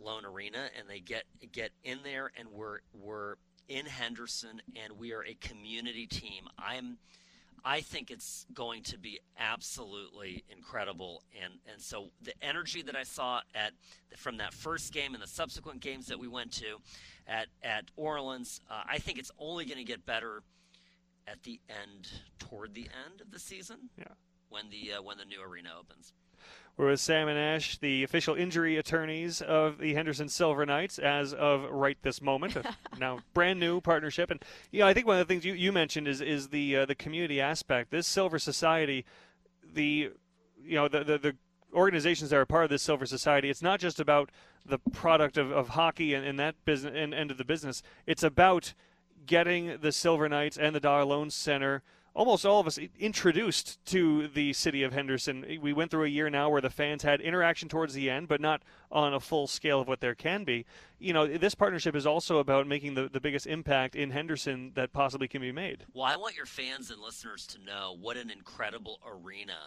Loan 0.00 0.24
Arena, 0.24 0.70
and 0.78 0.88
they 0.88 1.00
get 1.00 1.24
get 1.52 1.72
in 1.84 1.98
there, 2.02 2.32
and 2.38 2.48
we're 2.50 2.78
we're 2.94 3.34
in 3.68 3.84
Henderson, 3.84 4.62
and 4.82 4.98
we 4.98 5.12
are 5.12 5.24
a 5.24 5.34
community 5.34 6.06
team. 6.06 6.44
I'm 6.58 6.98
I 7.64 7.80
think 7.80 8.10
it's 8.10 8.46
going 8.54 8.82
to 8.84 8.98
be 8.98 9.20
absolutely 9.38 10.44
incredible, 10.50 11.22
and 11.42 11.54
and 11.70 11.80
so 11.80 12.10
the 12.22 12.32
energy 12.42 12.82
that 12.82 12.96
I 12.96 13.02
saw 13.02 13.40
at 13.54 13.72
from 14.16 14.38
that 14.38 14.54
first 14.54 14.92
game 14.92 15.14
and 15.14 15.22
the 15.22 15.28
subsequent 15.28 15.80
games 15.80 16.06
that 16.06 16.18
we 16.18 16.28
went 16.28 16.52
to 16.54 16.78
at 17.26 17.48
at 17.62 17.86
Orleans, 17.96 18.60
uh, 18.70 18.82
I 18.88 18.98
think 18.98 19.18
it's 19.18 19.32
only 19.38 19.64
going 19.64 19.78
to 19.78 19.84
get 19.84 20.06
better 20.06 20.42
at 21.26 21.42
the 21.42 21.60
end, 21.68 22.08
toward 22.38 22.74
the 22.74 22.88
end 23.06 23.20
of 23.20 23.30
the 23.30 23.38
season. 23.38 23.90
Yeah. 23.98 24.04
When 24.48 24.70
the 24.70 24.94
uh, 24.94 25.02
when 25.02 25.18
the 25.18 25.24
new 25.24 25.42
arena 25.42 25.70
opens. 25.78 26.12
We're 26.76 26.90
with 26.90 27.00
Sam 27.00 27.28
and 27.28 27.38
Ash, 27.38 27.78
the 27.78 28.02
official 28.02 28.34
injury 28.34 28.76
attorneys 28.76 29.40
of 29.40 29.78
the 29.78 29.94
Henderson 29.94 30.28
Silver 30.28 30.66
Knights, 30.66 30.98
as 30.98 31.32
of 31.32 31.62
right 31.70 31.96
this 32.02 32.20
moment. 32.20 32.54
now, 32.98 33.20
brand 33.32 33.58
new 33.58 33.80
partnership, 33.80 34.30
and 34.30 34.44
you 34.70 34.80
know, 34.80 34.86
I 34.86 34.92
think 34.92 35.06
one 35.06 35.18
of 35.18 35.26
the 35.26 35.32
things 35.32 35.46
you, 35.46 35.54
you 35.54 35.72
mentioned 35.72 36.06
is 36.06 36.20
is 36.20 36.48
the 36.48 36.76
uh, 36.76 36.86
the 36.86 36.94
community 36.94 37.40
aspect. 37.40 37.90
This 37.90 38.06
Silver 38.06 38.38
Society, 38.38 39.06
the 39.72 40.10
you 40.62 40.74
know 40.74 40.86
the, 40.86 41.02
the, 41.02 41.16
the 41.18 41.36
organizations 41.72 42.28
that 42.28 42.36
are 42.36 42.44
part 42.44 42.64
of 42.64 42.70
this 42.70 42.82
Silver 42.82 43.06
Society. 43.06 43.48
It's 43.48 43.62
not 43.62 43.80
just 43.80 43.98
about 43.98 44.30
the 44.66 44.78
product 44.78 45.38
of, 45.38 45.50
of 45.50 45.70
hockey 45.70 46.12
and, 46.12 46.26
and 46.26 46.38
that 46.38 46.56
business 46.66 46.92
and 46.94 47.14
end 47.14 47.30
of 47.30 47.38
the 47.38 47.44
business. 47.44 47.82
It's 48.06 48.22
about 48.22 48.74
getting 49.24 49.78
the 49.80 49.92
Silver 49.92 50.28
Knights 50.28 50.58
and 50.58 50.74
the 50.74 50.80
Dollar 50.80 51.04
Loan 51.06 51.30
Center 51.30 51.82
almost 52.16 52.46
all 52.46 52.58
of 52.58 52.66
us 52.66 52.78
introduced 52.98 53.84
to 53.84 54.26
the 54.28 54.54
city 54.54 54.82
of 54.82 54.92
Henderson. 54.92 55.44
We 55.60 55.74
went 55.74 55.90
through 55.90 56.04
a 56.04 56.08
year 56.08 56.30
now 56.30 56.48
where 56.48 56.62
the 56.62 56.70
fans 56.70 57.02
had 57.02 57.20
interaction 57.20 57.68
towards 57.68 57.92
the 57.92 58.08
end, 58.08 58.26
but 58.26 58.40
not 58.40 58.62
on 58.90 59.12
a 59.12 59.20
full 59.20 59.46
scale 59.46 59.80
of 59.80 59.86
what 59.86 60.00
there 60.00 60.14
can 60.14 60.42
be. 60.42 60.64
You 60.98 61.12
know, 61.12 61.26
this 61.26 61.54
partnership 61.54 61.94
is 61.94 62.06
also 62.06 62.38
about 62.38 62.66
making 62.66 62.94
the, 62.94 63.08
the 63.08 63.20
biggest 63.20 63.46
impact 63.46 63.94
in 63.94 64.10
Henderson 64.10 64.72
that 64.74 64.94
possibly 64.94 65.28
can 65.28 65.42
be 65.42 65.52
made. 65.52 65.84
Well, 65.92 66.04
I 66.04 66.16
want 66.16 66.36
your 66.36 66.46
fans 66.46 66.90
and 66.90 67.00
listeners 67.00 67.46
to 67.48 67.58
know 67.62 67.96
what 68.00 68.16
an 68.16 68.30
incredible 68.30 68.98
arena. 69.06 69.58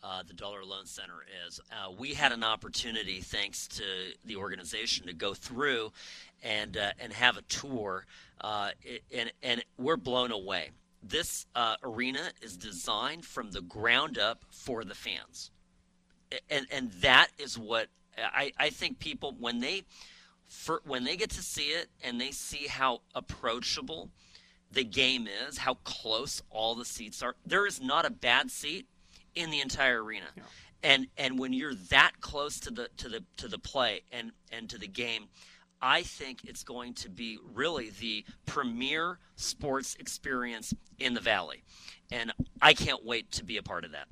Uh, 0.00 0.22
the 0.24 0.32
Dollar 0.32 0.64
Loan 0.64 0.86
Center 0.86 1.24
is. 1.48 1.58
Uh, 1.72 1.90
we 1.90 2.14
had 2.14 2.30
an 2.30 2.44
opportunity, 2.44 3.20
thanks 3.20 3.66
to 3.66 3.82
the 4.24 4.36
organization, 4.36 5.08
to 5.08 5.12
go 5.12 5.34
through 5.34 5.90
and 6.44 6.76
uh, 6.76 6.92
and 7.00 7.12
have 7.12 7.36
a 7.36 7.42
tour, 7.42 8.06
uh, 8.40 8.70
and 9.12 9.32
and 9.42 9.64
we're 9.76 9.96
blown 9.96 10.30
away 10.30 10.70
this 11.02 11.46
uh, 11.54 11.76
arena 11.82 12.30
is 12.42 12.56
designed 12.56 13.24
from 13.24 13.50
the 13.52 13.60
ground 13.60 14.18
up 14.18 14.44
for 14.50 14.84
the 14.84 14.94
fans, 14.94 15.50
and 16.50 16.66
and 16.70 16.92
that 17.00 17.28
is 17.38 17.58
what 17.58 17.88
I, 18.16 18.52
I 18.58 18.70
think 18.70 18.98
people 18.98 19.34
when 19.38 19.60
they 19.60 19.84
for, 20.48 20.80
when 20.84 21.04
they 21.04 21.16
get 21.16 21.30
to 21.30 21.42
see 21.42 21.68
it 21.68 21.88
and 22.02 22.20
they 22.20 22.30
see 22.30 22.66
how 22.66 23.02
approachable 23.14 24.10
the 24.70 24.84
game 24.84 25.28
is, 25.48 25.58
how 25.58 25.74
close 25.84 26.42
all 26.50 26.74
the 26.74 26.84
seats 26.84 27.22
are. 27.22 27.36
There 27.46 27.66
is 27.66 27.80
not 27.80 28.04
a 28.04 28.10
bad 28.10 28.50
seat 28.50 28.86
in 29.34 29.50
the 29.50 29.60
entire 29.60 30.02
arena. 30.02 30.26
Yeah. 30.36 30.42
And 30.82 31.06
and 31.16 31.38
when 31.38 31.52
you're 31.52 31.74
that 31.74 32.20
close 32.20 32.60
to 32.60 32.70
the 32.70 32.88
to 32.98 33.08
the 33.08 33.24
to 33.38 33.48
the 33.48 33.58
play 33.58 34.02
and 34.12 34.32
and 34.52 34.70
to 34.70 34.78
the 34.78 34.86
game, 34.86 35.24
I 35.80 36.02
think 36.02 36.44
it's 36.44 36.64
going 36.64 36.94
to 36.94 37.10
be 37.10 37.38
really 37.54 37.90
the 37.90 38.24
premier 38.46 39.18
sports 39.36 39.96
experience 39.98 40.74
in 40.98 41.14
the 41.14 41.20
Valley. 41.20 41.62
And 42.10 42.32
I 42.60 42.74
can't 42.74 43.04
wait 43.04 43.30
to 43.32 43.44
be 43.44 43.56
a 43.56 43.62
part 43.62 43.84
of 43.84 43.92
that. 43.92 44.08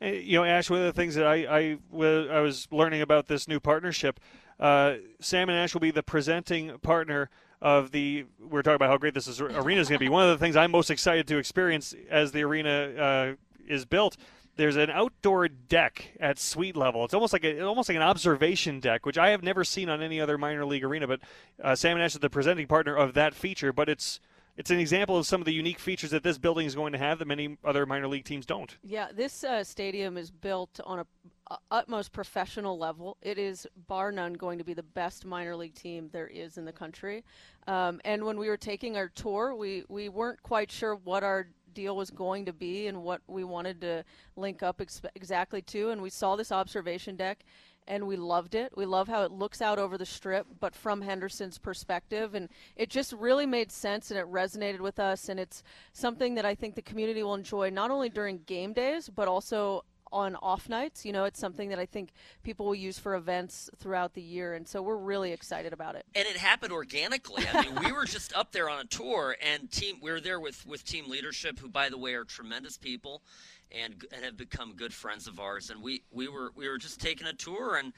You 0.00 0.38
know, 0.38 0.44
Ash, 0.44 0.68
one 0.68 0.80
of 0.80 0.84
the 0.84 0.92
things 0.92 1.14
that 1.14 1.26
I, 1.26 1.34
I, 1.46 1.78
I 1.98 2.40
was 2.40 2.68
learning 2.70 3.00
about 3.00 3.28
this 3.28 3.48
new 3.48 3.58
partnership, 3.58 4.20
uh, 4.60 4.96
Sam 5.20 5.48
and 5.48 5.58
Ash 5.58 5.72
will 5.72 5.80
be 5.80 5.90
the 5.90 6.02
presenting 6.02 6.78
partner 6.78 7.30
of 7.62 7.92
the. 7.92 8.26
We're 8.38 8.60
talking 8.60 8.76
about 8.76 8.90
how 8.90 8.98
great 8.98 9.14
this 9.14 9.26
is, 9.26 9.40
arena 9.40 9.80
is 9.80 9.88
going 9.88 9.98
to 9.98 10.04
be. 10.04 10.10
One 10.10 10.28
of 10.28 10.38
the 10.38 10.44
things 10.44 10.54
I'm 10.54 10.70
most 10.70 10.90
excited 10.90 11.26
to 11.28 11.38
experience 11.38 11.94
as 12.10 12.32
the 12.32 12.42
arena 12.42 12.70
uh, 12.70 13.34
is 13.66 13.86
built 13.86 14.18
there's 14.56 14.76
an 14.76 14.90
outdoor 14.90 15.48
deck 15.48 16.16
at 16.18 16.38
suite 16.38 16.76
level. 16.76 17.04
It's 17.04 17.14
almost 17.14 17.32
like 17.32 17.44
a, 17.44 17.60
almost 17.60 17.88
like 17.88 17.96
an 17.96 18.02
observation 18.02 18.80
deck, 18.80 19.06
which 19.06 19.18
I 19.18 19.30
have 19.30 19.42
never 19.42 19.64
seen 19.64 19.88
on 19.88 20.02
any 20.02 20.20
other 20.20 20.38
minor 20.38 20.64
league 20.64 20.84
arena. 20.84 21.06
But 21.06 21.20
uh, 21.62 21.74
Sam 21.76 21.96
and 21.96 22.02
Ash 22.02 22.14
is 22.14 22.20
the 22.20 22.30
presenting 22.30 22.66
partner 22.66 22.96
of 22.96 23.14
that 23.14 23.34
feature. 23.34 23.72
But 23.72 23.88
it's 23.88 24.20
it's 24.56 24.70
an 24.70 24.78
example 24.78 25.18
of 25.18 25.26
some 25.26 25.40
of 25.40 25.44
the 25.44 25.52
unique 25.52 25.78
features 25.78 26.10
that 26.10 26.22
this 26.22 26.38
building 26.38 26.66
is 26.66 26.74
going 26.74 26.92
to 26.92 26.98
have 26.98 27.18
that 27.18 27.28
many 27.28 27.58
other 27.62 27.84
minor 27.84 28.08
league 28.08 28.24
teams 28.24 28.46
don't. 28.46 28.76
Yeah, 28.82 29.08
this 29.14 29.44
uh, 29.44 29.62
stadium 29.62 30.16
is 30.16 30.30
built 30.30 30.80
on 30.84 31.00
a, 31.00 31.06
a, 31.50 31.58
utmost 31.70 32.12
professional 32.12 32.78
level. 32.78 33.18
It 33.20 33.38
is 33.38 33.66
bar 33.86 34.10
none 34.10 34.32
going 34.32 34.56
to 34.56 34.64
be 34.64 34.72
the 34.72 34.82
best 34.82 35.26
minor 35.26 35.54
league 35.56 35.74
team 35.74 36.08
there 36.10 36.26
is 36.26 36.56
in 36.56 36.64
the 36.64 36.72
country. 36.72 37.22
Um, 37.66 38.00
and 38.06 38.24
when 38.24 38.38
we 38.38 38.48
were 38.48 38.56
taking 38.56 38.96
our 38.96 39.08
tour, 39.08 39.54
we 39.54 39.84
we 39.88 40.08
weren't 40.08 40.42
quite 40.42 40.72
sure 40.72 40.96
what 40.96 41.22
our 41.22 41.48
deal 41.76 41.94
was 41.94 42.10
going 42.10 42.46
to 42.46 42.52
be 42.52 42.88
and 42.88 43.04
what 43.04 43.20
we 43.28 43.44
wanted 43.44 43.80
to 43.82 44.04
link 44.34 44.62
up 44.62 44.80
ex- 44.80 45.02
exactly 45.14 45.62
to. 45.62 45.90
And 45.90 46.02
we 46.02 46.10
saw 46.10 46.34
this 46.34 46.50
observation 46.50 47.14
deck 47.14 47.44
and 47.86 48.06
we 48.08 48.16
loved 48.16 48.54
it. 48.54 48.72
We 48.76 48.86
love 48.86 49.06
how 49.06 49.22
it 49.22 49.30
looks 49.30 49.62
out 49.62 49.78
over 49.78 49.96
the 49.96 50.06
strip, 50.06 50.46
but 50.58 50.74
from 50.74 51.02
Henderson's 51.02 51.58
perspective. 51.58 52.34
And 52.34 52.48
it 52.74 52.90
just 52.90 53.12
really 53.12 53.46
made 53.46 53.70
sense 53.70 54.10
and 54.10 54.18
it 54.18 54.26
resonated 54.26 54.80
with 54.80 54.98
us. 54.98 55.28
And 55.28 55.38
it's 55.38 55.62
something 55.92 56.34
that 56.34 56.44
I 56.44 56.54
think 56.54 56.74
the 56.74 56.82
community 56.82 57.22
will 57.22 57.34
enjoy 57.34 57.70
not 57.70 57.90
only 57.90 58.08
during 58.08 58.38
game 58.46 58.72
days, 58.72 59.08
but 59.08 59.28
also 59.28 59.84
on 60.16 60.34
off 60.36 60.68
nights. 60.68 61.04
You 61.04 61.12
know, 61.12 61.24
it's 61.24 61.38
something 61.38 61.68
that 61.68 61.78
I 61.78 61.84
think 61.84 62.12
people 62.42 62.64
will 62.64 62.74
use 62.74 62.98
for 62.98 63.14
events 63.14 63.68
throughout 63.76 64.14
the 64.14 64.22
year, 64.22 64.54
and 64.54 64.66
so 64.66 64.80
we're 64.80 64.96
really 64.96 65.30
excited 65.30 65.74
about 65.74 65.94
it. 65.94 66.06
And 66.14 66.26
it 66.26 66.38
happened 66.38 66.72
organically. 66.72 67.44
I 67.52 67.62
mean, 67.62 67.74
we 67.84 67.92
were 67.92 68.06
just 68.06 68.34
up 68.34 68.50
there 68.50 68.70
on 68.70 68.80
a 68.80 68.84
tour, 68.86 69.36
and 69.42 69.70
team 69.70 69.96
we 70.00 70.10
were 70.10 70.20
there 70.20 70.40
with 70.40 70.66
with 70.66 70.84
team 70.84 71.08
leadership, 71.10 71.58
who 71.58 71.68
by 71.68 71.90
the 71.90 71.98
way 71.98 72.14
are 72.14 72.24
tremendous 72.24 72.78
people, 72.78 73.22
and 73.70 74.04
and 74.12 74.24
have 74.24 74.38
become 74.38 74.74
good 74.74 74.94
friends 74.94 75.26
of 75.26 75.38
ours. 75.38 75.68
And 75.68 75.82
we 75.82 76.02
we 76.10 76.28
were 76.28 76.50
we 76.56 76.66
were 76.66 76.78
just 76.78 76.98
taking 76.98 77.26
a 77.26 77.34
tour, 77.34 77.76
and 77.76 77.92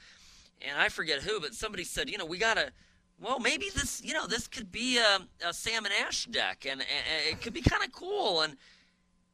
and 0.61 0.77
I 0.77 0.89
forget 0.89 1.21
who, 1.21 1.39
but 1.39 1.53
somebody 1.53 1.85
said, 1.85 2.09
you 2.09 2.17
know, 2.17 2.25
we 2.25 2.37
gotta 2.37 2.73
well, 3.21 3.39
maybe 3.39 3.65
this, 3.75 4.01
you 4.03 4.13
know, 4.13 4.27
this 4.27 4.47
could 4.47 4.71
be 4.71 4.97
a, 4.97 5.19
a 5.45 5.53
Sam 5.53 5.83
and 5.83 5.93
Ash 6.05 6.25
deck, 6.25 6.65
and, 6.69 6.79
and 6.79 7.29
it 7.29 7.41
could 7.41 7.53
be 7.53 7.61
kind 7.61 7.83
of 7.83 7.91
cool. 7.91 8.41
And 8.41 8.55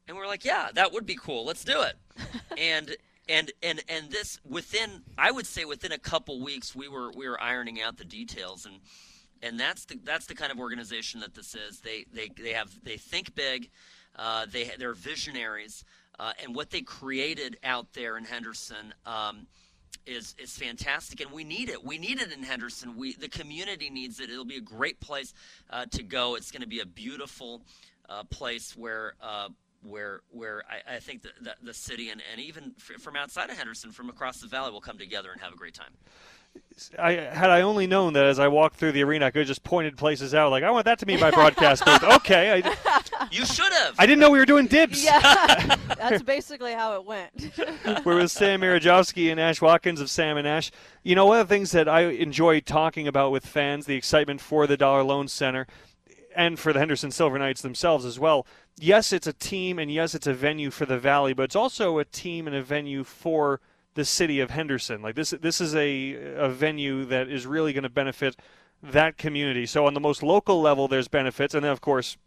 and 0.07 0.17
we're 0.17 0.27
like, 0.27 0.45
yeah, 0.45 0.69
that 0.73 0.93
would 0.93 1.05
be 1.05 1.15
cool. 1.15 1.45
Let's 1.45 1.63
do 1.63 1.81
it. 1.81 1.95
and 2.57 2.95
and 3.27 3.51
and 3.63 3.83
and 3.89 4.11
this 4.11 4.39
within, 4.47 5.03
I 5.17 5.31
would 5.31 5.47
say, 5.47 5.65
within 5.65 5.91
a 5.91 5.97
couple 5.97 6.41
weeks, 6.41 6.75
we 6.75 6.87
were 6.87 7.11
we 7.11 7.27
were 7.27 7.41
ironing 7.41 7.81
out 7.81 7.97
the 7.97 8.05
details, 8.05 8.65
and 8.65 8.79
and 9.41 9.59
that's 9.59 9.85
the 9.85 9.99
that's 10.03 10.25
the 10.27 10.35
kind 10.35 10.51
of 10.51 10.59
organization 10.59 11.21
that 11.21 11.33
this 11.33 11.55
is. 11.55 11.79
They 11.79 12.05
they 12.13 12.29
they 12.41 12.53
have 12.53 12.71
they 12.83 12.97
think 12.97 13.35
big, 13.35 13.69
uh, 14.15 14.45
they 14.51 14.71
they're 14.77 14.93
visionaries, 14.93 15.83
uh, 16.19 16.33
and 16.43 16.55
what 16.55 16.69
they 16.69 16.81
created 16.81 17.57
out 17.63 17.93
there 17.93 18.17
in 18.17 18.25
Henderson. 18.25 18.93
Um, 19.05 19.47
is 20.05 20.35
is 20.37 20.55
fantastic, 20.55 21.19
and 21.19 21.31
we 21.31 21.43
need 21.43 21.67
it. 21.67 21.83
We 21.83 21.97
need 21.97 22.21
it 22.21 22.31
in 22.31 22.43
Henderson. 22.43 22.95
We 22.95 23.13
the 23.15 23.29
community 23.29 23.89
needs 23.89 24.19
it. 24.19 24.29
It'll 24.29 24.45
be 24.45 24.57
a 24.57 24.61
great 24.61 24.99
place 24.99 25.33
uh, 25.71 25.87
to 25.91 26.03
go. 26.03 26.35
It's 26.35 26.51
going 26.51 26.61
to 26.61 26.67
be 26.67 26.79
a 26.79 26.85
beautiful 26.85 27.63
uh, 28.07 28.23
place 28.25 28.77
where. 28.77 29.15
Where, 29.83 30.21
where 30.31 30.63
I, 30.69 30.95
I 30.95 30.99
think 30.99 31.21
the, 31.21 31.29
the, 31.41 31.55
the, 31.61 31.73
city 31.73 32.09
and, 32.09 32.21
and 32.31 32.41
even 32.41 32.73
f- 32.77 33.01
from 33.01 33.15
outside 33.15 33.49
of 33.49 33.57
Henderson, 33.57 33.91
from 33.91 34.09
across 34.09 34.39
the 34.39 34.47
valley, 34.47 34.71
will 34.71 34.81
come 34.81 34.97
together 34.97 35.31
and 35.31 35.39
have 35.41 35.53
a 35.53 35.57
great 35.57 35.75
time. 35.75 35.91
I 36.97 37.11
had 37.11 37.49
I 37.49 37.61
only 37.61 37.87
known 37.87 38.13
that 38.13 38.25
as 38.25 38.37
I 38.37 38.47
walked 38.49 38.75
through 38.77 38.91
the 38.91 39.03
arena, 39.03 39.25
I 39.25 39.31
could 39.31 39.39
have 39.39 39.47
just 39.47 39.63
pointed 39.63 39.97
places 39.97 40.33
out. 40.33 40.51
Like 40.51 40.63
I 40.63 40.71
want 40.71 40.85
that 40.85 40.99
to 40.99 41.05
be 41.05 41.17
my 41.17 41.31
broadcast 41.31 41.85
booth. 41.85 42.03
Okay, 42.25 42.63
I, 42.63 43.27
you 43.31 43.45
should 43.45 43.71
have. 43.71 43.95
I 43.99 44.05
didn't 44.05 44.19
know 44.19 44.29
we 44.29 44.39
were 44.39 44.45
doing 44.45 44.67
dibs. 44.67 45.03
Yeah, 45.03 45.75
that's 45.97 46.23
basically 46.23 46.73
how 46.73 46.95
it 46.95 47.05
went. 47.05 47.51
we're 48.05 48.17
with 48.17 48.31
Sam 48.31 48.61
Mirejovsky 48.61 49.31
and 49.31 49.39
Ash 49.39 49.61
Watkins 49.61 50.01
of 50.01 50.09
Sam 50.09 50.37
and 50.37 50.47
Ash. 50.47 50.71
You 51.03 51.15
know, 51.15 51.25
one 51.25 51.39
of 51.39 51.47
the 51.47 51.53
things 51.53 51.71
that 51.71 51.87
I 51.87 52.01
enjoy 52.01 52.61
talking 52.61 53.07
about 53.07 53.31
with 53.31 53.45
fans, 53.45 53.85
the 53.85 53.95
excitement 53.95 54.41
for 54.41 54.65
the 54.65 54.77
Dollar 54.77 55.03
Loan 55.03 55.27
Center, 55.27 55.67
and 56.35 56.59
for 56.59 56.73
the 56.73 56.79
Henderson 56.79 57.11
Silver 57.11 57.39
Knights 57.39 57.61
themselves 57.61 58.05
as 58.05 58.19
well. 58.19 58.45
Yes, 58.77 59.13
it's 59.13 59.27
a 59.27 59.33
team, 59.33 59.79
and 59.79 59.91
yes, 59.91 60.13
it's 60.13 60.27
a 60.27 60.33
venue 60.33 60.69
for 60.69 60.85
the 60.85 60.99
Valley, 60.99 61.33
but 61.33 61.43
it's 61.43 61.55
also 61.55 61.97
a 61.97 62.05
team 62.05 62.47
and 62.47 62.55
a 62.55 62.61
venue 62.61 63.03
for 63.03 63.61
the 63.93 64.05
city 64.05 64.39
of 64.39 64.51
Henderson. 64.51 65.01
Like 65.01 65.15
this, 65.15 65.31
this 65.31 65.61
is 65.61 65.73
a 65.75 66.13
a 66.35 66.49
venue 66.49 67.05
that 67.05 67.29
is 67.29 67.45
really 67.45 67.73
going 67.73 67.83
to 67.83 67.89
benefit 67.89 68.35
that 68.83 69.17
community. 69.17 69.65
So 69.65 69.87
on 69.87 69.93
the 69.93 69.99
most 69.99 70.21
local 70.21 70.61
level, 70.61 70.87
there's 70.87 71.07
benefits, 71.07 71.53
and 71.53 71.63
then 71.63 71.71
of 71.71 71.81
course 71.81 72.17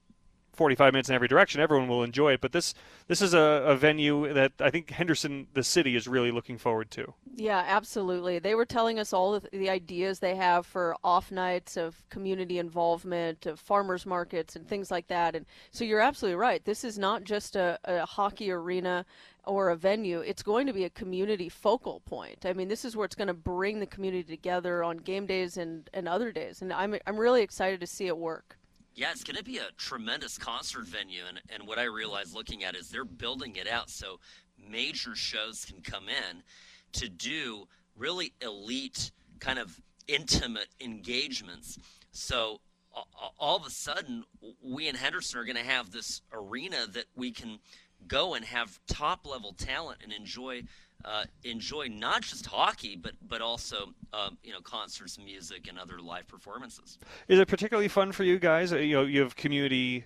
45 0.58 0.92
minutes 0.92 1.08
in 1.08 1.14
every 1.14 1.28
direction, 1.28 1.60
everyone 1.60 1.88
will 1.88 2.02
enjoy 2.02 2.32
it. 2.32 2.40
But 2.40 2.52
this 2.52 2.74
this 3.06 3.22
is 3.22 3.32
a, 3.32 3.38
a, 3.38 3.76
venue 3.76 4.32
that 4.34 4.52
I 4.60 4.70
think 4.70 4.90
Henderson, 4.90 5.46
the 5.54 5.62
city, 5.62 5.96
is 5.96 6.06
really 6.06 6.30
looking 6.32 6.58
forward 6.58 6.90
to. 6.90 7.14
Yeah, 7.36 7.64
absolutely. 7.66 8.40
They 8.40 8.54
were 8.54 8.66
telling 8.66 8.98
us 8.98 9.12
all 9.12 9.40
the, 9.40 9.70
ideas 9.70 10.18
they 10.18 10.34
have 10.34 10.66
for 10.66 10.96
off 11.04 11.30
nights 11.30 11.76
of 11.76 12.02
community 12.10 12.58
involvement, 12.58 13.46
of 13.46 13.60
farmers 13.60 14.04
markets, 14.04 14.56
and 14.56 14.66
things 14.66 14.90
like 14.90 15.06
that. 15.08 15.36
And 15.36 15.46
so 15.70 15.84
you're 15.84 16.00
absolutely 16.00 16.36
right. 16.36 16.64
This 16.64 16.82
is 16.84 16.98
not 16.98 17.22
just 17.22 17.54
a, 17.54 17.78
a 17.84 18.04
hockey 18.04 18.50
arena 18.50 19.06
or 19.44 19.70
a 19.70 19.76
venue, 19.76 20.20
it's 20.20 20.42
going 20.42 20.66
to 20.66 20.72
be 20.74 20.84
a 20.84 20.90
community 20.90 21.48
focal 21.48 22.00
point. 22.00 22.44
I 22.44 22.52
mean, 22.52 22.68
this 22.68 22.84
is 22.84 22.94
where 22.94 23.06
it's 23.06 23.14
going 23.14 23.28
to 23.28 23.34
bring 23.34 23.80
the 23.80 23.86
community 23.86 24.24
together 24.24 24.84
on 24.84 24.98
game 24.98 25.26
days 25.26 25.56
and, 25.56 25.88
and 25.94 26.06
other 26.06 26.32
days. 26.32 26.60
And 26.60 26.72
I'm, 26.72 26.96
I'm 27.06 27.16
really 27.16 27.42
excited 27.42 27.80
to 27.80 27.86
see 27.86 28.08
it 28.08 28.18
work. 28.18 28.58
Yeah, 28.98 29.12
it's 29.12 29.22
going 29.22 29.36
to 29.36 29.44
be 29.44 29.58
a 29.58 29.68
tremendous 29.76 30.38
concert 30.38 30.84
venue. 30.84 31.22
And, 31.28 31.40
and 31.50 31.68
what 31.68 31.78
I 31.78 31.84
realized 31.84 32.34
looking 32.34 32.64
at 32.64 32.74
is 32.74 32.88
they're 32.88 33.04
building 33.04 33.54
it 33.54 33.68
out 33.68 33.90
so 33.90 34.18
major 34.68 35.14
shows 35.14 35.64
can 35.64 35.82
come 35.82 36.08
in 36.08 36.42
to 36.94 37.08
do 37.08 37.68
really 37.96 38.32
elite, 38.40 39.12
kind 39.38 39.60
of 39.60 39.80
intimate 40.08 40.66
engagements. 40.80 41.78
So 42.10 42.60
all 43.38 43.56
of 43.56 43.64
a 43.64 43.70
sudden, 43.70 44.24
we 44.60 44.88
in 44.88 44.96
Henderson 44.96 45.38
are 45.38 45.44
going 45.44 45.54
to 45.54 45.62
have 45.62 45.92
this 45.92 46.20
arena 46.32 46.88
that 46.92 47.04
we 47.14 47.30
can 47.30 47.60
go 48.06 48.34
and 48.34 48.44
have 48.44 48.78
top 48.86 49.26
level 49.26 49.52
talent 49.52 50.00
and 50.02 50.12
enjoy 50.12 50.62
uh, 51.04 51.24
enjoy 51.44 51.86
not 51.86 52.22
just 52.22 52.46
hockey, 52.46 52.96
but 52.96 53.12
but 53.26 53.40
also 53.40 53.94
um, 54.12 54.36
you 54.42 54.52
know 54.52 54.60
concerts, 54.60 55.18
music, 55.18 55.68
and 55.68 55.78
other 55.78 56.00
live 56.00 56.26
performances. 56.26 56.98
Is 57.28 57.38
it 57.38 57.48
particularly 57.48 57.88
fun 57.88 58.12
for 58.12 58.24
you 58.24 58.38
guys? 58.38 58.72
Uh, 58.72 58.76
you 58.76 58.94
know, 58.94 59.02
you 59.04 59.20
have 59.20 59.36
community 59.36 60.04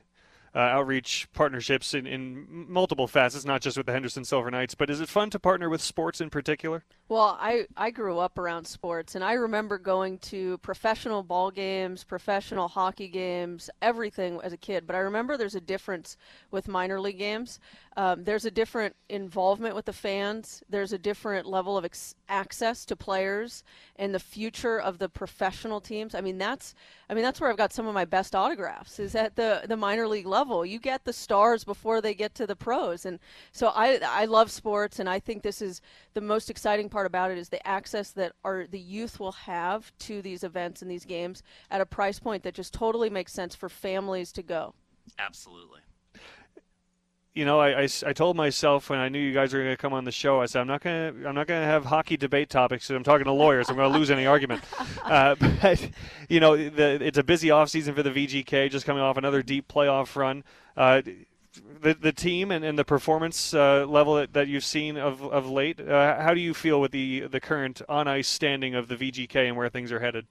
uh, 0.55 0.59
outreach 0.59 1.29
partnerships 1.33 1.95
in, 1.95 2.07
in 2.07 2.47
multiple 2.49 3.07
facets, 3.07 3.45
not 3.45 3.63
just 3.63 3.77
with 3.77 3.87
the 3.87 3.93
Henderson 3.93 4.25
Silver 4.25 4.51
Knights. 4.51 4.75
But 4.75 4.91
is 4.91 5.01
it 5.01 5.09
fun 5.09 5.31
to 5.31 5.39
partner 5.39 5.71
with 5.71 5.81
sports 5.81 6.21
in 6.21 6.31
particular? 6.31 6.85
Well, 7.09 7.39
I, 7.41 7.67
I 7.77 7.91
grew 7.91 8.19
up 8.19 8.39
around 8.39 8.67
sports, 8.67 9.15
and 9.15 9.25
I 9.25 9.35
remember 9.35 9.79
going 9.79 10.19
to 10.19 10.59
professional 10.59 11.23
ball 11.23 11.51
games, 11.51 12.05
professional 12.05 12.69
hockey 12.69 13.09
games, 13.09 13.71
everything 13.81 14.41
as 14.43 14.53
a 14.53 14.57
kid. 14.57 14.87
But 14.87 14.97
I 14.97 15.01
remember 15.01 15.37
there's 15.37 15.55
a 15.55 15.61
difference 15.61 16.17
with 16.51 16.69
minor 16.69 17.01
league 17.01 17.19
games. 17.19 17.59
Um, 17.97 18.25
there's 18.25 18.45
a 18.47 18.51
different 18.51 18.97
involvement 19.09 19.75
with 19.75 19.85
the 19.85 19.93
fans. 19.93 20.63
There's 20.69 20.93
a 20.93 20.99
different 20.99 21.47
level 21.47 21.77
of 21.77 21.85
ex- 21.85 22.15
access 22.29 22.87
to 22.87 22.97
players 22.97 23.63
and 23.97 24.15
the 24.15 24.19
future 24.19 24.81
of 24.81 24.99
the 24.99 25.09
professional 25.09 25.81
teams. 25.81 26.15
I 26.15 26.23
mean, 26.23 26.39
that's 26.39 26.75
I 27.11 27.15
mean 27.15 27.23
that's 27.23 27.41
where 27.41 27.51
I've 27.51 27.59
got 27.59 27.75
some 27.75 27.87
of 27.87 27.93
my 27.93 28.07
best 28.07 28.35
autographs 28.35 28.99
is 28.99 29.15
at 29.15 29.37
the 29.37 29.63
the 29.69 29.77
minor 29.77 30.09
league 30.09 30.27
level. 30.27 30.42
You 30.67 30.79
get 30.79 31.05
the 31.05 31.13
stars 31.13 31.65
before 31.65 32.01
they 32.01 32.15
get 32.15 32.35
to 32.37 32.47
the 32.47 32.57
pros, 32.57 33.07
and 33.07 33.19
so 33.53 33.69
I 33.69 34.01
I 34.05 34.25
love 34.25 34.51
sports, 34.51 34.99
and 34.99 35.09
I 35.09 35.19
think 35.19 35.43
this 35.43 35.63
is 35.63 35.81
the 36.15 36.21
most 36.21 36.51
exciting 36.51 36.89
part 36.89 37.07
about 37.07 37.31
it 37.31 37.39
is 37.39 37.49
the 37.49 37.67
access 37.67 38.11
that 38.13 38.33
our 38.45 38.67
the 38.67 38.81
youth 38.81 39.21
will 39.21 39.33
have 39.33 39.93
to 40.01 40.21
these 40.23 40.45
events 40.45 40.83
and 40.83 40.91
these 40.91 41.05
games 41.05 41.43
at 41.71 41.81
a 41.81 41.87
price 41.87 42.19
point 42.19 42.43
that 42.43 42.55
just 42.55 42.75
totally 42.75 43.11
makes 43.11 43.33
sense 43.33 43.55
for 43.55 43.69
families 43.69 44.33
to 44.33 44.43
go. 44.43 44.75
Absolutely 45.19 45.81
you 47.35 47.47
know, 47.47 47.61
I, 47.61 47.83
I, 47.83 47.89
I, 48.07 48.13
told 48.13 48.37
myself 48.37 48.91
when 48.91 48.99
I 48.99 49.09
knew 49.09 49.19
you 49.19 49.33
guys 49.33 49.55
were 49.55 49.61
going 49.61 49.73
to 49.73 49.77
come 49.77 49.95
on 49.95 50.05
the 50.05 50.13
show, 50.13 50.43
I 50.43 50.47
said 50.47 50.61
I'm 50.61 50.67
not 50.67 50.83
going 50.83 51.15
to 51.15 51.29
I'm 51.29 51.35
not 51.35 51.47
going 51.47 51.61
to 51.61 51.67
have 51.67 51.87
hockey 51.87 52.19
debate 52.19 52.51
topics. 52.51 52.91
I'm 52.91 53.03
talking 53.03 53.25
to 53.25 53.33
lawyers. 53.33 53.71
I'm 53.71 53.77
going 53.77 53.91
to 53.91 53.99
lose 53.99 54.11
any 54.11 54.27
argument. 54.27 54.63
Uh, 55.03 55.35
but 55.63 55.91
you 56.29 56.39
know, 56.39 56.57
the, 56.57 56.99
it's 57.03 57.19
a 57.19 57.25
busy 57.25 57.51
off 57.51 57.69
season 57.69 57.95
for 57.95 58.03
the 58.03 58.11
VGK, 58.11 58.71
just 58.71 58.87
coming 58.87 59.03
off 59.03 59.17
another 59.17 59.43
deep 59.43 59.67
playoff 59.69 60.15
run. 60.15 60.45
Uh, 60.77 61.03
the 61.81 61.95
the 61.95 62.13
team 62.13 62.51
and, 62.51 62.65
and 62.65 62.79
the 62.79 62.85
performance 62.85 63.53
uh, 63.53 63.85
level 63.87 64.15
that, 64.15 64.33
that 64.33 64.49
you've 64.49 64.65
seen 64.65 64.97
of 64.97 65.23
of 65.23 65.51
late. 65.51 65.81
Uh, 65.81 66.21
how 66.21 66.35
do 66.35 66.41
you 66.41 66.55
feel 66.55 66.81
with 66.81 66.93
the 66.93 67.27
the 67.27 67.41
current 67.41 67.83
on 67.89 68.07
ice 68.07 68.29
standing 68.29 68.75
of 68.75 68.89
the 68.89 68.97
VGK 68.97 69.49
and 69.49 69.57
where 69.57 69.69
things 69.69 69.91
are 69.91 70.01
headed? 70.01 70.27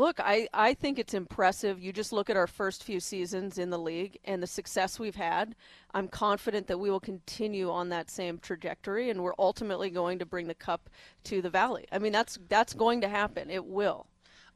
Look, 0.00 0.18
I, 0.18 0.48
I 0.54 0.72
think 0.72 0.98
it's 0.98 1.12
impressive. 1.12 1.78
You 1.78 1.92
just 1.92 2.10
look 2.10 2.30
at 2.30 2.36
our 2.38 2.46
first 2.46 2.84
few 2.84 3.00
seasons 3.00 3.58
in 3.58 3.68
the 3.68 3.78
league 3.78 4.18
and 4.24 4.42
the 4.42 4.46
success 4.46 4.98
we've 4.98 5.14
had. 5.14 5.54
I'm 5.92 6.08
confident 6.08 6.68
that 6.68 6.80
we 6.80 6.88
will 6.88 7.00
continue 7.00 7.70
on 7.70 7.90
that 7.90 8.08
same 8.08 8.38
trajectory 8.38 9.10
and 9.10 9.22
we're 9.22 9.34
ultimately 9.38 9.90
going 9.90 10.18
to 10.20 10.24
bring 10.24 10.46
the 10.46 10.54
cup 10.54 10.88
to 11.24 11.42
the 11.42 11.50
valley. 11.50 11.84
I 11.92 11.98
mean, 11.98 12.12
that's 12.12 12.38
that's 12.48 12.72
going 12.72 13.02
to 13.02 13.10
happen. 13.10 13.50
It 13.50 13.66
will. 13.66 14.06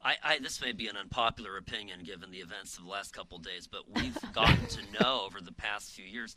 I, 0.03 0.15
I, 0.23 0.39
this 0.39 0.59
may 0.61 0.71
be 0.71 0.87
an 0.87 0.97
unpopular 0.97 1.57
opinion 1.57 1.99
given 2.03 2.31
the 2.31 2.39
events 2.39 2.79
of 2.79 2.85
the 2.85 2.89
last 2.89 3.13
couple 3.13 3.37
days, 3.37 3.67
but 3.67 3.83
we've 3.93 4.17
gotten 4.33 4.65
to 4.65 4.79
know 4.99 5.21
over 5.27 5.41
the 5.41 5.53
past 5.53 5.91
few 5.91 6.05
years 6.05 6.35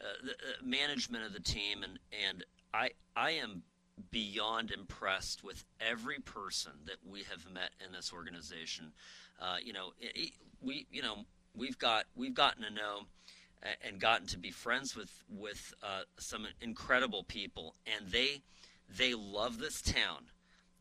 uh, 0.00 0.04
the 0.24 0.32
uh, 0.32 0.34
management 0.64 1.26
of 1.26 1.34
the 1.34 1.40
team, 1.40 1.82
and 1.82 1.98
and 2.26 2.42
I 2.72 2.92
I 3.14 3.32
am 3.32 3.64
beyond 4.10 4.70
impressed 4.70 5.42
with 5.42 5.64
every 5.80 6.18
person 6.18 6.72
that 6.84 6.96
we 7.08 7.22
have 7.24 7.50
met 7.52 7.70
in 7.84 7.92
this 7.92 8.12
organization. 8.12 8.92
Uh, 9.40 9.56
you 9.62 9.72
know, 9.72 9.92
it, 10.00 10.12
it, 10.14 10.30
we 10.60 10.86
you 10.90 11.02
know 11.02 11.24
we've 11.54 11.78
got 11.78 12.04
we've 12.14 12.34
gotten 12.34 12.62
to 12.62 12.70
know 12.70 13.06
and 13.82 14.00
gotten 14.00 14.26
to 14.28 14.38
be 14.38 14.50
friends 14.50 14.96
with 14.96 15.22
with 15.28 15.74
uh, 15.82 16.02
some 16.18 16.46
incredible 16.60 17.24
people, 17.24 17.74
and 17.86 18.10
they 18.10 18.42
they 18.88 19.14
love 19.14 19.58
this 19.58 19.82
town. 19.82 20.26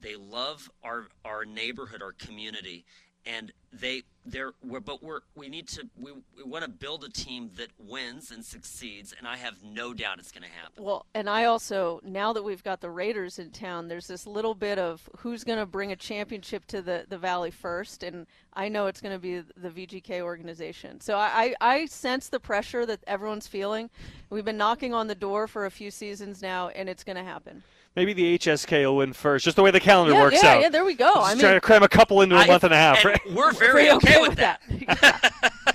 They 0.01 0.15
love 0.15 0.69
our 0.84 1.08
our 1.23 1.45
neighborhood, 1.45 2.01
our 2.01 2.13
community, 2.13 2.86
and 3.25 3.51
they 3.73 4.03
they're 4.25 4.53
we're, 4.63 4.79
but 4.79 5.03
we're 5.03 5.19
we 5.35 5.49
need 5.49 5.67
to 5.67 5.88
we, 5.99 6.11
we 6.35 6.43
want 6.43 6.63
to 6.63 6.69
build 6.69 7.03
a 7.03 7.09
team 7.09 7.51
that 7.57 7.67
wins 7.77 8.31
and 8.31 8.43
succeeds 8.43 9.13
and 9.17 9.27
i 9.27 9.35
have 9.35 9.55
no 9.63 9.93
doubt 9.93 10.17
it's 10.17 10.31
going 10.31 10.43
to 10.43 10.49
happen 10.49 10.83
Well, 10.83 11.05
and 11.13 11.29
I 11.29 11.45
also 11.45 11.99
now 12.03 12.33
that 12.33 12.43
we've 12.43 12.63
got 12.63 12.81
the 12.81 12.89
Raiders 12.89 13.39
in 13.39 13.51
town, 13.51 13.88
there's 13.88 14.07
this 14.07 14.25
little 14.25 14.55
bit 14.55 14.79
of 14.79 15.07
who's 15.17 15.43
going 15.43 15.59
to 15.59 15.65
bring 15.65 15.91
a 15.91 15.95
championship 15.95 16.65
to 16.67 16.81
the 16.81 17.05
the 17.07 17.17
Valley 17.17 17.51
first, 17.51 18.03
and 18.03 18.27
I 18.53 18.69
know 18.69 18.88
it's 18.88 19.01
going 19.01 19.13
to 19.13 19.19
be 19.19 19.41
the 19.57 19.69
VGK 19.69 20.21
organization. 20.21 21.01
So 21.01 21.17
I, 21.17 21.55
I 21.61 21.73
I 21.75 21.85
sense 21.85 22.29
the 22.29 22.39
pressure 22.39 22.85
that 22.85 23.01
everyone's 23.07 23.47
feeling. 23.47 23.89
We've 24.29 24.45
been 24.45 24.57
knocking 24.57 24.93
on 24.93 25.07
the 25.07 25.15
door 25.15 25.47
for 25.47 25.65
a 25.65 25.71
few 25.71 25.91
seasons 25.91 26.41
now, 26.41 26.69
and 26.69 26.89
it's 26.89 27.04
going 27.04 27.17
to 27.17 27.23
happen. 27.23 27.63
Maybe 27.96 28.12
the 28.13 28.37
HSK 28.37 28.83
will 28.85 28.98
win 28.98 29.13
first, 29.13 29.46
just 29.46 29.56
the 29.56 29.63
way 29.63 29.71
the 29.71 29.79
calendar 29.79 30.13
yeah, 30.13 30.21
works 30.21 30.43
yeah, 30.43 30.50
out. 30.50 30.62
yeah. 30.62 30.69
There 30.69 30.83
we 30.83 30.96
go. 30.96 31.12
I'm 31.15 31.39
trying 31.39 31.54
to 31.54 31.62
cram 31.62 31.81
a 31.81 31.87
couple 31.87 32.21
into 32.21 32.35
a 32.35 32.39
I- 32.39 32.48
month 32.48 32.63
and 32.65 32.73
a 32.73 32.77
half. 32.77 32.98
and 32.98 33.06
right? 33.06 33.21
we're 33.33 33.54
very 33.54 33.71
pretty 33.87 33.91
okay, 33.91 34.21
with 34.21 34.35
that, 34.35 34.62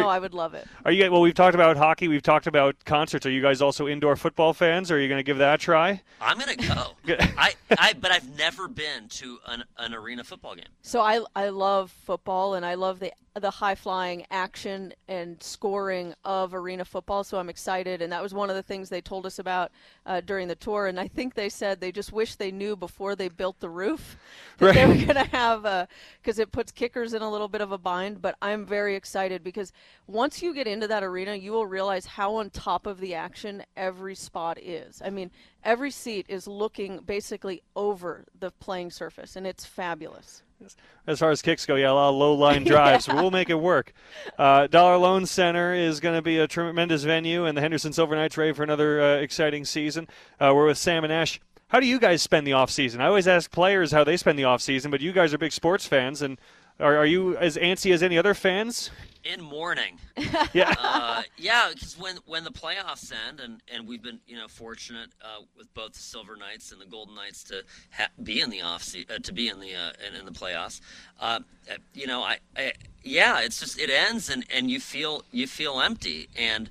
no, 0.00 0.08
I 0.08 0.18
would 0.18 0.34
love 0.34 0.54
it. 0.54 0.66
Are 0.84 0.92
you? 0.92 1.10
Well, 1.10 1.20
we've 1.20 1.34
talked 1.34 1.54
about 1.54 1.76
hockey. 1.76 2.08
We've 2.08 2.22
talked 2.22 2.46
about 2.46 2.76
concerts. 2.84 3.26
Are 3.26 3.30
you 3.30 3.42
guys 3.42 3.60
also 3.60 3.86
indoor 3.88 4.16
football 4.16 4.52
fans? 4.52 4.90
Are 4.90 4.98
you 4.98 5.08
going 5.08 5.18
to 5.18 5.24
give 5.24 5.38
that 5.38 5.54
a 5.54 5.58
try? 5.58 6.02
i'm 6.20 6.38
going 6.38 6.56
to 6.56 6.68
go 6.68 6.92
I, 7.36 7.52
I 7.76 7.92
but 7.94 8.10
i've 8.10 8.38
never 8.38 8.68
been 8.68 9.08
to 9.08 9.38
an, 9.46 9.64
an 9.78 9.92
arena 9.94 10.24
football 10.24 10.54
game 10.54 10.64
So 10.82 11.00
I 11.00 11.20
I 11.34 11.48
love 11.50 11.90
football 11.90 12.54
and 12.54 12.64
I 12.64 12.74
love 12.74 13.00
the 13.00 13.12
the 13.40 13.50
high 13.50 13.74
flying 13.74 14.24
action 14.30 14.92
and 15.08 15.42
scoring 15.42 16.14
of 16.24 16.54
arena 16.54 16.84
football. 16.84 17.24
So 17.24 17.38
I'm 17.38 17.48
excited, 17.48 18.00
and 18.00 18.12
that 18.12 18.22
was 18.22 18.32
one 18.32 18.48
of 18.48 18.54
the 18.54 18.62
things 18.62 18.88
they 18.88 19.00
told 19.00 19.26
us 19.26 19.40
about 19.40 19.72
uh, 20.06 20.20
during 20.20 20.46
the 20.46 20.54
tour. 20.54 20.86
And 20.86 21.00
I 21.00 21.08
think 21.08 21.34
they 21.34 21.48
said 21.48 21.80
they 21.80 21.90
just 21.90 22.12
wish 22.12 22.36
they 22.36 22.52
knew 22.52 22.76
before 22.76 23.16
they 23.16 23.28
built 23.28 23.58
the 23.58 23.68
roof 23.68 24.16
that 24.58 24.74
they 24.74 24.86
were 24.86 24.94
going 24.94 25.26
to 25.26 25.36
have 25.36 25.88
because 26.22 26.38
it 26.38 26.52
puts 26.52 26.70
kickers 26.70 27.12
in 27.12 27.22
a 27.22 27.30
little 27.30 27.48
bit 27.48 27.60
of 27.60 27.72
a 27.72 27.78
bind. 27.78 28.22
But 28.22 28.36
I'm 28.40 28.64
very 28.64 28.94
excited 28.94 29.42
because 29.42 29.72
once 30.06 30.42
you 30.42 30.52
get 30.54 30.66
into 30.66 30.86
that 30.88 31.02
arena, 31.02 31.34
you 31.34 31.52
will 31.52 31.66
realize 31.66 32.04
how 32.04 32.34
on 32.36 32.50
top 32.50 32.86
of 32.86 33.00
the 33.00 33.14
action 33.14 33.62
every 33.76 34.14
spot 34.14 34.58
is. 34.60 35.00
I 35.04 35.10
mean, 35.10 35.30
every 35.62 35.90
seat 35.90 36.26
is 36.28 36.46
looking 36.46 36.98
basically 36.98 37.62
over 37.74 38.24
the 38.38 38.50
playing 38.50 38.90
surface, 38.90 39.36
and 39.36 39.46
it's 39.46 39.64
fabulous. 39.64 40.42
As 41.06 41.18
far 41.18 41.30
as 41.30 41.42
kicks 41.42 41.66
go, 41.66 41.74
yeah, 41.74 41.90
a 41.90 41.92
lot 41.92 42.10
of 42.10 42.16
low 42.16 42.34
line 42.34 42.64
drives. 42.66 43.06
but 43.06 43.16
We'll 43.16 43.30
make 43.30 43.50
it 43.50 43.54
work. 43.54 43.92
Uh, 44.38 44.66
Dollar 44.66 44.96
Loan 44.98 45.26
Center 45.26 45.74
is 45.74 46.00
going 46.00 46.14
to 46.14 46.22
be 46.22 46.38
a 46.38 46.46
tremendous 46.46 47.02
venue, 47.04 47.44
and 47.46 47.56
the 47.56 47.62
Henderson 47.62 47.92
Silver 47.92 48.14
Knights 48.14 48.36
ready 48.36 48.52
for 48.52 48.62
another 48.62 49.00
uh, 49.00 49.16
exciting 49.16 49.64
season. 49.64 50.06
Uh, 50.38 50.52
we're 50.54 50.66
with 50.66 50.78
Sam 50.78 51.04
and 51.04 51.12
Ash. 51.12 51.40
How 51.68 51.80
do 51.80 51.86
you 51.86 51.98
guys 51.98 52.22
spend 52.22 52.46
the 52.46 52.52
off 52.52 52.70
season? 52.70 53.00
I 53.00 53.06
always 53.06 53.26
ask 53.26 53.50
players 53.50 53.90
how 53.90 54.04
they 54.04 54.16
spend 54.16 54.38
the 54.38 54.44
off 54.44 54.60
season, 54.60 54.90
but 54.90 55.00
you 55.00 55.12
guys 55.12 55.34
are 55.34 55.38
big 55.38 55.52
sports 55.52 55.86
fans, 55.86 56.22
and 56.22 56.38
are, 56.78 56.96
are 56.96 57.06
you 57.06 57.36
as 57.36 57.56
antsy 57.56 57.92
as 57.92 58.02
any 58.02 58.16
other 58.18 58.34
fans? 58.34 58.90
In 59.24 59.42
mourning 59.42 59.98
Yeah. 60.52 60.74
uh, 60.78 61.22
yeah, 61.36 61.70
because 61.72 61.98
when 61.98 62.16
when 62.26 62.44
the 62.44 62.50
playoffs 62.50 63.12
end, 63.28 63.40
and, 63.40 63.60
and 63.72 63.86
we've 63.88 64.02
been 64.02 64.20
you 64.26 64.36
know 64.36 64.48
fortunate 64.48 65.10
uh, 65.22 65.42
with 65.56 65.72
both 65.74 65.92
the 65.94 65.98
Silver 65.98 66.36
Knights 66.36 66.72
and 66.72 66.80
the 66.80 66.86
Golden 66.86 67.14
Knights 67.14 67.42
to 67.44 67.62
ha- 67.90 68.08
be 68.22 68.40
in 68.40 68.50
the 68.50 68.62
off 68.62 68.82
se- 68.82 69.06
uh, 69.08 69.18
to 69.18 69.32
be 69.32 69.48
in 69.48 69.60
the 69.60 69.74
uh, 69.74 69.90
in, 70.08 70.18
in 70.20 70.24
the 70.24 70.32
playoffs. 70.32 70.80
Uh, 71.20 71.40
uh, 71.70 71.74
you 71.94 72.06
know, 72.06 72.22
I, 72.22 72.38
I 72.56 72.72
yeah, 73.02 73.40
it's 73.40 73.60
just 73.60 73.78
it 73.78 73.90
ends, 73.90 74.30
and, 74.30 74.44
and 74.54 74.70
you 74.70 74.80
feel 74.80 75.24
you 75.32 75.46
feel 75.46 75.80
empty, 75.80 76.28
and 76.36 76.68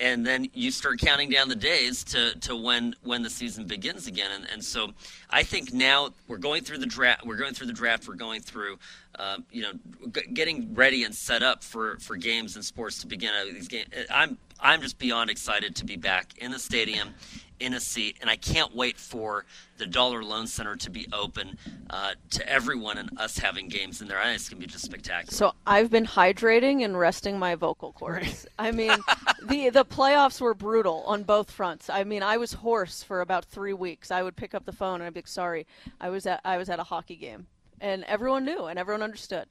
and 0.00 0.26
then 0.26 0.48
you 0.54 0.70
start 0.72 0.98
counting 0.98 1.30
down 1.30 1.48
the 1.48 1.54
days 1.54 2.02
to, 2.04 2.36
to 2.40 2.56
when 2.56 2.94
when 3.02 3.22
the 3.22 3.30
season 3.30 3.66
begins 3.66 4.06
again, 4.06 4.30
and, 4.34 4.46
and 4.52 4.64
so 4.64 4.92
I 5.30 5.42
think 5.44 5.72
now 5.72 6.10
we're 6.28 6.38
going 6.38 6.62
through 6.64 6.78
the 6.78 6.86
draft. 6.86 7.24
We're 7.24 7.36
going 7.36 7.54
through 7.54 7.68
the 7.68 7.72
draft. 7.72 8.08
We're 8.08 8.14
going 8.14 8.40
through, 8.40 8.78
uh, 9.18 9.38
you 9.50 9.62
know, 9.62 9.72
g- 10.12 10.26
getting 10.32 10.74
ready 10.74 11.04
and 11.04 11.14
set 11.14 11.42
up 11.42 11.62
for, 11.62 11.98
for 12.00 12.16
games 12.16 12.56
and 12.56 12.64
sports 12.64 12.98
to 12.98 13.06
begin. 13.06 13.30
Uh, 13.34 13.44
These 13.52 13.68
games, 13.68 13.88
I'm 14.10 14.38
I'm 14.60 14.80
just 14.80 14.98
beyond 14.98 15.30
excited 15.30 15.74
to 15.76 15.84
be 15.84 15.96
back 15.96 16.32
in 16.38 16.50
the 16.52 16.58
stadium, 16.58 17.14
in 17.60 17.74
a 17.74 17.80
seat, 17.80 18.16
and 18.20 18.30
I 18.30 18.36
can't 18.36 18.74
wait 18.74 18.96
for 18.98 19.44
the 19.78 19.86
Dollar 19.86 20.22
Loan 20.22 20.46
Center 20.46 20.76
to 20.76 20.90
be 20.90 21.06
open 21.12 21.58
uh, 21.90 22.12
to 22.30 22.48
everyone 22.48 22.96
and 22.98 23.10
us 23.18 23.36
having 23.38 23.68
games 23.68 24.00
in 24.00 24.08
there. 24.08 24.18
I 24.18 24.24
think 24.24 24.36
it's 24.36 24.48
gonna 24.48 24.60
be 24.60 24.66
just 24.66 24.84
spectacular. 24.84 25.32
So 25.32 25.52
I've 25.66 25.90
been 25.90 26.06
hydrating 26.06 26.84
and 26.84 26.98
resting 26.98 27.38
my 27.38 27.54
vocal 27.56 27.92
cords. 27.92 28.46
I 28.58 28.70
mean, 28.70 28.96
the 29.42 29.70
the 29.70 29.84
playoffs 29.84 30.40
were 30.40 30.54
brutal 30.54 31.02
on 31.06 31.24
both 31.24 31.50
fronts. 31.50 31.90
I 31.90 32.04
mean, 32.04 32.22
I 32.22 32.36
was 32.36 32.52
hoarse 32.54 33.02
for 33.02 33.20
about 33.20 33.44
three 33.44 33.72
weeks. 33.72 34.10
I 34.10 34.22
would 34.22 34.36
pick 34.36 34.54
up 34.54 34.64
the 34.64 34.72
phone 34.72 34.96
and 34.96 35.04
I'd 35.04 35.14
be 35.14 35.18
like, 35.18 35.28
"Sorry, 35.28 35.66
I 36.00 36.10
was 36.10 36.26
at 36.26 36.40
I 36.44 36.56
was 36.58 36.68
at 36.70 36.78
a 36.78 36.84
hockey 36.84 37.16
game," 37.16 37.46
and 37.84 38.02
everyone 38.04 38.44
knew 38.46 38.64
and 38.64 38.78
everyone 38.78 39.02
understood. 39.02 39.46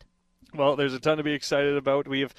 Well, 0.56 0.76
there's 0.76 0.94
a 0.94 1.00
ton 1.00 1.18
to 1.18 1.24
be 1.24 1.34
excited 1.34 1.78
about. 1.78 2.08
We 2.08 2.22
have, 2.22 2.34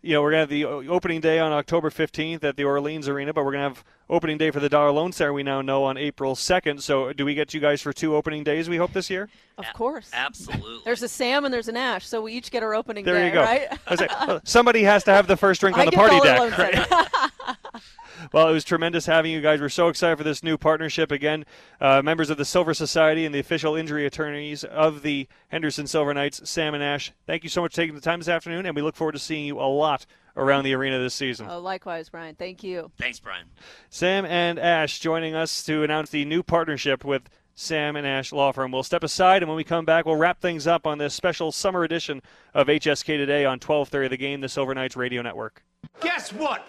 you 0.00 0.14
know, 0.14 0.22
we're 0.22 0.30
going 0.30 0.48
to 0.48 0.54
have 0.66 0.82
the 0.84 0.88
opening 0.90 1.20
day 1.20 1.38
on 1.40 1.52
October 1.52 1.90
15th 1.90 2.42
at 2.44 2.56
the 2.56 2.64
Orleans 2.64 3.08
Arena, 3.08 3.32
but 3.32 3.44
we're 3.44 3.52
going 3.52 3.62
to 3.62 3.68
have 3.76 3.84
opening 4.08 4.38
day 4.38 4.50
for 4.50 4.58
the 4.60 4.68
Dollar 4.68 4.90
Loan 4.92 5.12
Center, 5.12 5.32
we 5.32 5.42
now 5.42 5.60
know, 5.62 5.84
on 5.84 5.96
April 5.96 6.34
2nd. 6.34 6.80
So 6.82 7.12
do 7.12 7.24
we 7.24 7.34
get 7.34 7.52
you 7.54 7.60
guys 7.60 7.80
for 7.82 7.92
two 7.92 8.14
opening 8.16 8.42
days, 8.44 8.68
we 8.68 8.76
hope, 8.76 8.92
this 8.92 9.10
year? 9.10 9.28
Of 9.58 9.66
A- 9.70 9.76
course. 9.76 10.08
Absolutely. 10.12 10.82
There's 10.84 11.02
a 11.02 11.08
Sam 11.08 11.44
and 11.44 11.52
there's 11.54 11.68
an 11.68 11.76
Ash, 11.76 12.06
so 12.06 12.22
we 12.22 12.32
each 12.32 12.50
get 12.50 12.62
our 12.62 12.74
opening 12.74 13.04
There 13.04 13.14
day, 13.14 13.26
you 13.26 13.32
go. 13.32 13.40
right? 13.42 13.68
I 13.86 13.90
was 13.90 14.00
like, 14.00 14.40
somebody 14.44 14.82
has 14.84 15.04
to 15.04 15.12
have 15.12 15.26
the 15.26 15.36
first 15.36 15.60
drink 15.60 15.76
on 15.76 15.82
I 15.82 15.84
the 15.86 15.90
get 15.92 15.98
party 15.98 16.16
Dollar 16.28 16.50
deck. 16.50 16.90
Loan 16.90 16.98
right? 17.00 17.60
Center. 18.20 18.30
Well, 18.32 18.48
it 18.48 18.52
was 18.52 18.64
tremendous 18.64 19.06
having 19.06 19.32
you 19.32 19.40
guys. 19.40 19.60
We're 19.60 19.68
so 19.68 19.88
excited 19.88 20.16
for 20.16 20.24
this 20.24 20.42
new 20.42 20.56
partnership. 20.56 21.10
Again, 21.10 21.44
uh, 21.80 22.02
members 22.02 22.30
of 22.30 22.36
the 22.36 22.44
Silver 22.44 22.74
Society 22.74 23.24
and 23.24 23.34
the 23.34 23.38
official 23.38 23.74
injury 23.74 24.06
attorneys 24.06 24.64
of 24.64 25.02
the 25.02 25.28
Henderson 25.48 25.86
Silver 25.86 26.14
Knights, 26.14 26.48
Sam 26.48 26.74
and 26.74 26.82
Ash. 26.82 27.12
Thank 27.26 27.42
you 27.44 27.50
so 27.50 27.62
much 27.62 27.72
for 27.72 27.76
taking 27.76 27.94
the 27.94 28.00
time 28.00 28.20
this 28.20 28.28
afternoon, 28.28 28.66
and 28.66 28.76
we 28.76 28.82
look 28.82 28.96
forward 28.96 29.12
to 29.12 29.18
seeing 29.18 29.44
you 29.46 29.58
a 29.58 29.68
lot 29.68 30.06
around 30.36 30.64
the 30.64 30.74
arena 30.74 30.98
this 30.98 31.14
season. 31.14 31.46
oh, 31.50 31.58
likewise, 31.58 32.08
Brian. 32.08 32.34
Thank 32.36 32.62
you. 32.62 32.90
Thanks, 32.98 33.18
Brian. 33.18 33.46
Sam 33.88 34.24
and 34.24 34.58
Ash 34.58 34.98
joining 35.00 35.34
us 35.34 35.62
to 35.64 35.82
announce 35.82 36.10
the 36.10 36.24
new 36.24 36.42
partnership 36.42 37.04
with 37.04 37.28
Sam 37.54 37.96
and 37.96 38.06
Ash 38.06 38.32
Law 38.32 38.52
Firm. 38.52 38.70
We'll 38.72 38.82
step 38.82 39.02
aside, 39.02 39.42
and 39.42 39.48
when 39.48 39.56
we 39.56 39.64
come 39.64 39.84
back, 39.84 40.06
we'll 40.06 40.16
wrap 40.16 40.40
things 40.40 40.66
up 40.66 40.86
on 40.86 40.98
this 40.98 41.12
special 41.14 41.52
summer 41.52 41.84
edition 41.84 42.22
of 42.54 42.68
HSK 42.68 43.16
Today 43.18 43.44
on 43.44 43.58
12:30 43.58 44.04
of 44.06 44.10
The 44.10 44.16
Game, 44.16 44.40
the 44.40 44.48
Silver 44.48 44.74
Knights 44.74 44.96
Radio 44.96 45.20
Network. 45.20 45.62
Guess 46.00 46.32
what? 46.32 46.66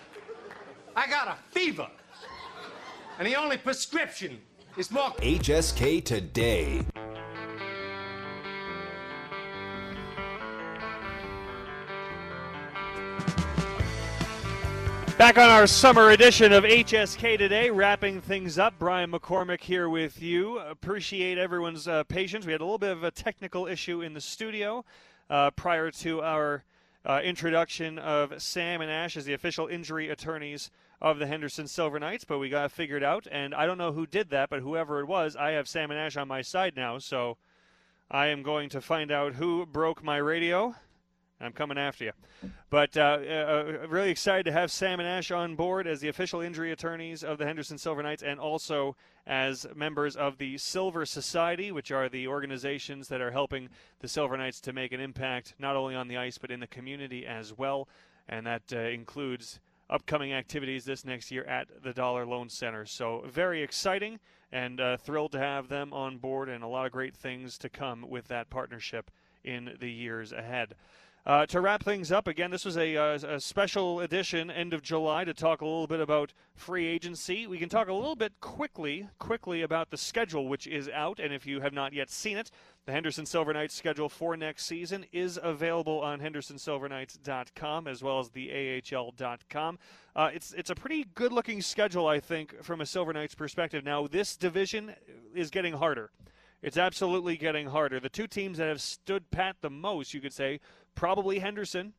I 1.02 1.08
got 1.08 1.28
a 1.28 1.36
fever. 1.50 1.88
And 3.18 3.28
the 3.28 3.36
only 3.36 3.58
prescription 3.58 4.40
is 4.78 4.92
more 4.92 5.10
HSK 5.14 6.06
Today. 6.06 6.84
Back 15.18 15.40
on 15.40 15.50
our 15.50 15.66
summer 15.66 16.12
edition 16.12 16.54
of 16.54 16.66
HSK 16.66 17.36
today, 17.40 17.72
wrapping 17.72 18.22
things 18.22 18.60
up. 18.60 18.76
Brian 18.78 19.12
McCormack 19.12 19.62
here 19.62 19.90
with 19.90 20.22
you. 20.22 20.60
Appreciate 20.60 21.40
everyone's 21.40 21.88
uh, 21.88 22.04
patience. 22.04 22.46
We 22.46 22.52
had 22.52 22.62
a 22.62 22.64
little 22.64 22.78
bit 22.78 22.92
of 22.92 23.04
a 23.04 23.10
technical 23.10 23.66
issue 23.66 24.04
in 24.04 24.14
the 24.14 24.22
studio 24.22 24.86
uh, 25.32 25.50
prior 25.50 25.90
to 25.90 26.22
our 26.22 26.64
uh, 27.04 27.22
introduction 27.24 27.98
of 27.98 28.40
Sam 28.40 28.82
and 28.82 28.92
Ash 28.92 29.18
as 29.18 29.26
the 29.26 29.34
official 29.34 29.66
injury 29.66 30.10
attorneys 30.10 30.70
of 31.02 31.18
the 31.18 31.26
Henderson 31.26 31.68
Silver 31.68 32.00
Knights, 32.00 32.24
but 32.24 32.38
we 32.38 32.50
got 32.50 32.66
it 32.66 32.72
figured 32.72 33.04
out. 33.04 33.28
And 33.32 33.56
I 33.56 33.66
don't 33.66 33.78
know 33.78 33.92
who 33.92 34.06
did 34.06 34.30
that, 34.30 34.50
but 34.50 34.60
whoever 34.62 35.00
it 35.00 35.08
was, 35.08 35.36
I 35.36 35.52
have 35.52 35.68
Sam 35.68 35.90
and 35.90 36.00
Ash 36.00 36.16
on 36.16 36.28
my 36.28 36.42
side 36.42 36.76
now. 36.76 37.00
So 37.00 37.38
I 38.10 38.28
am 38.28 38.44
going 38.44 38.70
to 38.70 38.82
find 38.82 39.12
out 39.12 39.34
who 39.34 39.66
broke 39.66 40.04
my 40.04 40.18
radio. 40.18 40.76
I'm 41.40 41.54
coming 41.54 41.80
after 41.80 42.06
you. 42.06 42.12
But 42.70 42.96
uh, 42.96 43.18
uh, 43.20 43.88
really 43.88 44.12
excited 44.12 44.46
to 44.46 44.52
have 44.52 44.72
Sam 44.72 45.00
and 45.00 45.10
Ash 45.10 45.32
on 45.32 45.56
board 45.56 45.88
as 45.88 46.00
the 46.00 46.08
official 46.08 46.40
injury 46.40 46.72
attorneys 46.72 47.24
of 47.24 47.40
the 47.40 47.46
Henderson 47.46 47.80
Silver 47.80 48.04
Knights 48.04 48.22
and 48.22 48.40
also 48.40 48.96
as 49.26 49.66
members 49.76 50.16
of 50.16 50.38
the 50.38 50.60
Silver 50.60 51.04
Society, 51.06 51.72
which 51.72 51.92
are 51.92 52.10
the 52.10 52.28
organizations 52.28 53.08
that 53.08 53.22
are 53.22 53.32
helping 53.32 53.70
the 54.02 54.08
Silver 54.08 54.38
Knights 54.38 54.62
to 54.62 54.74
make 54.74 54.92
an 54.92 55.00
impact 55.00 55.56
not 55.58 55.76
only 55.76 55.96
on 55.96 56.08
the 56.08 56.18
ice 56.18 56.38
but 56.38 56.52
in 56.52 56.60
the 56.60 56.68
community 56.68 57.26
as 57.26 57.58
well. 57.58 57.88
And 58.30 58.46
that 58.46 58.64
uh, 58.72 58.78
includes 58.78 59.60
upcoming 59.92 60.34
activities 60.34 60.86
this 60.86 61.06
next 61.06 61.30
year 61.30 61.44
at 61.44 61.68
the 61.84 61.94
Dollar 61.94 62.26
Loan 62.26 62.50
Center. 62.50 62.86
So 62.86 63.24
very 63.28 63.62
exciting 63.62 64.20
and 64.52 64.80
uh, 64.80 64.98
thrilled 64.98 65.34
to 65.34 65.40
have 65.40 65.68
them 65.68 65.94
on 65.94 66.18
board 66.18 66.50
and 66.50 66.64
a 66.64 66.68
lot 66.68 66.86
of 66.86 66.92
great 66.92 67.16
things 67.16 67.58
to 67.60 67.70
come 67.70 68.10
with 68.10 68.28
that 68.30 68.50
partnership 68.50 69.12
in 69.44 69.76
the 69.80 69.92
years 69.92 70.32
ahead. 70.32 70.76
Uh, 71.24 71.46
to 71.46 71.62
wrap 71.62 71.84
things 71.84 72.12
up, 72.12 72.28
again, 72.28 72.50
this 72.50 72.66
was 72.66 72.78
a, 72.78 72.98
uh, 72.98 73.36
a 73.36 73.40
special 73.40 74.00
edition, 74.00 74.50
end 74.50 74.74
of 74.74 74.82
July, 74.82 75.24
to 75.24 75.36
talk 75.36 75.62
a 75.62 75.66
little 75.66 75.86
bit 75.86 76.00
about 76.00 76.34
free 76.56 76.88
agency. 76.88 77.46
We 77.46 77.60
can 77.60 77.70
talk 77.70 77.88
a 77.88 77.94
little 77.94 78.16
bit 78.16 78.34
quickly, 78.42 79.08
quickly 79.20 79.62
about 79.62 79.92
the 79.92 79.98
schedule, 79.98 80.48
which 80.48 80.66
is 80.66 80.90
out, 80.90 81.20
and 81.20 81.32
if 81.32 81.46
you 81.46 81.62
have 81.62 81.74
not 81.74 81.94
yet 81.94 82.10
seen 82.10 82.38
it, 82.38 82.50
the 82.86 82.92
Henderson 82.92 83.28
Silver 83.28 83.54
Knights 83.54 83.76
schedule 83.76 84.10
for 84.10 84.36
next 84.36 84.66
season 84.66 85.06
is 85.12 85.40
available 85.42 86.02
on 86.02 86.20
HendersonSilverKnights.com 86.20 87.88
as 87.88 88.02
well 88.02 88.18
as 88.18 88.30
the 88.30 88.82
AHL.com. 88.92 89.78
Uh, 90.16 90.32
it's 90.34 90.54
it's 90.54 90.72
a 90.72 90.76
pretty 90.76 91.06
good-looking 91.14 91.62
schedule, 91.62 92.08
I 92.08 92.20
think, 92.20 92.64
from 92.64 92.82
a 92.82 92.86
Silver 92.86 93.14
Knights 93.14 93.36
perspective. 93.36 93.86
Now, 93.86 94.08
this 94.08 94.36
division 94.36 94.96
is 95.36 95.52
getting 95.52 95.74
harder 95.74 96.10
it's 96.62 96.78
absolutely 96.78 97.38
getting 97.38 97.68
harder. 97.68 98.00
The 98.00 98.10
two 98.10 98.28
teams 98.28 98.60
that 98.60 98.68
have 98.68 98.82
stood 98.82 99.32
pat 99.32 99.58
the 99.62 99.70
most, 99.70 100.14
you 100.14 100.22
could 100.22 100.34
say, 100.34 100.60
probably 100.96 101.40
Henderson 101.40 101.94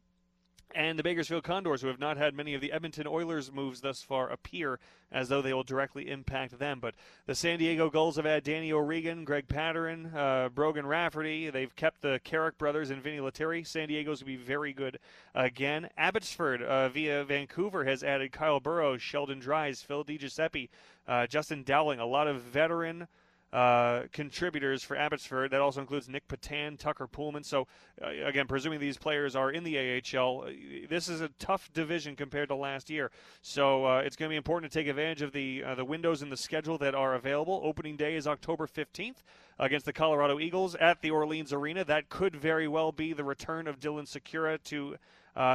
and 0.75 0.99
the 0.99 1.03
Bakersfield 1.03 1.45
Condors, 1.45 1.83
who 1.83 1.89
have 1.89 1.99
not 1.99 2.17
had 2.17 2.35
many 2.35 2.55
of 2.55 2.61
the 2.61 2.73
Edmonton 2.73 3.07
Oilers 3.07 3.53
moves 3.53 3.81
thus 3.81 4.03
far, 4.03 4.31
appear 4.31 4.79
as 5.11 5.29
though 5.29 5.43
they 5.43 5.53
will 5.53 5.63
directly 5.63 6.09
impact 6.09 6.59
them. 6.59 6.81
But 6.81 6.95
the 7.27 7.35
San 7.35 7.59
Diego 7.59 7.91
Gulls 7.91 8.17
have 8.17 8.25
had 8.25 8.43
Danny 8.43 8.73
O'Regan, 8.73 9.25
Greg 9.25 9.49
Pateryn, 9.49 10.15
uh, 10.15 10.49
Brogan 10.49 10.87
Rafferty. 10.87 11.51
They've 11.51 11.75
kept 11.77 12.01
the 12.01 12.21
Carrick 12.25 12.57
brothers 12.57 12.91
and 12.91 13.03
Vinny 13.03 13.21
Lettieri. 13.21 13.65
San 13.65 13.89
Diego's 13.89 14.21
will 14.21 14.29
be 14.29 14.37
very 14.37 14.73
good 14.73 14.99
again. 15.35 15.91
Abbotsford, 15.97 16.63
uh, 16.63 16.89
via 16.89 17.25
Vancouver, 17.25 17.85
has 17.85 18.03
added 18.03 18.33
Kyle 18.33 18.61
Burroughs, 18.61 19.03
Sheldon 19.03 19.41
Dries, 19.41 19.83
Phil 19.83 20.05
DiGiuseppe, 20.05 20.71
uh, 21.07 21.27
Justin 21.27 21.63
Dowling, 21.65 22.01
a 22.01 22.07
lot 22.07 22.29
of 22.29 22.41
veteran– 22.41 23.09
uh, 23.53 24.05
contributors 24.13 24.83
for 24.83 24.97
Abbotsford. 24.97 25.51
That 25.51 25.61
also 25.61 25.81
includes 25.81 26.09
Nic 26.09 26.27
Petan, 26.27 26.79
Tucker 26.79 27.07
Poolman. 27.07 27.45
So, 27.45 27.67
uh, 28.03 28.09
again, 28.25 28.47
presuming 28.47 28.81
these 28.81 28.97
players 28.97 29.37
are 29.37 29.51
in 29.51 29.63
the 29.63 29.79
AHL, 29.79 30.45
uh, 30.47 30.51
this 30.89 31.09
is 31.09 31.21
a 31.21 31.29
tough 31.39 31.71
division 31.75 32.17
compared 32.17 32.49
to 32.49 32.55
last 32.55 32.89
year. 32.89 33.11
So 33.43 33.85
uh, 33.85 33.99
it's 33.99 34.17
going 34.17 34.31
to 34.31 34.33
be 34.33 34.37
important 34.37 34.73
to 34.73 34.79
take 34.79 34.89
advantage 34.89 35.23
of 35.23 35.33
the 35.33 35.65
uh, 35.65 35.75
the 35.75 35.85
windows 35.85 36.23
in 36.23 36.31
the 36.31 36.37
schedule 36.37 36.79
that 36.79 36.95
are 36.95 37.15
available. 37.15 37.61
Opening 37.63 37.97
day 37.97 38.17
is 38.17 38.27
October 38.27 38.67
15th 38.67 39.23
against 39.59 39.85
the 39.85 39.93
Colorado 39.93 40.41
Eagles 40.41 40.75
at 40.77 41.03
the 41.03 41.11
Orleans 41.11 41.53
Arena. 41.53 41.85
That 41.85 42.09
could 42.09 42.35
very 42.35 42.69
well 42.69 42.91
be 42.91 43.13
the 43.13 43.25
return 43.25 43.67
of 43.67 43.79
Dylan 43.79 44.09
Sikura 44.09 44.63
to. 44.65 44.97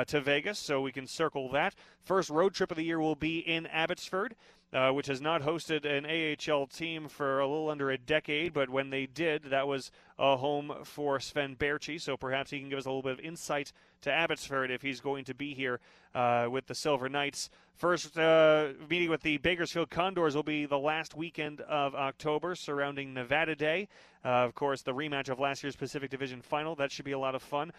To 0.07 0.19
Vegas, 0.19 0.57
so 0.57 0.81
we 0.81 0.91
can 0.91 1.05
circle 1.05 1.51
that. 1.51 1.75
First 2.03 2.31
road 2.31 2.55
trip 2.55 2.71
of 2.71 2.77
the 2.77 2.83
year 2.83 2.99
will 2.99 3.13
be 3.13 3.37
in 3.37 3.67
Abbotsford 3.67 4.35
uh, 4.73 4.91
which 4.91 5.07
has 5.07 5.21
not 5.21 5.41
hosted 5.41 5.85
an 5.85 6.05
AHL 6.05 6.67
team 6.67 7.07
for 7.07 7.39
a 7.39 7.47
little 7.47 7.69
under 7.69 7.89
a 7.89 7.97
decade, 7.97 8.53
but 8.53 8.69
when 8.69 8.89
they 8.89 9.05
did, 9.05 9.43
that 9.45 9.67
was 9.67 9.91
a 10.19 10.35
home 10.37 10.73
for 10.83 11.19
Sven 11.19 11.55
Baertschi. 11.55 11.99
So 12.01 12.17
perhaps 12.17 12.51
he 12.51 12.59
can 12.59 12.69
give 12.69 12.79
us 12.79 12.85
a 12.85 12.89
little 12.89 13.01
bit 13.01 13.13
of 13.13 13.19
insight 13.19 13.71
to 14.01 14.11
Abbotsford 14.11 14.69
if 14.69 14.81
he's 14.81 14.99
going 14.99 15.25
to 15.25 15.33
be 15.33 15.53
here 15.53 15.79
uh, 16.13 16.47
with 16.51 16.67
the 16.67 16.75
Silver 16.75 17.07
Knights. 17.07 17.49
First 17.75 18.17
uh, 18.17 18.69
meeting 18.89 19.09
with 19.09 19.21
the 19.21 19.37
Bakersfield 19.37 19.89
Condors 19.89 20.35
will 20.35 20.43
be 20.43 20.65
the 20.65 20.79
last 20.79 21.15
weekend 21.15 21.61
of 21.61 21.93
October, 21.93 22.55
surrounding 22.55 23.13
Nevada 23.13 23.55
Day. 23.55 23.87
Uh, 24.25 24.29
of 24.29 24.55
course, 24.55 24.81
the 24.81 24.93
rematch 24.93 25.29
of 25.29 25.39
last 25.39 25.63
year's 25.63 25.75
Pacific 25.75 26.09
Division 26.09 26.41
final. 26.41 26.75
That 26.75 26.91
should 26.91 27.05
be 27.05 27.11
a 27.11 27.19
lot 27.19 27.35
of 27.35 27.43
fun 27.43 27.71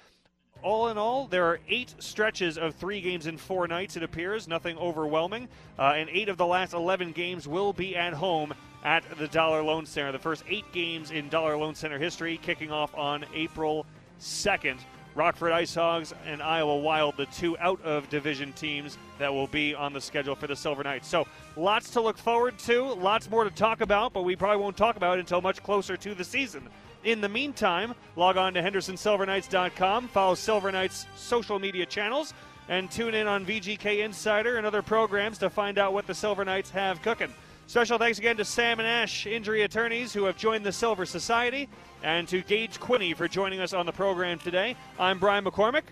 all 0.62 0.88
in 0.88 0.98
all, 0.98 1.26
there 1.26 1.44
are 1.44 1.61
eight 1.68 1.94
stretches 1.98 2.59
of 2.59 2.74
three 2.74 3.00
games 3.00 3.26
in 3.26 3.38
four 3.38 3.68
nights, 3.68 3.96
it 3.96 4.02
appears. 4.02 4.48
Nothing 4.48 4.76
overwhelming. 4.78 5.48
Uh, 5.78 5.94
and 5.96 6.09
eight 6.11 6.28
of 6.28 6.36
the 6.36 6.46
last 6.46 6.74
11 6.74 7.12
games 7.12 7.46
will 7.46 7.72
be 7.72 7.96
at 7.96 8.12
home 8.12 8.52
at 8.84 9.04
the 9.18 9.28
Dollar 9.28 9.62
Loan 9.62 9.86
Center. 9.86 10.12
The 10.12 10.18
first 10.18 10.44
eight 10.48 10.70
games 10.72 11.11
in 11.11 11.28
Dollar 11.28 11.56
Loan 11.56 11.74
Center 11.74 11.98
history 11.98 12.38
kicking 12.42 12.70
off 12.70 12.94
on 12.96 13.24
April 13.34 13.86
2nd. 14.20 14.78
Rockford 15.14 15.50
Ice 15.50 15.74
Hogs 15.74 16.14
and 16.26 16.40
Iowa 16.40 16.76
Wild, 16.76 17.16
the 17.16 17.26
two 17.26 17.59
out 17.59 17.82
of 17.82 18.09
division 18.09 18.52
teams 18.52 18.98
that 19.18 19.32
will 19.32 19.48
be 19.48 19.74
on 19.74 19.92
the 19.92 20.00
schedule 20.00 20.36
for 20.36 20.46
the 20.46 20.54
Silver 20.54 20.84
Knights. 20.84 21.09
So, 21.09 21.26
lots 21.56 21.90
to 21.90 22.00
look 22.00 22.16
forward 22.16 22.56
to, 22.61 22.84
lots 22.84 23.28
more 23.28 23.42
to 23.42 23.50
talk 23.50 23.80
about, 23.80 24.12
but 24.12 24.22
we 24.22 24.36
probably 24.36 24.62
won't 24.62 24.76
talk 24.76 24.96
about 24.96 25.18
it 25.18 25.20
until 25.20 25.40
much 25.40 25.61
closer 25.64 25.96
to 25.96 26.14
the 26.14 26.22
season. 26.22 26.68
In 27.05 27.20
the 27.20 27.28
meantime, 27.28 27.94
log 28.16 28.36
on 28.36 28.55
to 28.55 28.62
HendersonSilverKnights.com, 28.62 30.09
follow 30.09 30.34
Silver 30.34 30.72
Knights' 30.72 31.07
social 31.16 31.59
media 31.59 31.86
channels, 31.86 32.34
and 32.68 32.90
tune 32.90 33.14
in 33.14 33.26
on 33.26 33.46
VGK 33.46 34.05
Insider 34.05 34.57
and 34.57 34.66
other 34.66 34.82
programs 34.82 35.38
to 35.38 35.49
find 35.49 35.78
out 35.78 35.92
what 35.92 36.07
the 36.07 36.14
Silver 36.14 36.44
Knights 36.44 36.70
have 36.70 37.01
cooking. 37.03 37.32
Special 37.68 37.99
thanks 37.99 38.18
again 38.18 38.36
to 38.36 38.44
Sam 38.44 38.80
and 38.80 38.88
Ash, 38.88 39.26
injury 39.26 39.62
attorneys, 39.62 40.12
who 40.12 40.24
have 40.24 40.36
joined 40.36 40.66
the 40.66 40.72
Silver 40.72 41.07
Society, 41.07 41.68
and 42.03 42.26
to 42.28 42.42
Gage 42.42 42.80
Quinney 42.80 43.14
for 43.14 43.28
joining 43.28 43.61
us 43.61 43.72
on 43.72 43.86
the 43.86 43.92
program 43.92 44.38
today. 44.38 44.74
I'm 44.99 45.18
Brian 45.18 45.44
McCormack. 45.44 45.82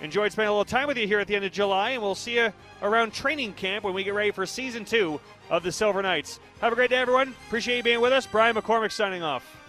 Enjoyed 0.00 0.32
spending 0.32 0.48
a 0.48 0.52
little 0.52 0.64
time 0.64 0.88
with 0.88 0.98
you 0.98 1.06
here 1.06 1.20
at 1.20 1.28
the 1.28 1.36
end 1.36 1.44
of 1.44 1.52
July, 1.52 1.90
and 1.90 2.02
we'll 2.02 2.16
see 2.16 2.36
you 2.36 2.52
around 2.82 3.12
training 3.12 3.52
camp 3.52 3.84
when 3.84 3.94
we 3.94 4.02
get 4.02 4.14
ready 4.14 4.32
for 4.32 4.44
season 4.44 4.84
two 4.84 5.20
of 5.50 5.62
the 5.62 5.70
Silver 5.70 6.02
Knights. 6.02 6.40
Have 6.60 6.72
a 6.72 6.74
great 6.74 6.90
day, 6.90 6.96
everyone. 6.96 7.34
Appreciate 7.46 7.76
you 7.76 7.82
being 7.84 8.00
with 8.00 8.12
us. 8.12 8.26
Brian 8.26 8.56
McCormack 8.56 8.90
signing 8.90 9.22
off. 9.22 9.61